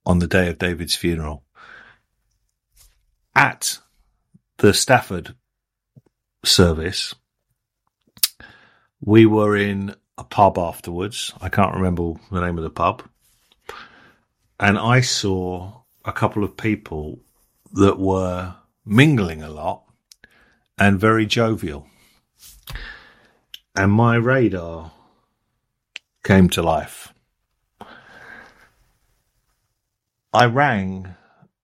on 0.06 0.20
the 0.20 0.28
day 0.28 0.50
of 0.50 0.58
David's 0.58 0.96
funeral. 0.96 1.44
At 3.36 3.80
the 4.58 4.74
Stafford 4.74 5.36
service, 6.44 7.16
we 9.02 9.26
were 9.26 9.56
in 9.56 9.96
a 10.18 10.24
pub 10.24 10.58
afterwards. 10.58 11.34
I 11.42 11.50
can't 11.50 11.76
remember 11.76 12.14
the 12.32 12.42
name 12.42 12.58
of 12.58 12.64
the 12.64 12.70
pub. 12.70 13.04
And 14.60 14.78
I 14.78 15.02
saw 15.02 15.82
a 16.06 16.14
couple 16.14 16.44
of 16.44 16.56
people 16.56 17.20
that 17.74 18.00
were 18.00 18.56
mingling 18.86 19.44
a 19.44 19.50
lot 19.50 19.84
and 20.78 21.00
very 21.00 21.26
jovial. 21.26 21.88
And 23.76 23.92
my 23.92 24.16
radar 24.16 24.92
came 26.24 26.50
to 26.50 26.62
life. 26.62 27.14
I 30.36 30.48
rang 30.48 31.16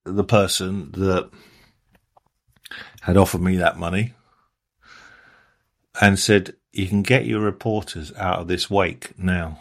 the 0.06 0.24
person 0.24 0.92
that 0.94 1.30
had 3.02 3.18
offered 3.18 3.42
me 3.42 3.58
that 3.58 3.78
money 3.78 4.14
and 6.00 6.18
said, 6.18 6.56
You 6.72 6.88
can 6.88 7.02
get 7.02 7.26
your 7.26 7.42
reporters 7.42 8.14
out 8.16 8.40
of 8.40 8.48
this 8.48 8.70
wake 8.70 9.20
now. 9.20 9.60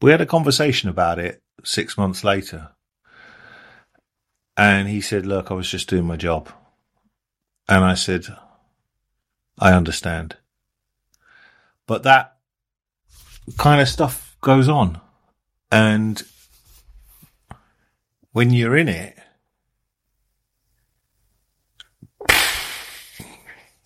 We 0.00 0.12
had 0.12 0.20
a 0.20 0.26
conversation 0.26 0.88
about 0.88 1.18
it 1.18 1.42
six 1.64 1.98
months 1.98 2.22
later. 2.22 2.70
And 4.56 4.88
he 4.88 5.00
said, 5.00 5.26
Look, 5.26 5.50
I 5.50 5.54
was 5.54 5.68
just 5.68 5.88
doing 5.88 6.06
my 6.06 6.16
job. 6.16 6.48
And 7.68 7.84
I 7.84 7.94
said, 7.94 8.26
I 9.58 9.72
understand. 9.72 10.36
But 11.88 12.04
that 12.04 12.36
kind 13.58 13.80
of 13.80 13.88
stuff 13.88 14.36
goes 14.40 14.68
on. 14.68 15.00
And 15.70 16.22
when 18.32 18.50
you're 18.50 18.76
in 18.76 18.88
it, 18.88 19.18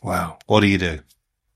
wow, 0.03 0.39
what 0.47 0.61
do 0.61 0.67
you 0.67 0.79
do? 0.79 1.01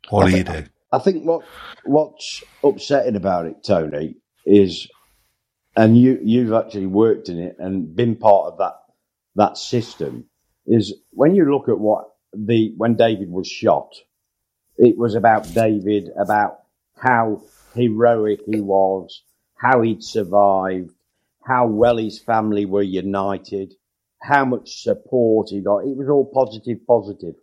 What 0.09 0.25
I 0.25 0.27
do 0.27 0.33
think, 0.33 0.49
you 0.49 0.55
do? 0.63 0.69
I 0.93 0.99
think 0.99 1.25
what 1.25 1.45
what's 1.85 2.43
upsetting 2.63 3.17
about 3.17 3.47
it, 3.47 3.63
Tony, 3.65 4.17
is, 4.47 4.89
and 5.77 5.99
you 5.99 6.19
you've 6.23 6.53
actually 6.53 6.87
worked 6.87 7.29
in 7.29 7.39
it 7.39 7.57
and 7.59 7.95
been 7.95 8.17
part 8.17 8.53
of 8.53 8.59
that 8.59 8.75
that 9.35 9.59
system. 9.59 10.27
Is 10.67 10.95
when 11.11 11.35
you 11.35 11.51
look 11.53 11.69
at 11.69 11.79
what 11.79 12.07
the 12.33 12.73
when 12.79 12.95
David 12.97 13.31
was 13.31 13.47
shot, 13.47 13.93
it 14.79 14.97
was 14.97 15.15
about 15.15 15.53
David, 15.53 16.09
about 16.19 16.61
how 16.97 17.43
heroic 17.75 18.41
he 18.47 18.61
was, 18.61 19.23
how 19.65 19.81
he'd 19.81 20.05
survived, 20.05 20.91
how 21.43 21.67
well 21.67 21.97
his 21.97 22.19
family 22.19 22.67
were 22.67 22.83
united, 22.83 23.73
how 24.21 24.45
much 24.45 24.83
support 24.83 25.49
he 25.49 25.61
got. 25.61 25.79
It 25.79 25.97
was 25.97 26.09
all 26.11 26.31
positive, 26.33 26.87
positive. 26.87 27.35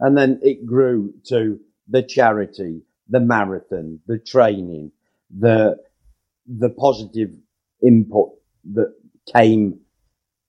And 0.00 0.18
then 0.18 0.40
it 0.42 0.66
grew 0.66 1.14
to 1.28 1.60
the 1.88 2.02
charity, 2.02 2.82
the 3.08 3.20
marathon, 3.20 4.00
the 4.08 4.18
training, 4.18 4.90
the, 5.30 5.76
the 6.48 6.70
positive 6.70 7.32
input 7.80 8.30
that 8.72 8.92
came 9.32 9.78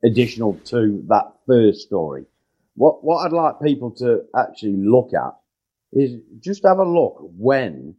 additional 0.03 0.55
to 0.65 1.03
that 1.09 1.31
first 1.45 1.81
story. 1.81 2.25
What, 2.75 3.03
what 3.03 3.23
I'd 3.23 3.33
like 3.33 3.61
people 3.61 3.91
to 3.97 4.23
actually 4.35 4.77
look 4.77 5.11
at 5.13 5.35
is 5.91 6.15
just 6.39 6.65
have 6.65 6.79
a 6.79 6.83
look 6.83 7.17
when 7.37 7.97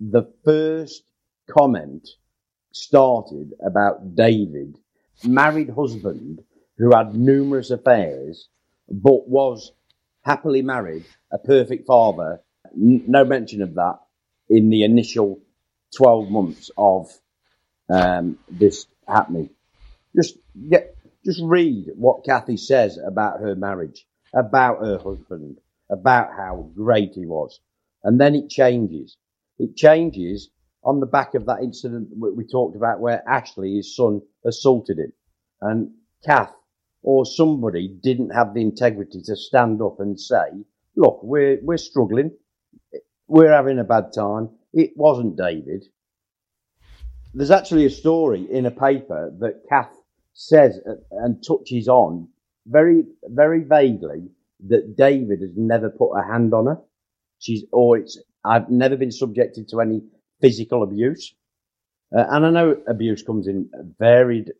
the 0.00 0.32
first 0.44 1.04
comment 1.48 2.08
started 2.72 3.54
about 3.64 4.14
David, 4.16 4.78
married 5.24 5.70
husband 5.70 6.42
who 6.78 6.94
had 6.94 7.14
numerous 7.14 7.70
affairs, 7.70 8.48
but 8.90 9.28
was 9.28 9.72
happily 10.22 10.62
married, 10.62 11.04
a 11.32 11.38
perfect 11.38 11.86
father. 11.86 12.40
N- 12.74 13.04
no 13.06 13.24
mention 13.24 13.62
of 13.62 13.74
that 13.74 14.00
in 14.48 14.70
the 14.70 14.84
initial 14.84 15.40
12 15.96 16.30
months 16.30 16.70
of 16.76 17.10
um, 17.90 18.38
this 18.50 18.86
happening. 19.08 19.50
Just 20.16 20.38
get, 20.70 20.96
just 21.24 21.40
read 21.44 21.86
what 21.96 22.24
Kathy 22.24 22.56
says 22.56 22.98
about 22.98 23.40
her 23.40 23.54
marriage, 23.54 24.06
about 24.34 24.80
her 24.80 24.98
husband, 24.98 25.58
about 25.90 26.32
how 26.36 26.70
great 26.74 27.12
he 27.14 27.26
was. 27.26 27.60
And 28.04 28.20
then 28.20 28.34
it 28.34 28.48
changes. 28.50 29.16
It 29.58 29.76
changes 29.76 30.50
on 30.84 31.00
the 31.00 31.06
back 31.06 31.34
of 31.34 31.46
that 31.46 31.62
incident 31.62 32.08
we 32.18 32.30
we 32.30 32.44
talked 32.46 32.76
about 32.76 33.00
where 33.00 33.22
Ashley, 33.28 33.76
his 33.76 33.94
son, 33.96 34.20
assaulted 34.44 34.98
him. 34.98 35.12
And 35.60 35.92
Kath 36.24 36.52
or 37.02 37.26
somebody 37.26 37.88
didn't 37.88 38.30
have 38.30 38.54
the 38.54 38.60
integrity 38.60 39.20
to 39.24 39.36
stand 39.36 39.82
up 39.82 39.96
and 39.98 40.18
say, 40.18 40.64
look, 40.96 41.20
we're, 41.22 41.58
we're 41.62 41.76
struggling. 41.76 42.30
We're 43.26 43.52
having 43.52 43.78
a 43.78 43.84
bad 43.84 44.12
time. 44.14 44.50
It 44.72 44.92
wasn't 44.96 45.36
David. 45.36 45.84
There's 47.34 47.50
actually 47.50 47.86
a 47.86 47.90
story 47.90 48.46
in 48.50 48.66
a 48.66 48.70
paper 48.70 49.32
that 49.40 49.62
Kath 49.68 49.94
says 50.34 50.78
uh, 50.88 50.94
and 51.10 51.42
touches 51.46 51.88
on 51.88 52.28
very, 52.66 53.04
very 53.24 53.62
vaguely 53.64 54.28
that 54.68 54.96
David 54.96 55.40
has 55.40 55.52
never 55.56 55.90
put 55.90 56.12
a 56.12 56.24
hand 56.24 56.54
on 56.54 56.66
her. 56.66 56.78
She's, 57.38 57.64
or 57.72 57.98
it's, 57.98 58.20
I've 58.44 58.70
never 58.70 58.96
been 58.96 59.10
subjected 59.10 59.68
to 59.70 59.80
any 59.80 60.02
physical 60.42 60.82
abuse. 60.82 61.34
Uh, 62.14 62.26
and 62.28 62.44
I 62.44 62.50
know 62.50 62.76
abuse 62.86 63.22
comes 63.22 63.46
in 63.46 63.70
varied 63.98 64.52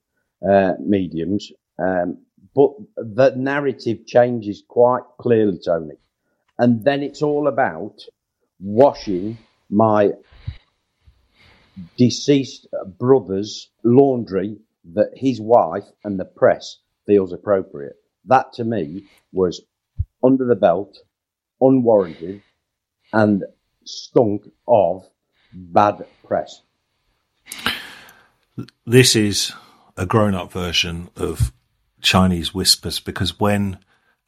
uh, 0.48 0.72
mediums, 0.80 1.52
um, 1.78 2.18
but 2.54 2.70
the 2.96 3.34
narrative 3.36 4.06
changes 4.06 4.62
quite 4.66 5.02
clearly, 5.18 5.58
Tony. 5.62 5.96
And 6.58 6.82
then 6.84 7.02
it's 7.02 7.22
all 7.22 7.48
about 7.48 8.00
washing 8.58 9.36
my 9.68 10.12
deceased 11.96 12.66
brother's 12.98 13.70
laundry 13.82 14.58
that 14.94 15.10
his 15.14 15.40
wife 15.40 15.84
and 16.04 16.18
the 16.18 16.24
press 16.24 16.78
feels 17.06 17.32
appropriate. 17.32 17.96
That 18.26 18.52
to 18.54 18.64
me 18.64 19.04
was 19.32 19.62
under 20.22 20.46
the 20.46 20.54
belt, 20.54 20.98
unwarranted, 21.60 22.42
and 23.12 23.44
stunk 23.84 24.50
of 24.66 25.04
bad 25.52 26.04
press. 26.26 26.62
This 28.86 29.16
is 29.16 29.52
a 29.96 30.06
grown 30.06 30.34
up 30.34 30.52
version 30.52 31.10
of 31.16 31.52
Chinese 32.00 32.52
whispers 32.52 33.00
because 33.00 33.38
when 33.38 33.78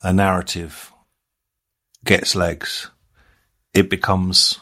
a 0.02 0.12
narrative 0.12 0.92
gets 2.04 2.34
legs, 2.34 2.90
it 3.72 3.90
becomes 3.90 4.60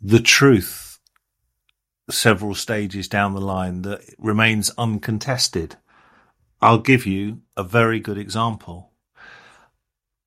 the 0.00 0.20
truth 0.20 0.98
several 2.10 2.54
stages 2.54 3.08
down 3.08 3.34
the 3.34 3.40
line 3.40 3.82
that 3.82 4.02
remains 4.18 4.70
uncontested. 4.76 5.76
I'll 6.60 6.78
give 6.78 7.06
you 7.06 7.42
a 7.56 7.64
very 7.64 8.00
good 8.00 8.18
example. 8.18 8.90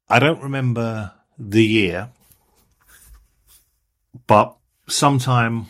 I 0.10 0.20
don't 0.20 0.42
remember 0.42 1.14
the 1.38 1.64
year, 1.64 2.10
but 4.26 4.58
sometime 4.88 5.68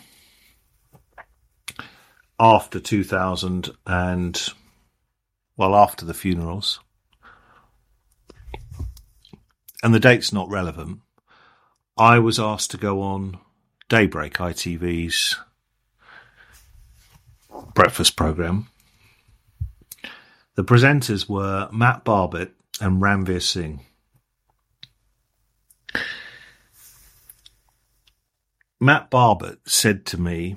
after 2.38 2.78
2000 2.78 3.70
and 3.86 4.48
well 5.56 5.74
after 5.74 6.04
the 6.04 6.14
funerals. 6.14 6.80
And 9.82 9.94
the 9.94 10.00
date's 10.00 10.32
not 10.32 10.48
relevant. 10.48 11.00
I 11.96 12.18
was 12.18 12.38
asked 12.38 12.70
to 12.72 12.76
go 12.76 13.00
on 13.00 13.38
daybreak 13.88 14.34
itv's 14.34 15.36
breakfast 17.74 18.16
program. 18.16 18.68
The 20.54 20.64
presenters 20.64 21.28
were 21.28 21.68
Matt 21.72 22.04
Barbet 22.04 22.50
and 22.80 23.00
Ranvir 23.02 23.42
Singh 23.42 23.84
Matt 28.80 29.10
Barbet 29.10 29.58
said 29.66 30.06
to 30.06 30.20
me, 30.20 30.56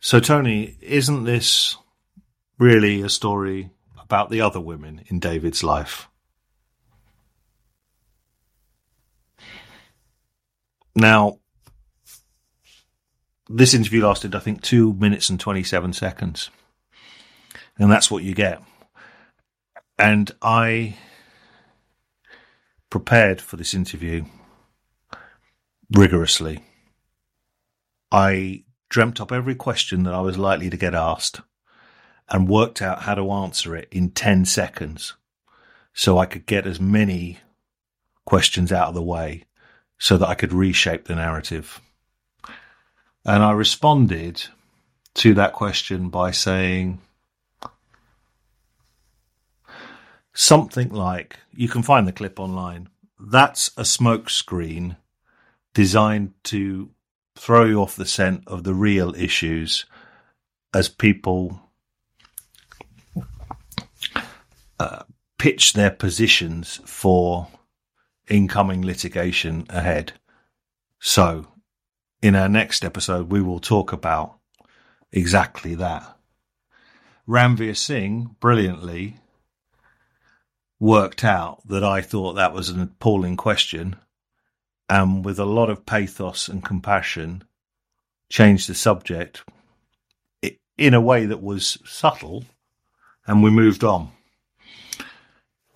So, 0.00 0.18
Tony, 0.18 0.76
isn't 0.80 1.24
this 1.24 1.76
really 2.58 3.02
a 3.02 3.10
story 3.10 3.70
about 4.00 4.30
the 4.30 4.40
other 4.40 4.60
women 4.60 5.02
in 5.08 5.18
David's 5.18 5.62
life? 5.62 6.08
Now, 10.94 11.38
this 13.48 13.74
interview 13.74 14.06
lasted, 14.06 14.34
I 14.34 14.38
think, 14.38 14.62
two 14.62 14.94
minutes 14.94 15.28
and 15.28 15.38
27 15.38 15.92
seconds. 15.92 16.50
And 17.78 17.90
that's 17.90 18.10
what 18.10 18.22
you 18.22 18.34
get. 18.34 18.62
And 19.98 20.30
I 20.40 20.96
prepared 22.88 23.40
for 23.40 23.56
this 23.56 23.74
interview 23.74 24.24
rigorously. 25.90 26.64
I 28.12 28.64
dreamt 28.88 29.20
up 29.20 29.32
every 29.32 29.54
question 29.54 30.02
that 30.04 30.14
I 30.14 30.20
was 30.20 30.38
likely 30.38 30.70
to 30.70 30.76
get 30.76 30.94
asked 30.94 31.40
and 32.28 32.48
worked 32.48 32.80
out 32.80 33.02
how 33.02 33.14
to 33.14 33.30
answer 33.30 33.74
it 33.76 33.88
in 33.90 34.10
10 34.10 34.44
seconds 34.44 35.14
so 35.92 36.18
I 36.18 36.26
could 36.26 36.46
get 36.46 36.66
as 36.66 36.80
many 36.80 37.38
questions 38.24 38.72
out 38.72 38.88
of 38.88 38.94
the 38.94 39.02
way 39.02 39.44
so 39.98 40.16
that 40.16 40.28
I 40.28 40.34
could 40.34 40.52
reshape 40.52 41.04
the 41.04 41.16
narrative. 41.16 41.80
And 43.24 43.42
I 43.42 43.52
responded 43.52 44.44
to 45.14 45.34
that 45.34 45.52
question 45.52 46.08
by 46.08 46.30
saying 46.30 47.00
something 50.32 50.90
like, 50.90 51.36
you 51.52 51.68
can 51.68 51.82
find 51.82 52.06
the 52.06 52.12
clip 52.12 52.40
online. 52.40 52.88
That's 53.18 53.68
a 53.76 53.82
smokescreen 53.82 54.96
designed 55.74 56.32
to 56.44 56.90
throw 57.36 57.64
you 57.64 57.80
off 57.80 57.96
the 57.96 58.06
scent 58.06 58.42
of 58.46 58.64
the 58.64 58.74
real 58.74 59.14
issues 59.14 59.86
as 60.74 60.88
people 60.88 61.60
uh, 64.78 65.02
pitch 65.38 65.72
their 65.72 65.90
positions 65.90 66.80
for 66.84 67.48
incoming 68.28 68.82
litigation 68.82 69.66
ahead. 69.68 70.12
So, 70.98 71.46
in 72.22 72.34
our 72.36 72.48
next 72.48 72.84
episode, 72.84 73.30
we 73.30 73.40
will 73.40 73.60
talk 73.60 73.92
about 73.92 74.38
exactly 75.12 75.74
that. 75.76 76.16
Ranvir 77.26 77.76
Singh 77.76 78.36
brilliantly 78.40 79.16
worked 80.78 81.24
out 81.24 81.66
that 81.68 81.84
I 81.84 82.00
thought 82.00 82.34
that 82.34 82.52
was 82.52 82.68
an 82.68 82.80
appalling 82.80 83.36
question 83.36 83.96
and 84.90 85.24
with 85.24 85.38
a 85.38 85.44
lot 85.44 85.70
of 85.70 85.86
pathos 85.86 86.48
and 86.48 86.64
compassion 86.64 87.44
changed 88.28 88.68
the 88.68 88.74
subject 88.74 89.42
in 90.76 90.94
a 90.94 91.00
way 91.00 91.26
that 91.26 91.40
was 91.40 91.78
subtle 91.84 92.44
and 93.26 93.42
we 93.42 93.50
moved 93.50 93.84
on. 93.84 94.10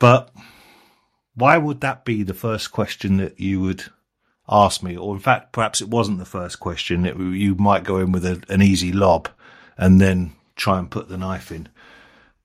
But 0.00 0.34
why 1.34 1.56
would 1.56 1.80
that 1.82 2.04
be 2.04 2.24
the 2.24 2.34
first 2.34 2.72
question 2.72 3.18
that 3.18 3.38
you 3.38 3.60
would 3.60 3.84
ask 4.48 4.82
me? 4.82 4.96
Or 4.96 5.14
in 5.14 5.20
fact, 5.20 5.52
perhaps 5.52 5.80
it 5.80 5.88
wasn't 5.88 6.18
the 6.18 6.24
first 6.24 6.58
question. 6.58 7.06
It, 7.06 7.16
you 7.16 7.54
might 7.54 7.84
go 7.84 7.98
in 7.98 8.10
with 8.10 8.26
a, 8.26 8.42
an 8.48 8.62
easy 8.62 8.92
lob 8.92 9.28
and 9.76 10.00
then 10.00 10.32
try 10.56 10.78
and 10.78 10.90
put 10.90 11.08
the 11.08 11.18
knife 11.18 11.52
in. 11.52 11.68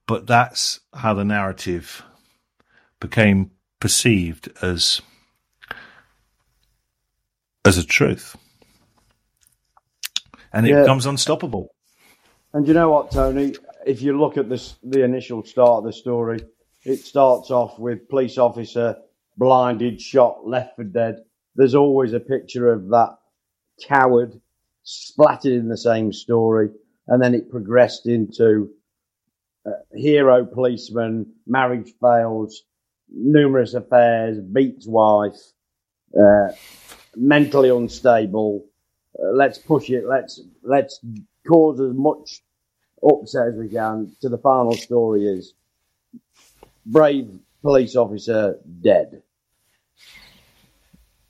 But 0.06 0.28
that's 0.28 0.82
how 0.94 1.16
the 1.16 1.26
narrative 1.26 2.04
became 3.00 3.52
perceived 3.80 4.50
as 4.62 5.02
as 7.70 7.78
a 7.78 7.86
truth. 7.86 8.36
And 10.52 10.68
it 10.68 10.72
yeah. 10.72 10.82
becomes 10.82 11.06
unstoppable. 11.06 11.70
And 12.52 12.68
you 12.68 12.74
know 12.74 12.90
what, 12.90 13.12
Tony? 13.12 13.54
If 13.86 14.02
you 14.02 14.20
look 14.20 14.38
at 14.38 14.50
this, 14.50 14.76
the 14.84 15.04
initial 15.04 15.46
start 15.46 15.78
of 15.80 15.84
the 15.84 15.94
story, 15.94 16.40
it 16.84 16.98
starts 16.98 17.52
off 17.52 17.78
with 17.78 18.10
police 18.10 18.40
officer 18.40 18.98
blinded, 19.38 20.02
shot, 20.02 20.48
left 20.48 20.76
for 20.76 20.84
dead. 20.84 21.18
There's 21.56 21.76
always 21.76 22.14
a 22.14 22.20
picture 22.20 22.74
of 22.74 22.90
that 22.90 23.18
coward 23.88 24.42
splattered 24.84 25.54
in 25.54 25.70
the 25.70 25.78
same 25.78 26.12
story. 26.12 26.70
And 27.08 27.22
then 27.22 27.36
it 27.36 27.52
progressed 27.52 28.08
into 28.08 28.72
uh, 29.66 29.72
hero 29.94 30.44
policeman, 30.44 31.34
marriage 31.46 31.94
fails, 32.02 32.64
numerous 33.10 33.76
affairs, 33.76 34.40
beats 34.40 34.88
wife, 34.88 35.40
uh, 36.20 36.50
mentally 37.16 37.70
unstable. 37.70 38.66
Uh, 39.18 39.32
let's 39.34 39.58
push 39.58 39.90
it. 39.90 40.06
Let's 40.06 40.42
let's 40.64 41.00
cause 41.48 41.80
as 41.80 41.94
much 41.94 42.42
upset 43.04 43.48
as 43.48 43.56
we 43.56 43.70
can. 43.70 44.16
To 44.22 44.30
the 44.30 44.38
final 44.38 44.74
story 44.74 45.26
is 45.26 45.54
brave 46.86 47.30
police 47.62 47.96
officer 47.96 48.60
dead. 48.82 49.12
Do 49.12 49.20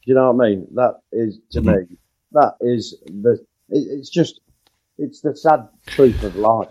you 0.06 0.16
know 0.16 0.32
what 0.32 0.46
I 0.46 0.50
mean? 0.50 0.68
That 0.74 1.02
is 1.12 1.40
to 1.52 1.62
mm-hmm. 1.62 1.92
me. 1.92 1.98
That 2.32 2.56
is 2.62 2.96
the. 3.06 3.34
It, 3.70 4.00
it's 4.00 4.10
just. 4.10 4.42
It's 4.98 5.22
the 5.22 5.34
sad 5.34 5.70
truth 5.88 6.24
of 6.24 6.36
life. 6.36 6.70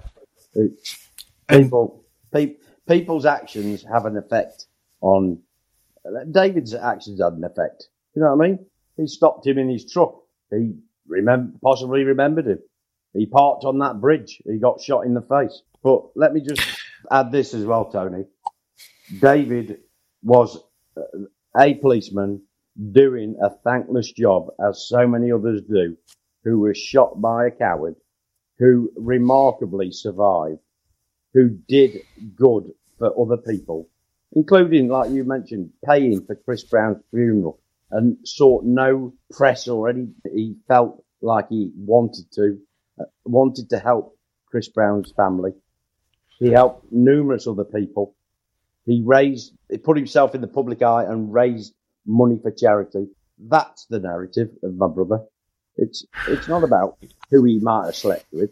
It's 0.54 1.08
people. 1.48 2.04
Pe- 2.30 2.56
people's 2.86 3.24
actions 3.24 3.84
have 3.90 4.04
an 4.06 4.16
effect 4.16 4.66
on. 5.00 5.38
David's 6.30 6.74
actions 6.74 7.20
had 7.20 7.34
an 7.34 7.44
effect. 7.44 7.88
You 8.14 8.22
know 8.22 8.34
what 8.34 8.44
I 8.44 8.48
mean? 8.48 8.66
He 8.98 9.06
stopped 9.06 9.46
him 9.46 9.58
in 9.58 9.68
his 9.68 9.90
truck. 9.90 10.16
He 10.50 10.74
remember, 11.06 11.56
possibly 11.62 12.02
remembered 12.02 12.48
him. 12.48 12.58
He 13.14 13.26
parked 13.26 13.64
on 13.64 13.78
that 13.78 14.00
bridge. 14.00 14.42
He 14.44 14.58
got 14.58 14.80
shot 14.80 15.06
in 15.06 15.14
the 15.14 15.22
face. 15.22 15.62
But 15.82 16.16
let 16.16 16.34
me 16.34 16.40
just 16.40 16.60
add 17.10 17.30
this 17.30 17.54
as 17.54 17.64
well, 17.64 17.90
Tony. 17.90 18.24
David 19.20 19.78
was 20.22 20.58
uh, 20.96 21.02
a 21.58 21.74
policeman 21.74 22.42
doing 22.92 23.36
a 23.40 23.50
thankless 23.50 24.10
job, 24.12 24.48
as 24.60 24.88
so 24.88 25.06
many 25.06 25.30
others 25.30 25.62
do, 25.62 25.96
who 26.42 26.58
was 26.58 26.76
shot 26.76 27.20
by 27.20 27.46
a 27.46 27.50
coward, 27.52 27.94
who 28.58 28.90
remarkably 28.96 29.92
survived, 29.92 30.58
who 31.34 31.50
did 31.68 32.02
good 32.34 32.72
for 32.98 33.12
other 33.20 33.36
people, 33.36 33.88
including, 34.32 34.88
like 34.88 35.10
you 35.10 35.22
mentioned, 35.22 35.70
paying 35.84 36.24
for 36.26 36.34
Chris 36.34 36.64
Brown's 36.64 37.02
funeral 37.12 37.60
and 37.90 38.16
sought 38.24 38.64
no 38.64 39.14
press 39.30 39.68
or 39.68 39.88
any. 39.88 40.08
He 40.24 40.56
felt 40.66 41.04
like 41.20 41.48
he 41.48 41.72
wanted 41.76 42.30
to, 42.32 42.58
uh, 43.00 43.04
wanted 43.24 43.70
to 43.70 43.78
help 43.78 44.16
Chris 44.46 44.68
Brown's 44.68 45.12
family. 45.16 45.52
He 46.38 46.50
helped 46.50 46.92
numerous 46.92 47.46
other 47.46 47.64
people. 47.64 48.14
He 48.86 49.02
raised, 49.04 49.52
he 49.70 49.78
put 49.78 49.96
himself 49.96 50.34
in 50.34 50.40
the 50.40 50.46
public 50.46 50.82
eye 50.82 51.04
and 51.04 51.32
raised 51.32 51.74
money 52.06 52.38
for 52.40 52.50
charity. 52.50 53.08
That's 53.38 53.86
the 53.86 54.00
narrative 54.00 54.50
of 54.62 54.74
my 54.74 54.88
brother. 54.88 55.24
It's 55.76 56.04
it's 56.26 56.48
not 56.48 56.64
about 56.64 56.98
who 57.30 57.44
he 57.44 57.60
might 57.60 57.86
have 57.86 57.96
slept 57.96 58.26
with. 58.32 58.50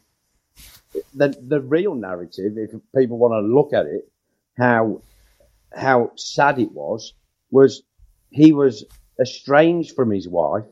The 1.15 1.29
the 1.29 1.61
real 1.61 1.95
narrative, 1.95 2.53
if 2.57 2.71
people 2.95 3.19
want 3.19 3.33
to 3.33 3.55
look 3.55 3.73
at 3.73 3.87
it, 3.87 4.09
how 4.57 5.03
how 5.75 6.13
sad 6.17 6.61
it 6.61 6.71
was, 6.71 7.15
was 7.51 7.83
he 8.31 8.53
was 8.53 8.85
estranged 9.21 9.95
from 9.95 10.11
his 10.11 10.29
wife. 10.29 10.65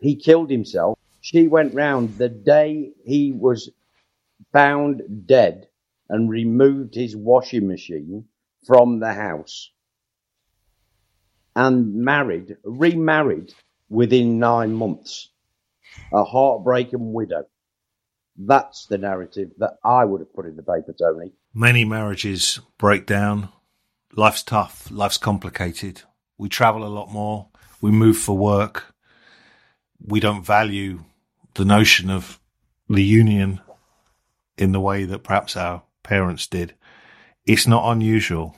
He 0.00 0.16
killed 0.16 0.50
himself. 0.50 0.98
She 1.20 1.48
went 1.48 1.74
round 1.74 2.16
the 2.16 2.28
day 2.28 2.92
he 3.04 3.32
was 3.32 3.70
found 4.52 5.26
dead 5.26 5.68
and 6.08 6.30
removed 6.30 6.94
his 6.94 7.14
washing 7.16 7.66
machine 7.66 8.26
from 8.66 9.00
the 9.00 9.12
house 9.12 9.70
and 11.54 11.94
married, 11.94 12.56
remarried 12.62 13.52
within 13.88 14.38
nine 14.38 14.72
months. 14.72 15.30
A 16.12 16.22
heartbreaking 16.22 17.12
widow. 17.12 17.44
That's 18.36 18.86
the 18.86 18.98
narrative 18.98 19.50
that 19.58 19.78
I 19.84 20.04
would 20.04 20.20
have 20.20 20.32
put 20.32 20.46
in 20.46 20.54
the 20.54 20.62
paper, 20.62 20.94
Tony. 20.96 21.32
Many 21.52 21.84
marriages 21.84 22.60
break 22.78 23.04
down. 23.04 23.48
Life's 24.14 24.44
tough. 24.44 24.88
Life's 24.90 25.18
complicated. 25.18 26.02
We 26.38 26.48
travel 26.48 26.84
a 26.84 26.88
lot 26.88 27.10
more. 27.10 27.48
We 27.80 27.90
move 27.90 28.16
for 28.16 28.36
work. 28.36 28.94
We 30.00 30.20
don't 30.20 30.44
value 30.44 31.04
the 31.54 31.64
notion 31.64 32.08
of 32.10 32.40
the 32.88 33.02
union 33.02 33.60
in 34.56 34.72
the 34.72 34.80
way 34.80 35.04
that 35.04 35.24
perhaps 35.24 35.56
our 35.56 35.82
parents 36.04 36.46
did. 36.46 36.74
It's 37.44 37.66
not 37.66 37.90
unusual. 37.90 38.56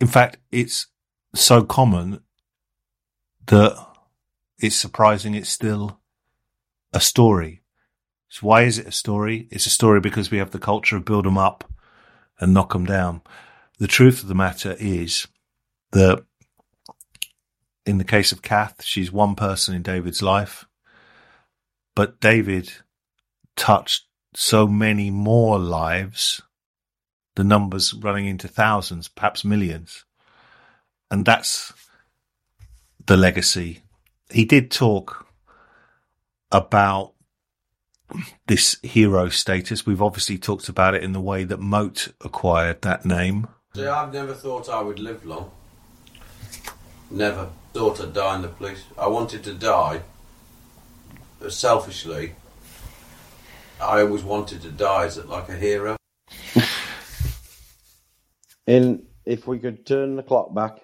In 0.00 0.06
fact, 0.06 0.38
it's 0.52 0.86
so 1.34 1.62
common 1.62 2.20
that 3.46 3.76
it's 4.58 4.76
surprising 4.76 5.34
it's 5.34 5.50
still 5.50 6.00
a 6.92 7.00
story. 7.00 7.62
So 8.28 8.46
why 8.46 8.62
is 8.62 8.78
it 8.78 8.86
a 8.86 8.92
story? 8.92 9.48
It's 9.50 9.66
a 9.66 9.70
story 9.70 10.00
because 10.00 10.30
we 10.30 10.38
have 10.38 10.50
the 10.50 10.58
culture 10.58 10.96
of 10.96 11.04
build 11.04 11.24
them 11.24 11.38
up 11.38 11.64
and 12.38 12.52
knock 12.54 12.72
them 12.72 12.84
down 12.84 13.22
the 13.78 13.86
truth 13.86 14.22
of 14.22 14.28
the 14.28 14.34
matter 14.34 14.76
is 14.78 15.26
that 15.92 16.24
in 17.84 17.98
the 17.98 18.04
case 18.04 18.32
of 18.32 18.42
Kath, 18.42 18.82
she's 18.82 19.12
one 19.12 19.34
person 19.34 19.74
in 19.74 19.82
David's 19.82 20.22
life, 20.22 20.66
but 21.94 22.20
David 22.20 22.72
touched 23.56 24.04
so 24.34 24.66
many 24.66 25.10
more 25.10 25.58
lives, 25.58 26.42
the 27.36 27.44
numbers 27.44 27.94
running 27.94 28.26
into 28.26 28.48
thousands, 28.48 29.08
perhaps 29.08 29.44
millions. 29.44 30.04
And 31.10 31.24
that's 31.24 31.72
the 33.06 33.16
legacy. 33.16 33.82
He 34.30 34.44
did 34.44 34.70
talk 34.70 35.26
about 36.50 37.12
this 38.46 38.76
hero 38.82 39.28
status. 39.28 39.86
We've 39.86 40.02
obviously 40.02 40.38
talked 40.38 40.68
about 40.68 40.94
it 40.94 41.02
in 41.02 41.12
the 41.12 41.20
way 41.20 41.44
that 41.44 41.60
Moat 41.60 42.08
acquired 42.20 42.82
that 42.82 43.04
name. 43.04 43.48
See, 43.76 43.86
I've 43.86 44.10
never 44.10 44.32
thought 44.32 44.70
I 44.70 44.80
would 44.80 44.98
live 44.98 45.26
long. 45.26 45.50
Never 47.10 47.50
thought 47.74 48.00
I'd 48.00 48.14
die 48.14 48.36
in 48.36 48.40
the 48.40 48.48
police. 48.48 48.84
I 48.96 49.06
wanted 49.06 49.44
to 49.44 49.52
die, 49.52 50.00
selfishly, 51.46 52.36
I 53.78 54.00
always 54.00 54.22
wanted 54.22 54.62
to 54.62 54.70
die 54.70 55.04
as 55.04 55.22
like 55.26 55.50
a 55.50 55.56
hero. 55.56 55.98
In 58.66 59.04
if 59.26 59.46
we 59.46 59.58
could 59.58 59.84
turn 59.84 60.16
the 60.16 60.22
clock 60.22 60.54
back, 60.54 60.78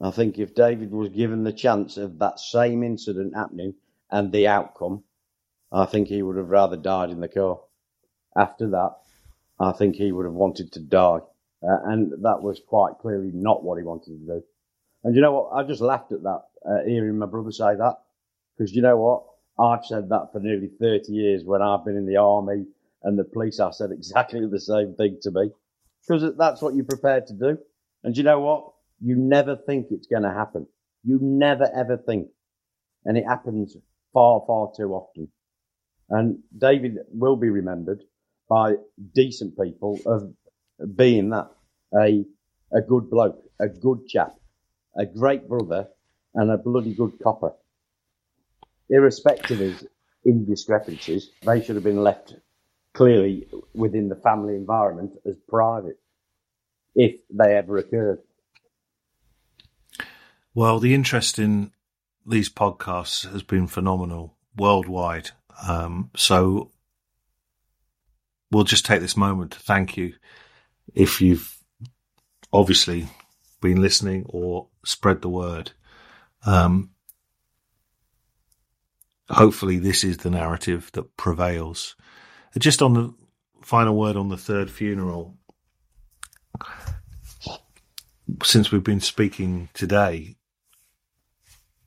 I 0.00 0.10
think 0.10 0.40
if 0.40 0.56
David 0.56 0.90
was 0.90 1.10
given 1.10 1.44
the 1.44 1.52
chance 1.52 1.98
of 1.98 2.18
that 2.18 2.40
same 2.40 2.82
incident 2.82 3.36
happening 3.36 3.74
and 4.10 4.32
the 4.32 4.48
outcome, 4.48 5.04
I 5.70 5.84
think 5.84 6.08
he 6.08 6.22
would 6.22 6.36
have 6.36 6.50
rather 6.50 6.76
died 6.76 7.10
in 7.10 7.20
the 7.20 7.28
car. 7.28 7.60
After 8.36 8.68
that, 8.70 8.96
I 9.60 9.70
think 9.70 9.94
he 9.94 10.10
would 10.10 10.24
have 10.24 10.34
wanted 10.34 10.72
to 10.72 10.80
die. 10.80 11.20
Uh, 11.62 11.78
and 11.84 12.12
that 12.22 12.42
was 12.42 12.60
quite 12.66 12.94
clearly 13.00 13.30
not 13.32 13.62
what 13.62 13.78
he 13.78 13.84
wanted 13.84 14.18
to 14.18 14.26
do. 14.26 14.42
And 15.04 15.14
you 15.14 15.22
know 15.22 15.32
what? 15.32 15.50
I 15.52 15.66
just 15.66 15.80
laughed 15.80 16.12
at 16.12 16.22
that, 16.22 16.42
uh, 16.68 16.84
hearing 16.86 17.18
my 17.18 17.26
brother 17.26 17.52
say 17.52 17.76
that. 17.76 17.96
Because 18.56 18.74
you 18.74 18.82
know 18.82 18.96
what? 18.96 19.24
I've 19.58 19.84
said 19.84 20.08
that 20.08 20.32
for 20.32 20.40
nearly 20.40 20.68
30 20.80 21.12
years 21.12 21.42
when 21.44 21.62
I've 21.62 21.84
been 21.84 21.96
in 21.96 22.06
the 22.06 22.16
army 22.16 22.66
and 23.02 23.18
the 23.18 23.24
police 23.24 23.58
have 23.58 23.74
said 23.74 23.90
exactly 23.92 24.46
the 24.46 24.60
same 24.60 24.94
thing 24.94 25.18
to 25.22 25.30
me. 25.30 25.50
Because 26.06 26.36
that's 26.36 26.60
what 26.60 26.74
you're 26.74 26.84
prepared 26.84 27.26
to 27.28 27.34
do. 27.34 27.58
And 28.02 28.16
you 28.16 28.24
know 28.24 28.40
what? 28.40 28.72
You 29.00 29.16
never 29.16 29.56
think 29.56 29.88
it's 29.90 30.06
going 30.06 30.22
to 30.22 30.32
happen. 30.32 30.66
You 31.04 31.18
never 31.20 31.70
ever 31.74 31.96
think. 31.96 32.28
And 33.04 33.16
it 33.16 33.24
happens 33.24 33.76
far, 34.12 34.42
far 34.46 34.70
too 34.76 34.92
often. 34.94 35.28
And 36.08 36.38
David 36.56 36.98
will 37.12 37.36
be 37.36 37.50
remembered 37.50 38.02
by 38.48 38.74
decent 39.14 39.56
people 39.58 39.98
of 40.06 40.32
being 40.86 41.30
that 41.30 41.50
a, 41.94 42.24
a 42.72 42.80
good 42.80 43.10
bloke, 43.10 43.42
a 43.60 43.68
good 43.68 44.06
chap, 44.06 44.34
a 44.96 45.06
great 45.06 45.48
brother, 45.48 45.88
and 46.34 46.50
a 46.50 46.58
bloody 46.58 46.94
good 46.94 47.12
copper. 47.22 47.52
Irrespective 48.88 49.60
of 49.60 49.86
indiscrepancies, 50.26 51.24
they 51.44 51.62
should 51.62 51.76
have 51.76 51.84
been 51.84 52.02
left 52.02 52.34
clearly 52.94 53.48
within 53.74 54.08
the 54.08 54.16
family 54.16 54.54
environment 54.54 55.12
as 55.26 55.36
private, 55.48 55.98
if 56.94 57.16
they 57.30 57.56
ever 57.56 57.78
occurred. 57.78 58.20
Well, 60.54 60.78
the 60.78 60.94
interest 60.94 61.38
in 61.38 61.72
these 62.26 62.50
podcasts 62.50 63.30
has 63.30 63.42
been 63.42 63.66
phenomenal 63.66 64.36
worldwide. 64.56 65.30
Um, 65.66 66.10
so 66.14 66.70
we'll 68.50 68.64
just 68.64 68.84
take 68.84 69.00
this 69.00 69.16
moment 69.16 69.52
to 69.52 69.58
thank 69.58 69.96
you 69.96 70.14
if 70.94 71.20
you've 71.20 71.58
obviously 72.52 73.08
been 73.60 73.80
listening 73.80 74.26
or 74.28 74.68
spread 74.84 75.22
the 75.22 75.28
word. 75.28 75.72
Um, 76.44 76.90
hopefully, 79.30 79.78
this 79.78 80.04
is 80.04 80.18
the 80.18 80.30
narrative 80.30 80.90
that 80.92 81.16
prevails. 81.16 81.96
Just 82.58 82.82
on 82.82 82.94
the 82.94 83.14
final 83.62 83.96
word 83.96 84.16
on 84.16 84.28
the 84.28 84.36
third 84.36 84.70
funeral, 84.70 85.38
since 88.42 88.70
we've 88.70 88.84
been 88.84 89.00
speaking 89.00 89.68
today, 89.72 90.36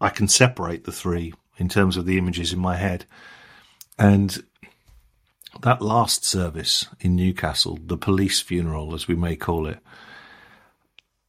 I 0.02 0.10
can 0.10 0.28
separate 0.28 0.86
the 0.86 0.92
three 0.92 1.34
in 1.58 1.70
terms 1.70 1.98
of 1.98 2.06
the 2.06 2.18
images 2.18 2.52
in 2.54 2.60
my 2.60 2.76
head. 2.76 3.06
And 3.98 4.44
that 5.62 5.82
last 5.82 6.26
service 6.26 6.88
in 7.00 7.16
Newcastle, 7.16 7.80
the 7.84 7.98
police 7.98 8.42
funeral, 8.42 8.94
as 8.94 9.08
we 9.08 9.16
may 9.16 9.36
call 9.36 9.68
it, 9.68 9.80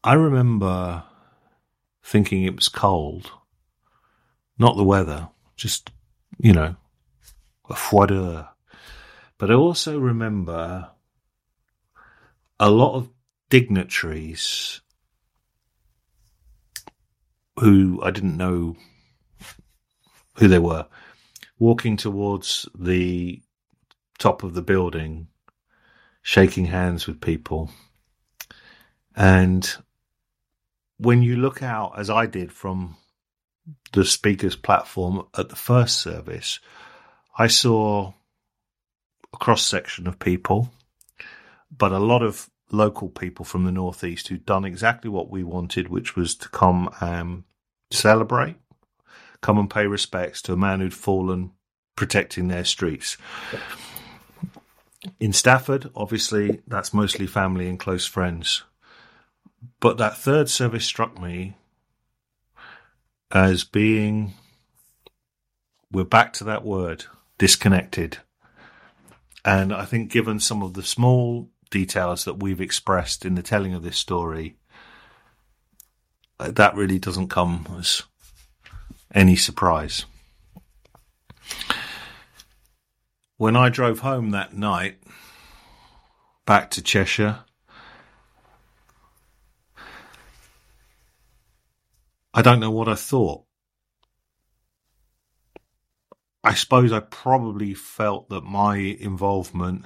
I 0.02 0.14
remember 0.14 1.04
thinking 2.02 2.44
it 2.44 2.56
was 2.56 2.68
cold, 2.68 3.30
not 4.58 4.76
the 4.76 4.84
weather, 4.84 5.28
just, 5.56 5.90
you 6.38 6.52
know, 6.52 6.76
a 7.68 7.74
froideur. 7.74 8.48
But 9.38 9.50
I 9.50 9.54
also 9.54 9.98
remember 9.98 10.90
a 12.58 12.70
lot 12.70 12.94
of 12.94 13.10
dignitaries 13.50 14.80
who 17.58 18.00
I 18.02 18.10
didn't 18.10 18.36
know 18.36 18.76
who 20.34 20.48
they 20.48 20.58
were 20.58 20.86
walking 21.58 21.96
towards 21.96 22.68
the 22.78 23.40
top 24.18 24.42
of 24.42 24.54
the 24.54 24.62
building, 24.62 25.28
shaking 26.22 26.66
hands 26.66 27.06
with 27.06 27.20
people. 27.20 27.70
And 29.14 29.68
when 30.98 31.22
you 31.22 31.36
look 31.36 31.62
out, 31.62 31.98
as 31.98 32.10
I 32.10 32.26
did 32.26 32.52
from 32.52 32.96
the 33.92 34.04
speaker's 34.04 34.56
platform 34.56 35.26
at 35.36 35.48
the 35.48 35.56
first 35.56 36.00
service, 36.00 36.60
I 37.38 37.46
saw 37.48 38.12
a 39.32 39.36
cross 39.36 39.62
section 39.62 40.06
of 40.06 40.18
people, 40.18 40.70
but 41.76 41.92
a 41.92 41.98
lot 41.98 42.22
of 42.22 42.48
local 42.70 43.08
people 43.08 43.44
from 43.44 43.64
the 43.64 43.72
northeast 43.72 44.28
who'd 44.28 44.46
done 44.46 44.64
exactly 44.64 45.10
what 45.10 45.30
we 45.30 45.42
wanted, 45.42 45.88
which 45.88 46.16
was 46.16 46.34
to 46.36 46.48
come 46.48 46.90
and 47.00 47.44
celebrate, 47.90 48.56
come 49.40 49.58
and 49.58 49.70
pay 49.70 49.86
respects 49.86 50.42
to 50.42 50.52
a 50.52 50.56
man 50.56 50.80
who'd 50.80 50.94
fallen 50.94 51.52
protecting 51.94 52.48
their 52.48 52.64
streets. 52.64 53.16
In 55.20 55.32
Stafford, 55.32 55.90
obviously, 55.94 56.62
that's 56.66 56.94
mostly 56.94 57.26
family 57.26 57.68
and 57.68 57.78
close 57.78 58.06
friends. 58.06 58.64
But 59.80 59.98
that 59.98 60.16
third 60.16 60.48
service 60.48 60.84
struck 60.84 61.20
me 61.20 61.56
as 63.30 63.64
being, 63.64 64.34
we're 65.90 66.04
back 66.04 66.32
to 66.34 66.44
that 66.44 66.64
word, 66.64 67.04
disconnected. 67.38 68.18
And 69.44 69.72
I 69.72 69.84
think, 69.84 70.10
given 70.10 70.40
some 70.40 70.62
of 70.62 70.74
the 70.74 70.82
small 70.82 71.50
details 71.70 72.24
that 72.24 72.42
we've 72.42 72.60
expressed 72.60 73.24
in 73.24 73.34
the 73.34 73.42
telling 73.42 73.74
of 73.74 73.82
this 73.82 73.96
story, 73.96 74.56
that 76.38 76.74
really 76.74 76.98
doesn't 76.98 77.28
come 77.28 77.66
as 77.78 78.02
any 79.14 79.36
surprise. 79.36 80.04
When 83.38 83.54
I 83.54 83.68
drove 83.68 83.98
home 83.98 84.30
that 84.30 84.54
night 84.54 84.98
back 86.46 86.70
to 86.70 86.82
Cheshire, 86.82 87.40
I 92.32 92.40
don't 92.40 92.60
know 92.60 92.70
what 92.70 92.88
I 92.88 92.94
thought. 92.94 93.44
I 96.42 96.54
suppose 96.54 96.92
I 96.92 97.00
probably 97.00 97.74
felt 97.74 98.30
that 98.30 98.44
my 98.44 98.76
involvement 98.76 99.84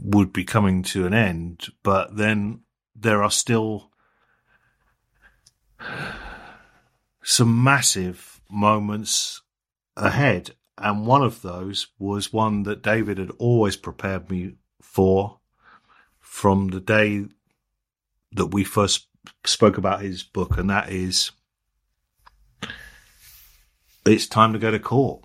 would 0.00 0.32
be 0.32 0.44
coming 0.44 0.82
to 0.82 1.06
an 1.06 1.12
end, 1.12 1.66
but 1.82 2.16
then 2.16 2.60
there 2.94 3.22
are 3.22 3.30
still 3.30 3.90
some 7.22 7.62
massive 7.62 8.33
moments 8.54 9.42
ahead. 9.96 10.52
And 10.78 11.06
one 11.06 11.22
of 11.22 11.42
those 11.42 11.88
was 11.98 12.32
one 12.32 12.62
that 12.64 12.82
David 12.82 13.18
had 13.18 13.30
always 13.38 13.76
prepared 13.76 14.30
me 14.30 14.54
for 14.80 15.38
from 16.20 16.68
the 16.68 16.80
day 16.80 17.26
that 18.32 18.46
we 18.46 18.64
first 18.64 19.06
spoke 19.44 19.78
about 19.78 20.02
his 20.02 20.22
book, 20.22 20.58
and 20.58 20.68
that 20.70 20.90
is 20.90 21.30
it's 24.04 24.26
time 24.26 24.52
to 24.52 24.58
go 24.58 24.70
to 24.70 24.78
court. 24.78 25.24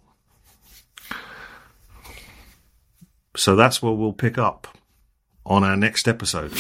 So 3.35 3.55
that's 3.55 3.81
where 3.81 3.93
we'll 3.93 4.13
pick 4.13 4.37
up 4.37 4.67
on 5.45 5.63
our 5.63 5.75
next 5.75 6.07
episode. 6.07 6.53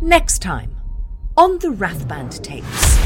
Next 0.00 0.40
time 0.40 0.76
on 1.36 1.58
the 1.58 1.68
Rathband 1.68 2.42
tapes. 2.42 2.98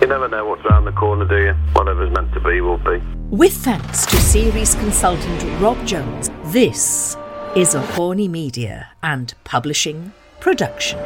You 0.00 0.08
never 0.08 0.28
know 0.28 0.46
what's 0.46 0.64
around 0.64 0.84
the 0.84 0.92
corner, 0.92 1.24
do 1.24 1.36
you? 1.36 1.52
Whatever's 1.72 2.12
meant 2.12 2.32
to 2.34 2.40
be 2.40 2.60
will 2.60 2.78
be. 2.78 3.02
With 3.30 3.52
thanks 3.52 4.06
to 4.06 4.16
series 4.16 4.74
consultant 4.76 5.60
Rob 5.60 5.84
Jones, 5.86 6.30
this 6.46 7.16
is 7.54 7.74
a 7.74 7.82
Horne 7.82 8.30
Media 8.30 8.90
and 9.02 9.34
Publishing 9.44 10.12
production. 10.40 10.98